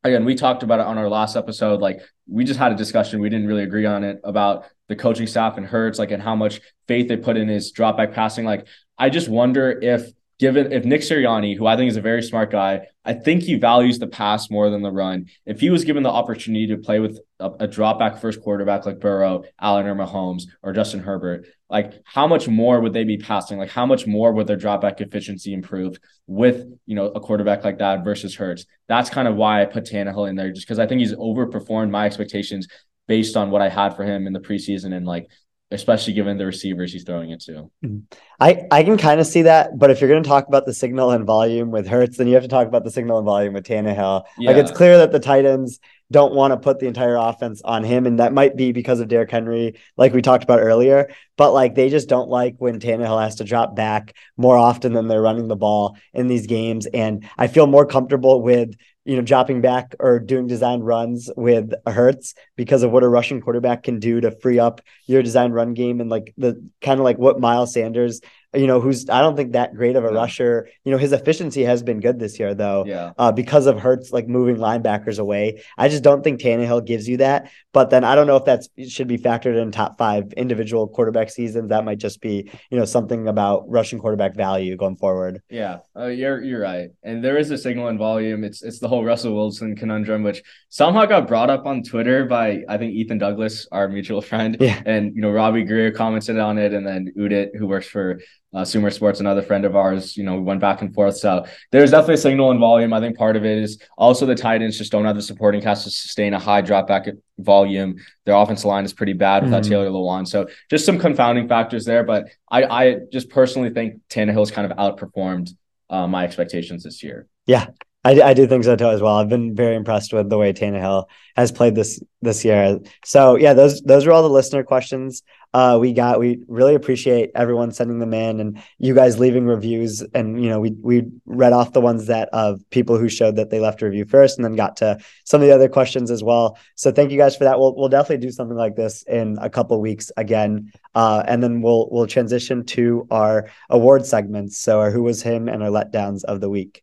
again, 0.03 0.23
we 0.23 0.35
talked 0.35 0.61
about 0.61 0.81
it 0.81 0.85
on 0.85 0.99
our 0.99 1.09
last 1.09 1.35
episode. 1.35 1.81
Like 1.81 2.01
we 2.29 2.43
just 2.43 2.59
had 2.59 2.71
a 2.71 2.75
discussion. 2.75 3.19
We 3.19 3.29
didn't 3.29 3.47
really 3.47 3.63
agree 3.63 3.87
on 3.87 4.03
it 4.03 4.21
about 4.23 4.65
the 4.87 4.95
coaching 4.95 5.25
staff 5.25 5.57
and 5.57 5.65
Hurts, 5.65 5.97
like, 5.97 6.11
and 6.11 6.21
how 6.21 6.35
much 6.35 6.61
faith 6.87 7.07
they 7.07 7.17
put 7.17 7.37
in 7.37 7.47
his 7.47 7.71
drop 7.71 7.97
back 7.97 8.13
passing. 8.13 8.45
Like, 8.45 8.67
I 8.99 9.09
just 9.09 9.29
wonder 9.29 9.71
if 9.81 10.11
given 10.37 10.71
if 10.71 10.85
Nick 10.85 11.01
Sirianni, 11.01 11.57
who 11.57 11.65
I 11.65 11.75
think 11.75 11.89
is 11.89 11.97
a 11.97 12.01
very 12.01 12.21
smart 12.21 12.51
guy, 12.51 12.85
I 13.05 13.13
think 13.13 13.43
he 13.43 13.55
values 13.55 13.99
the 13.99 14.07
pass 14.07 14.49
more 14.49 14.69
than 14.69 14.81
the 14.81 14.91
run. 14.91 15.27
If 15.45 15.59
he 15.59 15.69
was 15.69 15.83
given 15.83 16.03
the 16.03 16.09
opportunity 16.09 16.67
to 16.67 16.77
play 16.77 16.99
with 16.99 17.19
a, 17.39 17.51
a 17.61 17.67
drop 17.67 17.99
back 17.99 18.21
first 18.21 18.41
quarterback 18.41 18.85
like 18.85 18.99
Burrow, 18.99 19.43
Allen 19.59 19.87
or 19.87 19.95
Mahomes 19.95 20.43
or 20.61 20.71
Justin 20.71 21.01
Herbert, 21.01 21.45
like 21.69 22.01
how 22.05 22.27
much 22.27 22.47
more 22.47 22.79
would 22.79 22.93
they 22.93 23.03
be 23.03 23.17
passing? 23.17 23.57
Like 23.57 23.69
how 23.69 23.85
much 23.85 24.07
more 24.07 24.31
would 24.31 24.47
their 24.47 24.55
drop 24.55 24.81
back 24.81 25.01
efficiency 25.01 25.53
improve 25.53 25.97
with 26.27 26.65
you 26.85 26.95
know 26.95 27.07
a 27.07 27.19
quarterback 27.19 27.63
like 27.63 27.79
that 27.79 28.03
versus 28.03 28.35
Hurts? 28.35 28.65
That's 28.87 29.09
kind 29.09 29.27
of 29.27 29.35
why 29.35 29.61
I 29.61 29.65
put 29.65 29.85
Tannehill 29.85 30.29
in 30.29 30.35
there, 30.35 30.51
just 30.51 30.65
because 30.65 30.79
I 30.79 30.87
think 30.87 30.99
he's 30.99 31.13
overperformed 31.13 31.89
my 31.89 32.05
expectations 32.05 32.67
based 33.07 33.35
on 33.35 33.51
what 33.51 33.61
I 33.61 33.69
had 33.69 33.95
for 33.95 34.03
him 34.03 34.27
in 34.27 34.33
the 34.33 34.39
preseason 34.39 34.95
and 34.95 35.05
like 35.05 35.27
especially 35.73 36.13
given 36.13 36.37
the 36.37 36.45
receivers 36.45 36.93
he's 36.93 37.03
throwing 37.03 37.31
it 37.31 37.41
to. 37.41 37.69
Mm-hmm. 37.83 37.99
I, 38.39 38.67
I 38.71 38.83
can 38.83 38.97
kind 38.97 39.19
of 39.19 39.27
see 39.27 39.43
that, 39.43 39.77
but 39.77 39.89
if 39.89 39.99
you're 39.99 40.09
going 40.09 40.23
to 40.23 40.29
talk 40.29 40.47
about 40.47 40.65
the 40.65 40.73
signal 40.73 41.11
and 41.11 41.25
volume 41.25 41.71
with 41.71 41.87
Hurts, 41.87 42.17
then 42.17 42.27
you 42.27 42.33
have 42.35 42.43
to 42.43 42.49
talk 42.49 42.67
about 42.67 42.83
the 42.83 42.91
signal 42.91 43.17
and 43.17 43.25
volume 43.25 43.53
with 43.53 43.65
Tannehill. 43.65 44.23
Yeah. 44.37 44.51
Like 44.51 44.57
it's 44.57 44.71
clear 44.71 44.97
that 44.99 45.11
the 45.11 45.19
Titans 45.19 45.79
don't 46.11 46.33
want 46.33 46.51
to 46.51 46.57
put 46.57 46.79
the 46.79 46.87
entire 46.87 47.15
offense 47.15 47.61
on 47.63 47.83
him, 47.83 48.05
and 48.05 48.19
that 48.19 48.33
might 48.33 48.55
be 48.55 48.71
because 48.71 48.99
of 48.99 49.07
Derrick 49.07 49.31
Henry, 49.31 49.75
like 49.97 50.13
we 50.13 50.21
talked 50.21 50.43
about 50.43 50.59
earlier. 50.59 51.09
But 51.37 51.53
like 51.53 51.75
they 51.75 51.89
just 51.89 52.09
don't 52.09 52.29
like 52.29 52.55
when 52.59 52.79
Tannehill 52.79 53.21
has 53.21 53.35
to 53.35 53.43
drop 53.43 53.75
back 53.75 54.13
more 54.37 54.57
often 54.57 54.93
than 54.93 55.07
they're 55.07 55.21
running 55.21 55.47
the 55.47 55.55
ball 55.55 55.97
in 56.13 56.27
these 56.27 56.47
games, 56.47 56.85
and 56.85 57.27
I 57.37 57.47
feel 57.47 57.67
more 57.67 57.85
comfortable 57.85 58.41
with 58.41 58.75
you 59.05 59.17
know, 59.17 59.21
dropping 59.21 59.61
back 59.61 59.95
or 59.99 60.19
doing 60.19 60.47
design 60.47 60.79
runs 60.79 61.29
with 61.35 61.73
Hurts 61.85 62.35
because 62.55 62.83
of 62.83 62.91
what 62.91 63.03
a 63.03 63.07
rushing 63.09 63.41
quarterback 63.41 63.83
can 63.83 63.99
do 63.99 64.21
to 64.21 64.31
free 64.31 64.59
up 64.59 64.81
your 65.07 65.21
design 65.21 65.51
run 65.51 65.73
game 65.73 65.99
and 65.99 66.09
like 66.09 66.33
the 66.37 66.65
kind 66.81 66.99
of 66.99 67.03
like 67.03 67.17
what 67.17 67.39
Miles 67.39 67.73
Sanders 67.73 68.21
you 68.53 68.67
know, 68.67 68.79
who's 68.79 69.09
I 69.09 69.21
don't 69.21 69.35
think 69.35 69.53
that 69.53 69.75
great 69.75 69.95
of 69.95 70.05
a 70.05 70.07
yeah. 70.07 70.13
rusher. 70.13 70.69
You 70.85 70.91
know, 70.91 70.97
his 70.97 71.11
efficiency 71.11 71.63
has 71.63 71.83
been 71.83 71.99
good 71.99 72.19
this 72.19 72.39
year 72.39 72.55
though. 72.55 72.85
Yeah. 72.85 73.11
Uh, 73.17 73.31
because 73.31 73.67
of 73.67 73.79
Hurts 73.79 74.11
like 74.11 74.27
moving 74.27 74.55
linebackers 74.55 75.19
away. 75.19 75.61
I 75.77 75.89
just 75.89 76.03
don't 76.03 76.23
think 76.23 76.41
Tannehill 76.41 76.85
gives 76.85 77.07
you 77.07 77.17
that. 77.17 77.51
But 77.73 77.89
then 77.89 78.03
I 78.03 78.15
don't 78.15 78.27
know 78.27 78.37
if 78.37 78.45
that 78.45 78.65
should 78.87 79.07
be 79.07 79.17
factored 79.17 79.61
in 79.61 79.71
top 79.71 79.97
five 79.97 80.31
individual 80.33 80.87
quarterback 80.87 81.29
seasons. 81.29 81.69
That 81.69 81.85
might 81.85 81.97
just 81.97 82.21
be, 82.21 82.49
you 82.69 82.77
know, 82.77 82.85
something 82.85 83.27
about 83.27 83.69
rushing 83.69 83.99
quarterback 83.99 84.35
value 84.35 84.75
going 84.75 84.97
forward. 84.97 85.41
Yeah. 85.49 85.79
Uh, 85.95 86.07
you're 86.07 86.41
you're 86.41 86.61
right. 86.61 86.89
And 87.03 87.23
there 87.23 87.37
is 87.37 87.51
a 87.51 87.57
signal 87.57 87.89
in 87.89 87.97
volume. 87.97 88.43
It's 88.43 88.63
it's 88.63 88.79
the 88.79 88.87
whole 88.87 89.03
whole 89.03 89.03
Russell 89.09 89.33
Wilson 89.33 89.75
conundrum, 89.75 90.23
which 90.23 90.43
somehow 90.69 91.05
got 91.05 91.27
brought 91.27 91.49
up 91.49 91.65
on 91.65 91.83
Twitter 91.83 92.25
by 92.25 92.63
I 92.69 92.77
think 92.77 92.93
Ethan 92.93 93.17
Douglas, 93.17 93.67
our 93.71 93.87
mutual 93.87 94.21
friend, 94.21 94.57
yeah. 94.59 94.81
and 94.85 95.15
you 95.15 95.21
know 95.21 95.31
Robbie 95.31 95.63
Greer 95.63 95.91
commented 95.91 96.39
on 96.39 96.57
it, 96.57 96.73
and 96.73 96.85
then 96.85 97.11
Udit, 97.17 97.55
who 97.57 97.67
works 97.67 97.87
for 97.87 98.19
uh, 98.53 98.63
Sumer 98.63 98.91
Sports, 98.91 99.19
another 99.19 99.41
friend 99.41 99.65
of 99.65 99.75
ours, 99.75 100.15
you 100.15 100.23
know, 100.23 100.35
we 100.35 100.41
went 100.41 100.61
back 100.61 100.81
and 100.81 100.93
forth. 100.93 101.17
So 101.17 101.45
there's 101.71 101.91
definitely 101.91 102.15
a 102.15 102.17
signal 102.17 102.51
and 102.51 102.59
volume. 102.59 102.93
I 102.93 102.99
think 102.99 103.17
part 103.17 103.35
of 103.35 103.45
it 103.45 103.57
is 103.57 103.81
also 103.97 104.25
the 104.25 104.35
Titans 104.35 104.77
just 104.77 104.91
don't 104.91 105.05
have 105.05 105.15
the 105.15 105.21
supporting 105.21 105.61
cast 105.61 105.85
to 105.85 105.89
sustain 105.89 106.33
a 106.33 106.39
high 106.39 106.61
drop 106.61 106.87
back 106.87 107.07
volume. 107.39 107.95
Their 108.25 108.35
offensive 108.35 108.65
line 108.65 108.85
is 108.85 108.93
pretty 108.93 109.13
bad 109.13 109.43
without 109.43 109.63
mm-hmm. 109.63 109.71
Taylor 109.71 109.89
Lewan. 109.89 110.27
So 110.27 110.47
just 110.69 110.85
some 110.85 110.99
confounding 110.99 111.47
factors 111.47 111.85
there. 111.85 112.03
But 112.03 112.27
I, 112.49 112.63
I 112.63 112.97
just 113.11 113.29
personally 113.29 113.71
think 113.71 114.01
Tannehill's 114.09 114.51
kind 114.51 114.71
of 114.71 114.77
outperformed 114.77 115.51
uh, 115.89 116.07
my 116.07 116.23
expectations 116.23 116.83
this 116.83 117.03
year. 117.03 117.27
Yeah, 117.45 117.67
I, 118.05 118.21
I 118.21 118.33
do 118.33 118.47
think 118.47 118.65
so 118.65 118.75
too 118.75 118.89
as 118.89 119.01
well. 119.01 119.15
I've 119.15 119.29
been 119.29 119.55
very 119.55 119.75
impressed 119.75 120.11
with 120.11 120.29
the 120.29 120.37
way 120.37 120.51
Tannehill 120.51 121.05
has 121.37 121.51
played 121.51 121.73
this 121.75 122.01
this 122.21 122.43
year. 122.43 122.79
So 123.05 123.37
yeah, 123.37 123.53
those 123.53 123.81
those 123.81 124.05
are 124.05 124.11
all 124.11 124.23
the 124.23 124.29
listener 124.29 124.63
questions 124.63 125.23
uh, 125.53 125.77
we 125.79 125.93
got. 125.93 126.19
We 126.19 126.43
really 126.47 126.75
appreciate 126.75 127.31
everyone 127.33 127.71
sending 127.71 127.99
them 127.99 128.13
in 128.13 128.41
and 128.41 128.61
you 128.77 128.93
guys 128.93 129.19
leaving 129.19 129.45
reviews. 129.45 130.01
And 130.13 130.43
you 130.43 130.49
know, 130.49 130.59
we 130.59 130.71
we 130.71 131.03
read 131.25 131.53
off 131.53 131.71
the 131.71 131.81
ones 131.81 132.07
that 132.07 132.27
of 132.33 132.67
people 132.71 132.97
who 132.97 133.07
showed 133.07 133.37
that 133.37 133.51
they 133.51 133.61
left 133.61 133.81
a 133.81 133.85
review 133.85 134.05
first, 134.05 134.37
and 134.37 134.43
then 134.43 134.55
got 134.55 134.77
to 134.77 134.97
some 135.23 135.41
of 135.41 135.47
the 135.47 135.55
other 135.55 135.69
questions 135.69 136.11
as 136.11 136.23
well. 136.23 136.57
So 136.75 136.91
thank 136.91 137.11
you 137.11 137.17
guys 137.17 137.37
for 137.37 137.45
that. 137.45 137.57
We'll 137.57 137.73
we'll 137.75 137.89
definitely 137.89 138.25
do 138.25 138.31
something 138.31 138.57
like 138.57 138.75
this 138.75 139.03
in 139.03 139.37
a 139.39 139.49
couple 139.49 139.79
weeks 139.79 140.11
again, 140.17 140.73
uh, 140.93 141.23
and 141.25 141.41
then 141.41 141.61
we'll 141.61 141.87
we'll 141.89 142.07
transition 142.07 142.65
to 142.65 143.07
our 143.11 143.49
award 143.69 144.05
segments. 144.05 144.57
So 144.57 144.81
our 144.81 144.91
who 144.91 145.03
was 145.03 145.21
him 145.21 145.47
and 145.47 145.63
our 145.63 145.69
letdowns 145.69 146.25
of 146.25 146.41
the 146.41 146.49
week. 146.49 146.82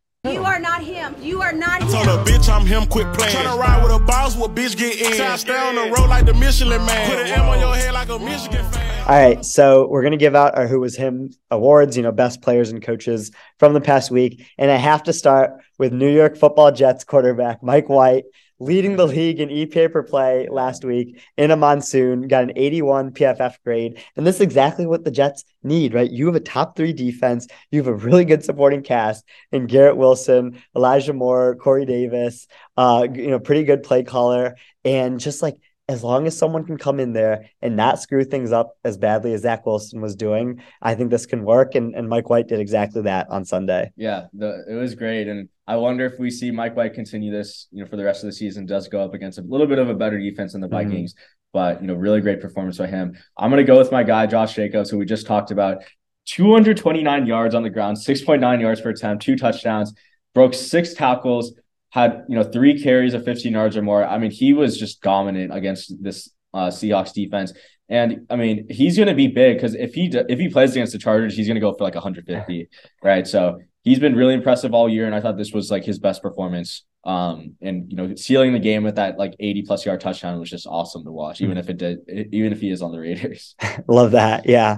You 0.80 0.94
not 0.94 1.14
him. 1.14 1.22
You 1.22 1.42
are 1.42 1.52
not 1.52 1.82
him. 1.82 1.88
Told 1.88 2.06
a 2.06 2.24
bitch 2.24 2.48
I'm 2.48 2.64
him, 2.64 2.86
quit 2.86 3.12
playing. 3.14 3.34
Tryna 3.34 3.58
ride 3.58 3.82
with 3.82 3.92
a 3.92 3.98
boss, 3.98 4.36
what 4.36 4.54
bitch 4.54 4.76
get 4.76 5.00
in. 5.00 5.16
Try 5.16 5.36
stay 5.36 5.56
on 5.56 5.74
the 5.74 5.94
road 5.94 6.08
like 6.08 6.26
the 6.26 6.34
Michelin 6.34 6.84
man. 6.86 7.10
Put 7.10 7.18
an 7.18 7.26
M 7.26 7.48
on 7.48 7.60
your 7.60 7.74
head 7.74 7.92
like 7.92 8.08
a 8.08 8.18
Michigan 8.18 8.64
fan. 8.70 9.08
All 9.08 9.16
right, 9.16 9.44
so 9.44 9.88
we're 9.88 10.02
gonna 10.02 10.16
give 10.16 10.34
out 10.34 10.56
our 10.56 10.66
Who 10.66 10.80
Was 10.80 10.96
Him 10.96 11.30
awards. 11.50 11.96
You 11.96 12.02
know, 12.02 12.12
best 12.12 12.42
players 12.42 12.70
and 12.70 12.82
coaches 12.82 13.30
from 13.58 13.74
the 13.74 13.80
past 13.80 14.10
week, 14.10 14.46
and 14.56 14.70
I 14.70 14.76
have 14.76 15.02
to 15.04 15.12
start 15.12 15.52
with 15.78 15.92
New 15.92 16.10
York 16.10 16.36
Football 16.36 16.72
Jets 16.72 17.04
quarterback 17.04 17.62
Mike 17.62 17.88
White 17.88 18.24
leading 18.60 18.96
the 18.96 19.06
league 19.06 19.40
in 19.40 19.48
EPA 19.48 19.90
per 19.90 20.02
play 20.02 20.46
last 20.50 20.84
week 20.84 21.18
in 21.38 21.50
a 21.50 21.56
monsoon, 21.56 22.28
got 22.28 22.44
an 22.44 22.52
81 22.54 23.12
PFF 23.12 23.56
grade. 23.64 23.98
And 24.16 24.26
this 24.26 24.36
is 24.36 24.42
exactly 24.42 24.86
what 24.86 25.02
the 25.02 25.10
Jets 25.10 25.44
need, 25.62 25.94
right? 25.94 26.10
You 26.10 26.26
have 26.26 26.36
a 26.36 26.40
top 26.40 26.76
three 26.76 26.92
defense, 26.92 27.48
you 27.70 27.80
have 27.80 27.88
a 27.88 27.94
really 27.94 28.26
good 28.26 28.44
supporting 28.44 28.82
cast, 28.82 29.24
and 29.50 29.68
Garrett 29.68 29.96
Wilson, 29.96 30.62
Elijah 30.76 31.14
Moore, 31.14 31.56
Corey 31.56 31.86
Davis, 31.86 32.46
uh, 32.76 33.06
you 33.12 33.28
know, 33.28 33.40
pretty 33.40 33.64
good 33.64 33.82
play 33.82 34.04
caller, 34.04 34.56
and 34.84 35.18
just 35.18 35.42
like 35.42 35.56
as 35.90 36.04
long 36.04 36.28
as 36.28 36.38
someone 36.38 36.64
can 36.64 36.78
come 36.78 37.00
in 37.00 37.12
there 37.12 37.46
and 37.60 37.74
not 37.74 38.00
screw 38.00 38.22
things 38.22 38.52
up 38.52 38.78
as 38.84 38.96
badly 38.96 39.34
as 39.34 39.42
Zach 39.42 39.66
Wilson 39.66 40.00
was 40.00 40.14
doing, 40.14 40.62
I 40.80 40.94
think 40.94 41.10
this 41.10 41.26
can 41.26 41.42
work. 41.42 41.74
And, 41.74 41.96
and 41.96 42.08
Mike 42.08 42.30
White 42.30 42.46
did 42.46 42.60
exactly 42.60 43.02
that 43.02 43.28
on 43.28 43.44
Sunday. 43.44 43.90
Yeah, 43.96 44.26
the, 44.32 44.64
it 44.70 44.74
was 44.74 44.94
great. 44.94 45.26
And 45.26 45.48
I 45.66 45.76
wonder 45.76 46.06
if 46.06 46.16
we 46.20 46.30
see 46.30 46.52
Mike 46.52 46.76
White 46.76 46.94
continue 46.94 47.32
this, 47.32 47.66
you 47.72 47.82
know, 47.82 47.90
for 47.90 47.96
the 47.96 48.04
rest 48.04 48.22
of 48.22 48.28
the 48.28 48.32
season, 48.32 48.66
does 48.66 48.86
go 48.86 49.02
up 49.02 49.14
against 49.14 49.40
a 49.40 49.42
little 49.42 49.66
bit 49.66 49.80
of 49.80 49.88
a 49.88 49.94
better 49.94 50.16
defense 50.16 50.54
in 50.54 50.60
the 50.60 50.68
mm-hmm. 50.68 50.88
Vikings. 50.88 51.14
Mm-hmm. 51.14 51.24
But, 51.52 51.80
you 51.80 51.88
know, 51.88 51.94
really 51.94 52.20
great 52.20 52.40
performance 52.40 52.78
by 52.78 52.86
him. 52.86 53.18
I'm 53.36 53.50
going 53.50 53.58
to 53.58 53.66
go 53.66 53.76
with 53.76 53.90
my 53.90 54.04
guy, 54.04 54.26
Josh 54.26 54.54
Jacobs, 54.54 54.90
who 54.90 54.98
we 54.98 55.06
just 55.06 55.26
talked 55.26 55.50
about. 55.50 55.82
229 56.26 57.26
yards 57.26 57.56
on 57.56 57.64
the 57.64 57.70
ground, 57.70 57.96
6.9 57.96 58.60
yards 58.60 58.80
per 58.80 58.90
attempt, 58.90 59.24
two 59.24 59.34
touchdowns, 59.34 59.92
broke 60.32 60.54
six 60.54 60.94
tackles, 60.94 61.54
had 61.90 62.24
you 62.28 62.36
know 62.36 62.44
three 62.44 62.80
carries 62.80 63.14
of 63.14 63.24
15 63.24 63.52
yards 63.52 63.76
or 63.76 63.82
more. 63.82 64.04
I 64.04 64.18
mean, 64.18 64.30
he 64.30 64.52
was 64.52 64.78
just 64.78 65.02
dominant 65.02 65.54
against 65.54 66.02
this 66.02 66.30
uh, 66.54 66.68
Seahawks 66.68 67.12
defense. 67.12 67.52
And 67.88 68.26
I 68.30 68.36
mean, 68.36 68.66
he's 68.70 68.96
going 68.96 69.08
to 69.08 69.14
be 69.14 69.26
big 69.26 69.56
because 69.56 69.74
if 69.74 69.94
he 69.94 70.06
if 70.12 70.38
he 70.38 70.48
plays 70.48 70.72
against 70.72 70.92
the 70.92 70.98
Chargers, 70.98 71.36
he's 71.36 71.48
going 71.48 71.56
to 71.56 71.60
go 71.60 71.74
for 71.74 71.82
like 71.82 71.94
150, 71.94 72.68
right? 73.02 73.26
So 73.26 73.58
he's 73.82 73.98
been 73.98 74.14
really 74.14 74.34
impressive 74.34 74.72
all 74.72 74.88
year, 74.88 75.06
and 75.06 75.14
I 75.14 75.20
thought 75.20 75.36
this 75.36 75.52
was 75.52 75.70
like 75.70 75.84
his 75.84 75.98
best 75.98 76.22
performance. 76.22 76.84
Um, 77.02 77.54
and 77.62 77.90
you 77.90 77.96
know, 77.96 78.14
sealing 78.14 78.52
the 78.52 78.58
game 78.58 78.84
with 78.84 78.96
that 78.96 79.18
like 79.18 79.34
80 79.40 79.62
plus 79.62 79.86
yard 79.86 80.00
touchdown 80.00 80.38
was 80.38 80.50
just 80.50 80.66
awesome 80.66 81.04
to 81.04 81.10
watch, 81.10 81.40
even 81.40 81.56
mm-hmm. 81.56 81.60
if 81.60 81.70
it 81.70 81.76
did, 81.78 82.28
even 82.32 82.52
if 82.52 82.60
he 82.60 82.70
is 82.70 82.82
on 82.82 82.92
the 82.92 83.00
Raiders. 83.00 83.56
Love 83.88 84.12
that, 84.12 84.46
yeah. 84.48 84.76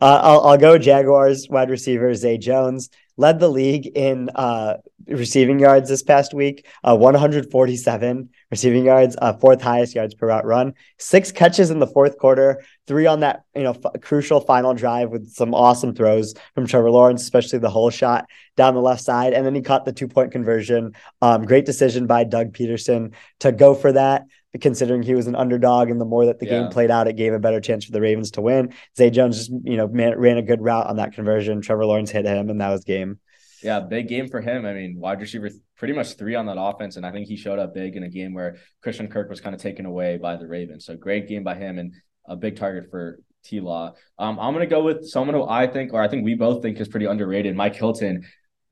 Uh, 0.00 0.20
I'll, 0.22 0.40
I'll 0.40 0.58
go 0.58 0.78
Jaguars 0.78 1.48
wide 1.50 1.70
receiver 1.70 2.14
Zay 2.14 2.38
Jones 2.38 2.90
led 3.16 3.38
the 3.38 3.48
league 3.48 3.86
in 3.86 4.30
uh, 4.34 4.76
receiving 5.06 5.58
yards 5.58 5.88
this 5.88 6.02
past 6.02 6.34
week, 6.34 6.66
uh, 6.82 6.96
147 6.96 8.28
receiving 8.50 8.84
yards, 8.84 9.16
uh, 9.20 9.32
fourth 9.34 9.60
highest 9.60 9.94
yards 9.94 10.14
per 10.14 10.28
route 10.28 10.44
run, 10.44 10.74
six 10.98 11.32
catches 11.32 11.70
in 11.70 11.78
the 11.78 11.86
fourth 11.86 12.18
quarter, 12.18 12.62
three 12.86 13.06
on 13.06 13.20
that 13.20 13.42
you 13.54 13.62
know 13.62 13.76
f- 13.84 14.00
crucial 14.00 14.40
final 14.40 14.74
drive 14.74 15.10
with 15.10 15.30
some 15.30 15.54
awesome 15.54 15.94
throws 15.94 16.34
from 16.54 16.66
Trevor 16.66 16.90
Lawrence, 16.90 17.22
especially 17.22 17.58
the 17.58 17.70
hole 17.70 17.90
shot 17.90 18.26
down 18.56 18.74
the 18.74 18.80
left 18.80 19.02
side, 19.02 19.32
and 19.32 19.44
then 19.44 19.54
he 19.54 19.62
caught 19.62 19.84
the 19.84 19.92
two 19.92 20.08
point 20.08 20.32
conversion. 20.32 20.92
Um, 21.20 21.44
great 21.44 21.66
decision 21.66 22.06
by 22.06 22.24
Doug 22.24 22.52
Pederson 22.52 23.14
to 23.40 23.52
go 23.52 23.74
for 23.74 23.92
that 23.92 24.24
considering 24.60 25.02
he 25.02 25.14
was 25.14 25.26
an 25.26 25.34
underdog 25.34 25.90
and 25.90 26.00
the 26.00 26.04
more 26.04 26.26
that 26.26 26.38
the 26.38 26.46
yeah. 26.46 26.60
game 26.60 26.68
played 26.70 26.90
out, 26.90 27.08
it 27.08 27.16
gave 27.16 27.32
a 27.32 27.38
better 27.38 27.60
chance 27.60 27.84
for 27.84 27.92
the 27.92 28.00
Ravens 28.00 28.32
to 28.32 28.40
win. 28.40 28.72
Zay 28.96 29.10
Jones 29.10 29.36
just, 29.36 29.50
you 29.64 29.76
know, 29.76 29.88
man, 29.88 30.18
ran 30.18 30.38
a 30.38 30.42
good 30.42 30.60
route 30.60 30.86
on 30.86 30.96
that 30.96 31.12
conversion. 31.12 31.60
Trevor 31.60 31.86
Lawrence 31.86 32.10
hit 32.10 32.24
him 32.24 32.50
and 32.50 32.60
that 32.60 32.70
was 32.70 32.84
game. 32.84 33.18
Yeah, 33.62 33.80
big 33.80 34.08
game 34.08 34.28
for 34.28 34.40
him. 34.40 34.66
I 34.66 34.74
mean, 34.74 34.96
wide 34.98 35.20
receiver 35.20 35.50
pretty 35.76 35.94
much 35.94 36.14
three 36.14 36.34
on 36.34 36.46
that 36.46 36.60
offense. 36.60 36.96
And 36.96 37.06
I 37.06 37.12
think 37.12 37.26
he 37.26 37.36
showed 37.36 37.58
up 37.58 37.74
big 37.74 37.96
in 37.96 38.02
a 38.02 38.08
game 38.08 38.34
where 38.34 38.56
Christian 38.82 39.08
Kirk 39.08 39.30
was 39.30 39.40
kind 39.40 39.54
of 39.54 39.60
taken 39.60 39.86
away 39.86 40.18
by 40.18 40.36
the 40.36 40.46
Ravens. 40.46 40.84
So 40.84 40.96
great 40.96 41.28
game 41.28 41.44
by 41.44 41.54
him 41.54 41.78
and 41.78 41.94
a 42.26 42.36
big 42.36 42.56
target 42.56 42.90
for 42.90 43.20
T 43.42 43.60
Law. 43.60 43.94
Um, 44.18 44.38
I'm 44.38 44.52
going 44.54 44.68
to 44.68 44.74
go 44.74 44.82
with 44.82 45.06
someone 45.06 45.34
who 45.34 45.46
I 45.46 45.66
think, 45.66 45.92
or 45.92 46.02
I 46.02 46.08
think 46.08 46.24
we 46.24 46.34
both 46.34 46.62
think 46.62 46.78
is 46.78 46.88
pretty 46.88 47.06
underrated, 47.06 47.56
Mike 47.56 47.74
Hilton. 47.74 48.24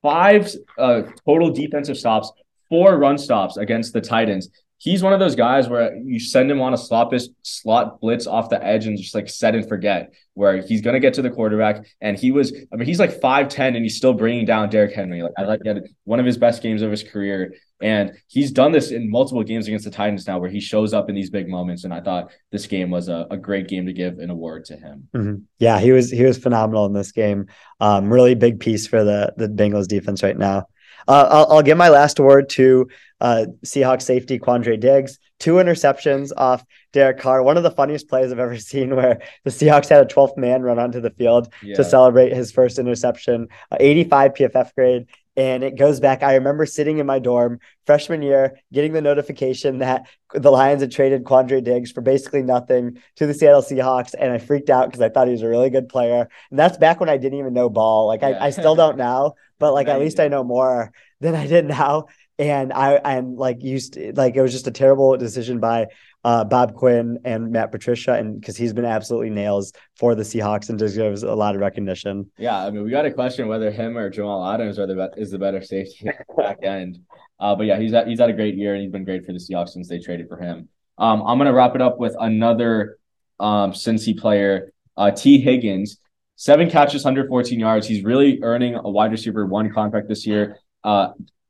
Five 0.03 0.51
uh, 0.79 1.03
total 1.25 1.51
defensive 1.51 1.97
stops, 1.97 2.33
four 2.69 2.99
run 2.99 3.17
stops 3.19 3.57
against 3.57 3.93
the 3.93 4.01
Titans 4.01 4.49
he's 4.83 5.01
one 5.01 5.13
of 5.13 5.21
those 5.21 5.37
guys 5.37 5.69
where 5.69 5.95
you 5.95 6.19
send 6.19 6.51
him 6.51 6.61
on 6.61 6.75
a 6.75 6.77
slot 6.77 7.15
slot 7.43 8.01
blitz 8.01 8.27
off 8.27 8.51
the 8.51 8.63
edge 8.65 8.87
and 8.87 8.99
just 8.99 9.15
like 9.15 9.31
set 9.31 9.55
and 9.55 9.69
forget 9.69 10.13
where 10.35 10.61
he's 10.61 10.81
going 10.81 10.95
to 10.95 11.01
get 11.01 11.15
to 11.15 11.23
the 11.23 11.31
quarterback 11.31 11.87
and 12.01 12.19
he 12.19 12.33
was 12.33 12.53
I 12.73 12.77
mean 12.77 12.87
he's 12.87 12.99
like 12.99 13.21
5'10 13.21 13.77
and 13.77 13.85
he's 13.85 13.97
still 13.97 14.13
bringing 14.13 14.45
down 14.45 14.71
Derrick 14.71 14.93
Henry 14.93 15.23
like 15.23 15.33
I 15.39 15.43
like 15.43 15.61
had 15.65 15.85
one 16.03 16.19
of 16.19 16.27
his 16.27 16.37
best 16.37 16.63
games 16.63 16.83
of 16.83 16.91
his 16.91 17.05
career 17.05 17.55
and 17.81 18.13
he's 18.27 18.51
done 18.51 18.73
this 18.73 18.91
in 18.91 19.09
multiple 19.09 19.45
games 19.45 19.69
against 19.69 19.85
the 19.85 19.91
Titans 19.93 20.27
now 20.27 20.41
where 20.41 20.51
he 20.51 20.61
shows 20.61 20.93
up 20.93 21.09
in 21.09 21.15
these 21.15 21.31
big 21.31 21.49
moments 21.49 21.85
and 21.85 21.95
I 21.95 22.01
thought 22.01 22.33
this 22.51 22.67
game 22.67 22.91
was 22.91 23.09
a, 23.09 23.29
a 23.31 23.37
great 23.37 23.69
game 23.69 23.87
to 23.87 23.93
give 23.93 24.19
an 24.19 24.31
award 24.31 24.65
to 24.67 24.77
him. 24.77 25.09
Mm-hmm. 25.15 25.43
Yeah, 25.61 25.79
he 25.79 25.93
was 25.93 26.11
he 26.11 26.25
was 26.25 26.39
phenomenal 26.39 26.87
in 26.87 26.93
this 26.93 27.13
game. 27.13 27.47
Um 27.81 28.13
really 28.13 28.35
big 28.35 28.59
piece 28.59 28.89
for 28.89 29.05
the 29.05 29.33
the 29.37 29.47
Bengals 29.47 29.87
defense 29.87 30.25
right 30.25 30.37
now. 30.37 30.67
Uh, 31.09 31.29
I'll, 31.31 31.57
I'll, 31.57 31.63
give 31.63 31.77
my 31.77 31.89
last 31.89 32.19
award 32.19 32.49
to 32.51 32.89
uh, 33.23 33.47
Seahawks 33.65 34.03
safety 34.03 34.39
Quandre 34.39 34.79
Diggs. 34.79 35.19
Two 35.39 35.55
interceptions 35.55 36.33
off 36.37 36.65
Derek 36.93 37.21
Carr. 37.21 37.43
One 37.43 37.57
of 37.57 37.63
the 37.63 37.71
funniest 37.71 38.09
plays 38.09 38.33
I've 38.33 38.39
ever 38.41 38.57
seen 38.59 38.95
where 38.97 39.23
the 39.45 39.51
Seahawks 39.51 39.89
had 39.89 40.05
a 40.05 40.13
12th 40.13 40.37
man 40.37 40.63
run 40.63 40.81
onto 40.81 41.01
the 41.01 41.11
field 41.11 41.53
yeah. 41.63 41.77
to 41.77 41.85
celebrate 41.85 42.33
his 42.33 42.51
first 42.51 42.79
interception. 42.81 43.47
Uh, 43.71 43.77
85 43.79 44.35
PFF 44.35 44.75
grade. 44.75 45.07
And 45.35 45.63
it 45.63 45.79
goes 45.79 45.99
back. 45.99 46.23
I 46.23 46.35
remember 46.35 46.67
sitting 46.67 46.99
in 46.99 47.07
my 47.07 47.19
dorm 47.19 47.59
freshman 47.87 48.21
year, 48.21 48.59
getting 48.71 48.93
the 48.93 49.01
notification 49.01 49.79
that 49.79 50.07
the 50.35 50.51
Lions 50.51 50.83
had 50.83 50.93
traded 50.93 51.25
Quandre 51.25 51.65
Diggs 51.65 51.91
for 51.91 52.03
basically 52.03 52.43
nothing 52.43 52.99
to 53.17 53.27
the 53.27 53.33
Seattle 53.33 53.63
Seahawks. 53.63 54.15
And 54.19 54.31
I 54.31 54.39
freaked 54.39 54.69
out 54.69 54.89
because 54.89 55.01
I 55.01 55.09
thought 55.09 55.29
he 55.29 55.33
was 55.33 55.43
a 55.43 55.49
really 55.49 55.71
good 55.71 55.89
player. 55.89 56.29
And 56.51 56.59
that's 56.59 56.77
back 56.77 57.01
when 57.01 57.09
I 57.09 57.17
didn't 57.17 57.39
even 57.39 57.55
know 57.55 57.71
ball. 57.71 58.09
Like 58.09 58.21
yeah. 58.21 58.31
I, 58.31 58.47
I 58.47 58.51
still 58.51 58.75
don't 58.83 58.99
now, 58.99 59.35
but 59.59 59.73
like 59.73 59.89
at 59.89 60.01
least 60.01 60.21
I 60.21 60.29
know 60.29 60.45
more 60.45 60.93
than 61.21 61.35
I 61.35 61.47
did 61.47 61.65
now. 61.65 62.07
And 62.51 62.73
I 62.73 63.01
I'm 63.05 63.37
like 63.37 63.63
used 63.63 63.95
to, 63.95 64.13
like 64.15 64.37
it 64.37 64.43
was 64.43 64.53
just 64.53 64.67
a 64.67 64.71
terrible 64.71 65.17
decision 65.17 65.61
by 65.61 65.87
uh, 66.25 66.45
Bob 66.45 66.75
Quinn 66.75 67.19
and 67.25 67.51
Matt 67.51 67.73
Patricia, 67.73 68.15
and 68.15 68.41
because 68.41 68.57
he's 68.57 68.73
been 68.73 68.85
absolutely 68.85 69.31
nails 69.31 69.73
for 69.97 70.15
the 70.15 70.23
Seahawks 70.23 70.69
and 70.69 70.79
deserves 70.79 71.23
a 71.23 71.35
lot 71.35 71.55
of 71.55 71.61
recognition. 71.61 72.31
Yeah, 72.39 72.57
I 72.57 72.71
mean, 72.71 72.85
we 72.85 72.91
got 72.91 73.03
to 73.03 73.13
question 73.13 73.49
whether 73.49 73.71
him 73.71 73.97
or 73.97 74.09
Jamal 74.11 74.53
Adams 74.53 74.79
are 74.79 74.87
the 74.87 74.95
be- 74.95 75.21
is 75.21 75.31
the 75.31 75.39
better 75.39 75.63
safety 75.63 76.11
back 76.37 76.59
end. 76.63 77.01
Uh, 77.41 77.57
but 77.57 77.67
yeah, 77.67 77.79
he's 77.79 77.93
had, 77.93 78.07
he's 78.07 78.21
had 78.21 78.31
a 78.31 78.35
great 78.35 78.55
year 78.55 78.75
and 78.75 78.83
he's 78.83 78.93
been 78.93 79.05
great 79.05 79.27
for 79.27 79.33
the 79.33 79.39
Seahawks 79.39 79.71
since 79.71 79.89
they 79.89 79.99
traded 79.99 80.29
for 80.29 80.37
him. 80.37 80.69
Um, 80.99 81.23
I'm 81.23 81.39
gonna 81.39 81.53
wrap 81.53 81.75
it 81.75 81.83
up 81.83 81.99
with 81.99 82.15
another 82.21 82.99
um, 83.41 83.73
Cincy 83.73 84.17
player, 84.17 84.73
uh, 84.97 85.11
Tee 85.11 85.41
Higgins, 85.41 85.99
seven 86.37 86.71
catches, 86.71 87.05
114 87.05 87.59
yards. 87.59 87.87
He's 87.87 88.05
really 88.05 88.39
earning 88.43 88.77
a 88.77 88.89
wide 88.89 89.11
receiver 89.11 89.45
one 89.45 89.73
contract 89.73 90.09
this 90.09 90.27
year. 90.27 90.59
Uh, 90.85 91.09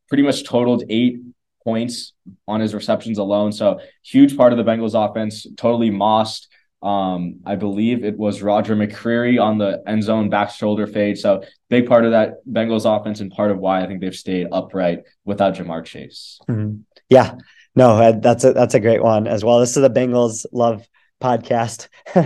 pretty 0.08 0.22
much 0.22 0.44
totaled 0.44 0.84
eight 0.88 1.20
points 1.64 2.12
on 2.48 2.60
his 2.60 2.74
receptions 2.74 3.18
alone. 3.18 3.52
So 3.52 3.80
huge 4.04 4.36
part 4.36 4.52
of 4.52 4.58
the 4.58 4.64
Bengals 4.64 4.94
offense, 4.94 5.46
totally 5.56 5.90
mossed 5.90 6.48
Um, 6.82 7.40
I 7.46 7.54
believe 7.54 8.04
it 8.04 8.18
was 8.18 8.42
Roger 8.42 8.74
McCreary 8.74 9.40
on 9.40 9.58
the 9.58 9.80
end 9.86 10.02
zone 10.02 10.28
back 10.30 10.50
shoulder 10.50 10.88
fade. 10.88 11.16
So 11.16 11.44
big 11.70 11.86
part 11.86 12.04
of 12.04 12.10
that 12.10 12.44
Bengals 12.44 12.84
offense 12.84 13.20
and 13.20 13.30
part 13.30 13.52
of 13.52 13.58
why 13.58 13.82
I 13.82 13.86
think 13.86 14.00
they've 14.00 14.12
stayed 14.14 14.48
upright 14.50 15.04
without 15.24 15.54
Ja'Marr 15.54 15.84
Chase. 15.84 16.40
Mm-hmm. 16.48 16.80
Yeah, 17.08 17.36
no, 17.76 18.10
that's 18.20 18.42
a 18.42 18.52
that's 18.52 18.74
a 18.74 18.80
great 18.80 19.02
one 19.02 19.28
as 19.28 19.44
well. 19.44 19.60
This 19.60 19.76
is 19.76 19.82
the 19.82 19.90
Bengals 19.90 20.44
love 20.50 20.84
podcast. 21.22 21.86
For 22.12 22.18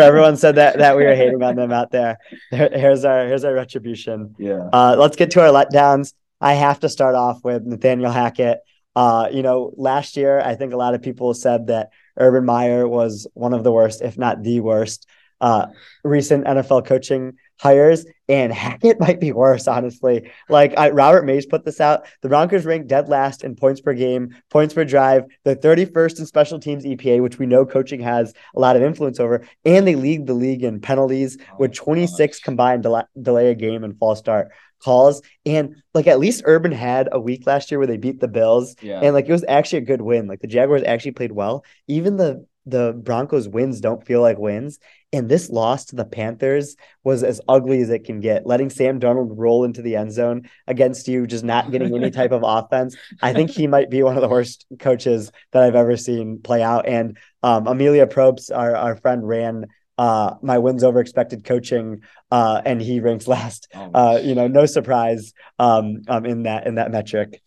everyone 0.00 0.36
said 0.36 0.54
that 0.56 0.78
that 0.78 0.96
we 0.96 1.02
were 1.04 1.16
hating 1.16 1.42
on 1.42 1.56
them 1.56 1.72
out 1.72 1.90
there. 1.90 2.18
Here's 2.50 3.04
our 3.04 3.26
here's 3.26 3.42
our 3.44 3.52
retribution. 3.52 4.36
Yeah. 4.38 4.68
Uh, 4.72 4.94
let's 4.96 5.16
get 5.16 5.32
to 5.32 5.40
our 5.40 5.48
letdowns. 5.48 6.14
I 6.40 6.54
have 6.54 6.80
to 6.80 6.88
start 6.88 7.14
off 7.14 7.44
with 7.44 7.64
Nathaniel 7.64 8.12
Hackett. 8.12 8.58
Uh, 8.96 9.28
you 9.32 9.42
know, 9.42 9.72
last 9.76 10.16
year 10.16 10.40
I 10.40 10.54
think 10.54 10.72
a 10.72 10.76
lot 10.76 10.94
of 10.94 11.02
people 11.02 11.34
said 11.34 11.66
that 11.66 11.90
Urban 12.16 12.44
Meyer 12.44 12.86
was 12.86 13.26
one 13.34 13.52
of 13.52 13.64
the 13.64 13.72
worst, 13.72 14.02
if 14.02 14.16
not 14.16 14.42
the 14.42 14.60
worst, 14.60 15.08
uh, 15.40 15.66
recent 16.04 16.46
NFL 16.46 16.86
coaching 16.86 17.34
hires, 17.58 18.06
and 18.28 18.52
Hackett 18.52 19.00
might 19.00 19.20
be 19.20 19.32
worse, 19.32 19.66
honestly. 19.66 20.30
Like 20.48 20.74
I, 20.78 20.90
Robert 20.90 21.24
Mays 21.24 21.46
put 21.46 21.64
this 21.64 21.80
out. 21.80 22.06
The 22.22 22.28
Broncos 22.28 22.64
ranked 22.64 22.88
dead 22.88 23.08
last 23.08 23.44
in 23.44 23.56
points 23.56 23.80
per 23.80 23.94
game, 23.94 24.36
points 24.50 24.74
per 24.74 24.84
drive. 24.84 25.24
They're 25.44 25.56
31st 25.56 26.20
in 26.20 26.26
special 26.26 26.58
teams 26.58 26.84
EPA, 26.84 27.20
which 27.20 27.38
we 27.38 27.46
know 27.46 27.66
coaching 27.66 28.00
has 28.00 28.32
a 28.54 28.60
lot 28.60 28.76
of 28.76 28.82
influence 28.82 29.18
over, 29.20 29.46
and 29.64 29.86
they 29.86 29.96
lead 29.96 30.26
the 30.26 30.34
league 30.34 30.62
in 30.62 30.80
penalties 30.80 31.38
with 31.58 31.74
26 31.74 32.16
gosh. 32.38 32.44
combined 32.44 32.82
del- 32.82 33.08
delay 33.20 33.50
a 33.50 33.54
game 33.54 33.84
and 33.84 33.98
false 33.98 34.20
start 34.20 34.48
calls. 34.84 35.22
And 35.46 35.76
like 35.94 36.06
at 36.06 36.18
least 36.18 36.42
Urban 36.44 36.72
had 36.72 37.08
a 37.10 37.20
week 37.20 37.46
last 37.46 37.70
year 37.70 37.78
where 37.78 37.86
they 37.86 37.96
beat 37.96 38.20
the 38.20 38.28
Bills. 38.28 38.76
Yeah. 38.80 39.00
And 39.02 39.14
like 39.14 39.26
it 39.26 39.32
was 39.32 39.44
actually 39.48 39.78
a 39.78 39.86
good 39.86 40.02
win. 40.02 40.26
Like 40.26 40.40
the 40.40 40.46
Jaguars 40.46 40.82
actually 40.82 41.12
played 41.12 41.32
well. 41.32 41.64
Even 41.88 42.16
the 42.16 42.46
the 42.66 42.94
Broncos 42.94 43.46
wins 43.46 43.80
don't 43.80 44.06
feel 44.06 44.22
like 44.22 44.38
wins. 44.38 44.78
And 45.12 45.28
this 45.28 45.50
loss 45.50 45.84
to 45.86 45.96
the 45.96 46.04
Panthers 46.04 46.76
was 47.04 47.22
as 47.22 47.40
ugly 47.46 47.82
as 47.82 47.90
it 47.90 48.04
can 48.04 48.20
get. 48.20 48.46
Letting 48.46 48.70
Sam 48.70 48.98
Darnold 48.98 49.34
roll 49.36 49.64
into 49.64 49.82
the 49.82 49.96
end 49.96 50.12
zone 50.12 50.48
against 50.66 51.06
you, 51.06 51.26
just 51.26 51.44
not 51.44 51.70
getting 51.70 51.94
any 51.94 52.10
type 52.10 52.32
of 52.32 52.42
offense. 52.44 52.96
I 53.20 53.32
think 53.32 53.50
he 53.50 53.66
might 53.66 53.90
be 53.90 54.02
one 54.02 54.16
of 54.16 54.22
the 54.22 54.28
worst 54.28 54.66
coaches 54.78 55.30
that 55.52 55.62
I've 55.62 55.74
ever 55.74 55.96
seen 55.96 56.40
play 56.42 56.62
out. 56.62 56.88
And 56.88 57.18
um, 57.42 57.66
Amelia 57.66 58.06
Probst, 58.06 58.50
our, 58.56 58.74
our 58.74 58.96
friend, 58.96 59.28
ran 59.28 59.66
uh, 59.98 60.34
my 60.42 60.58
wins 60.58 60.84
over 60.84 61.00
expected 61.00 61.44
coaching, 61.44 62.02
uh, 62.30 62.62
and 62.64 62.80
he 62.80 63.00
ranks 63.00 63.26
last. 63.28 63.68
Oh, 63.74 63.90
uh, 63.94 64.20
you 64.22 64.34
know, 64.34 64.46
no 64.46 64.66
surprise 64.66 65.32
um, 65.58 66.02
um, 66.08 66.26
in 66.26 66.44
that 66.44 66.66
in 66.66 66.76
that 66.76 66.90
metric. 66.90 67.42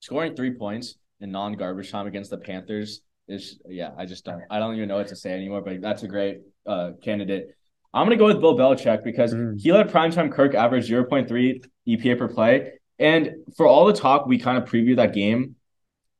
Scoring 0.00 0.34
three 0.34 0.54
points 0.54 0.96
in 1.20 1.30
non 1.30 1.54
garbage 1.54 1.90
time 1.90 2.06
against 2.06 2.30
the 2.30 2.38
Panthers 2.38 3.02
is 3.28 3.58
yeah. 3.68 3.90
I 3.96 4.06
just 4.06 4.24
don't 4.24 4.42
I 4.50 4.58
don't 4.58 4.74
even 4.76 4.88
know 4.88 4.96
what 4.96 5.08
to 5.08 5.16
say 5.16 5.32
anymore. 5.32 5.62
But 5.62 5.80
that's 5.80 6.02
a 6.02 6.08
great 6.08 6.40
uh, 6.66 6.92
candidate. 7.02 7.56
I'm 7.94 8.06
gonna 8.06 8.16
go 8.16 8.26
with 8.26 8.40
Bill 8.40 8.56
Belichick 8.56 9.04
because 9.04 9.34
mm. 9.34 9.60
he 9.60 9.72
let 9.72 9.88
primetime 9.88 10.32
Kirk 10.32 10.54
average 10.54 10.88
0.3 10.88 11.64
EPA 11.86 12.18
per 12.18 12.28
play, 12.28 12.72
and 12.98 13.34
for 13.56 13.66
all 13.66 13.86
the 13.86 13.92
talk 13.92 14.26
we 14.26 14.38
kind 14.38 14.58
of 14.58 14.68
previewed 14.68 14.96
that 14.96 15.14
game 15.14 15.56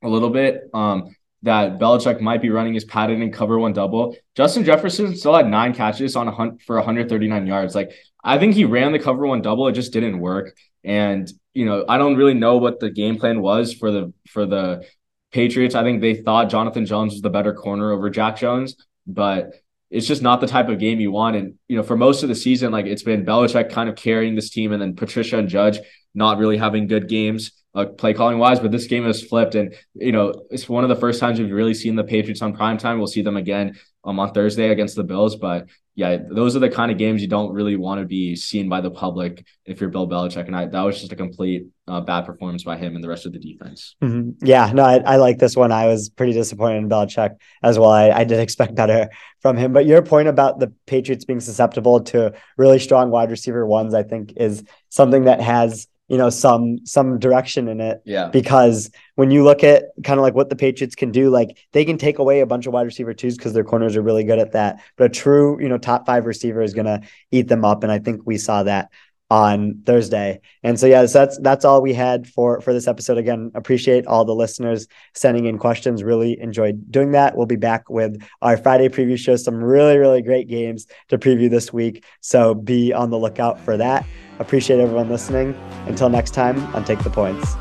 a 0.02 0.08
little 0.08 0.30
bit. 0.30 0.62
Um, 0.74 1.14
that 1.42 1.78
Belichick 1.78 2.20
might 2.20 2.40
be 2.40 2.50
running 2.50 2.74
his 2.74 2.84
padded 2.84 3.20
and 3.20 3.32
cover 3.32 3.58
one 3.58 3.72
double. 3.72 4.16
Justin 4.36 4.64
Jefferson 4.64 5.16
still 5.16 5.34
had 5.34 5.48
nine 5.48 5.74
catches 5.74 6.14
on 6.14 6.28
a 6.28 6.30
hunt 6.30 6.62
for 6.62 6.76
139 6.76 7.46
yards. 7.46 7.74
Like 7.74 7.92
I 8.22 8.38
think 8.38 8.54
he 8.54 8.64
ran 8.64 8.92
the 8.92 8.98
cover 8.98 9.26
one 9.26 9.42
double, 9.42 9.66
it 9.68 9.72
just 9.72 9.92
didn't 9.92 10.20
work. 10.20 10.56
And 10.84 11.30
you 11.54 11.66
know, 11.66 11.84
I 11.88 11.98
don't 11.98 12.16
really 12.16 12.34
know 12.34 12.56
what 12.56 12.80
the 12.80 12.90
game 12.90 13.18
plan 13.18 13.42
was 13.42 13.74
for 13.74 13.90
the 13.90 14.12
for 14.28 14.46
the 14.46 14.86
Patriots. 15.32 15.74
I 15.74 15.82
think 15.82 16.00
they 16.00 16.14
thought 16.14 16.50
Jonathan 16.50 16.86
Jones 16.86 17.14
was 17.14 17.22
the 17.22 17.30
better 17.30 17.54
corner 17.54 17.90
over 17.90 18.10
Jack 18.10 18.36
Jones, 18.36 18.76
but 19.06 19.52
it's 19.90 20.06
just 20.06 20.22
not 20.22 20.40
the 20.40 20.46
type 20.46 20.68
of 20.68 20.78
game 20.78 21.00
you 21.00 21.10
want. 21.10 21.36
And 21.36 21.54
you 21.68 21.76
know, 21.76 21.82
for 21.82 21.96
most 21.96 22.22
of 22.22 22.28
the 22.28 22.34
season, 22.34 22.70
like 22.70 22.86
it's 22.86 23.02
been 23.02 23.26
Belichick 23.26 23.70
kind 23.70 23.88
of 23.88 23.96
carrying 23.96 24.34
this 24.36 24.50
team, 24.50 24.72
and 24.72 24.80
then 24.80 24.94
Patricia 24.94 25.38
and 25.38 25.48
Judge 25.48 25.80
not 26.14 26.38
really 26.38 26.56
having 26.56 26.86
good 26.86 27.08
games 27.08 27.52
uh, 27.74 27.86
play 27.86 28.12
calling 28.12 28.38
wise, 28.38 28.60
but 28.60 28.70
this 28.70 28.86
game 28.86 29.04
has 29.04 29.22
flipped. 29.22 29.54
And, 29.54 29.74
you 29.94 30.12
know, 30.12 30.34
it's 30.50 30.68
one 30.68 30.84
of 30.84 30.90
the 30.90 30.96
first 30.96 31.20
times 31.20 31.38
we've 31.38 31.50
really 31.50 31.74
seen 31.74 31.96
the 31.96 32.04
Patriots 32.04 32.42
on 32.42 32.54
prime 32.54 32.78
time. 32.78 32.98
We'll 32.98 33.06
see 33.06 33.22
them 33.22 33.36
again 33.36 33.78
um, 34.04 34.20
on 34.20 34.32
Thursday 34.32 34.68
against 34.68 34.94
the 34.94 35.04
Bills. 35.04 35.36
But 35.36 35.68
yeah, 35.94 36.18
those 36.30 36.56
are 36.56 36.58
the 36.58 36.70
kind 36.70 36.90
of 36.90 36.98
games 36.98 37.22
you 37.22 37.28
don't 37.28 37.52
really 37.52 37.76
want 37.76 38.00
to 38.00 38.06
be 38.06 38.34
seen 38.36 38.68
by 38.68 38.80
the 38.80 38.90
public 38.90 39.44
if 39.64 39.80
you're 39.80 39.90
Bill 39.90 40.08
Belichick. 40.08 40.46
And 40.46 40.56
I, 40.56 40.66
that 40.66 40.80
was 40.82 41.00
just 41.00 41.12
a 41.12 41.16
complete 41.16 41.66
uh, 41.88 42.00
bad 42.00 42.26
performance 42.26 42.64
by 42.64 42.76
him 42.76 42.94
and 42.94 43.04
the 43.04 43.08
rest 43.08 43.26
of 43.26 43.32
the 43.32 43.38
defense. 43.38 43.96
Mm-hmm. 44.02 44.44
Yeah, 44.46 44.70
no, 44.72 44.84
I, 44.84 44.96
I, 44.98 45.16
like 45.16 45.38
this 45.38 45.56
one. 45.56 45.72
I 45.72 45.86
was 45.86 46.08
pretty 46.08 46.32
disappointed 46.32 46.78
in 46.78 46.88
Belichick 46.88 47.36
as 47.62 47.78
well. 47.78 47.90
I, 47.90 48.10
I 48.10 48.24
did 48.24 48.40
expect 48.40 48.74
better 48.74 49.10
from 49.40 49.56
him. 49.56 49.72
But 49.72 49.86
your 49.86 50.02
point 50.02 50.28
about 50.28 50.60
the 50.60 50.72
Patriots 50.86 51.24
being 51.24 51.40
susceptible 51.40 52.00
to 52.04 52.32
really 52.56 52.78
strong 52.78 53.10
wide 53.10 53.30
receiver 53.30 53.66
ones, 53.66 53.92
I 53.94 54.02
think, 54.02 54.34
is 54.36 54.64
something 54.88 55.24
that 55.24 55.40
has 55.40 55.88
you 56.12 56.18
know 56.18 56.28
some 56.28 56.78
some 56.84 57.18
direction 57.18 57.68
in 57.68 57.80
it 57.80 58.02
yeah 58.04 58.28
because 58.28 58.90
when 59.14 59.30
you 59.30 59.42
look 59.42 59.64
at 59.64 59.84
kind 60.04 60.20
of 60.20 60.22
like 60.22 60.34
what 60.34 60.50
the 60.50 60.54
patriots 60.54 60.94
can 60.94 61.10
do 61.10 61.30
like 61.30 61.56
they 61.72 61.86
can 61.86 61.96
take 61.96 62.18
away 62.18 62.40
a 62.40 62.46
bunch 62.46 62.66
of 62.66 62.74
wide 62.74 62.82
receiver 62.82 63.14
twos 63.14 63.34
because 63.34 63.54
their 63.54 63.64
corners 63.64 63.96
are 63.96 64.02
really 64.02 64.22
good 64.22 64.38
at 64.38 64.52
that 64.52 64.82
but 64.96 65.04
a 65.06 65.08
true 65.08 65.58
you 65.60 65.70
know 65.70 65.78
top 65.78 66.04
five 66.04 66.26
receiver 66.26 66.60
is 66.60 66.74
going 66.74 66.84
to 66.84 67.00
eat 67.30 67.48
them 67.48 67.64
up 67.64 67.82
and 67.82 67.90
i 67.90 67.98
think 67.98 68.20
we 68.26 68.36
saw 68.36 68.62
that 68.62 68.90
on 69.30 69.80
Thursday. 69.86 70.42
And 70.62 70.78
so 70.78 70.86
yeah, 70.86 71.06
so 71.06 71.20
that's 71.20 71.38
that's 71.38 71.64
all 71.64 71.80
we 71.80 71.94
had 71.94 72.28
for 72.28 72.60
for 72.60 72.74
this 72.74 72.86
episode. 72.86 73.16
Again, 73.16 73.50
appreciate 73.54 74.06
all 74.06 74.26
the 74.26 74.34
listeners 74.34 74.86
sending 75.14 75.46
in 75.46 75.56
questions. 75.56 76.02
Really 76.02 76.38
enjoyed 76.38 76.90
doing 76.90 77.12
that. 77.12 77.34
We'll 77.34 77.46
be 77.46 77.56
back 77.56 77.88
with 77.88 78.22
our 78.42 78.58
Friday 78.58 78.90
preview 78.90 79.16
show. 79.16 79.36
Some 79.36 79.64
really 79.64 79.96
really 79.96 80.20
great 80.20 80.48
games 80.48 80.86
to 81.08 81.16
preview 81.16 81.48
this 81.48 81.72
week. 81.72 82.04
So 82.20 82.52
be 82.52 82.92
on 82.92 83.08
the 83.08 83.18
lookout 83.18 83.58
for 83.58 83.78
that. 83.78 84.04
Appreciate 84.38 84.80
everyone 84.80 85.08
listening. 85.08 85.54
Until 85.86 86.08
next 86.08 86.32
time 86.32 86.58
on 86.74 86.84
Take 86.84 87.00
the 87.00 87.10
Points. 87.10 87.54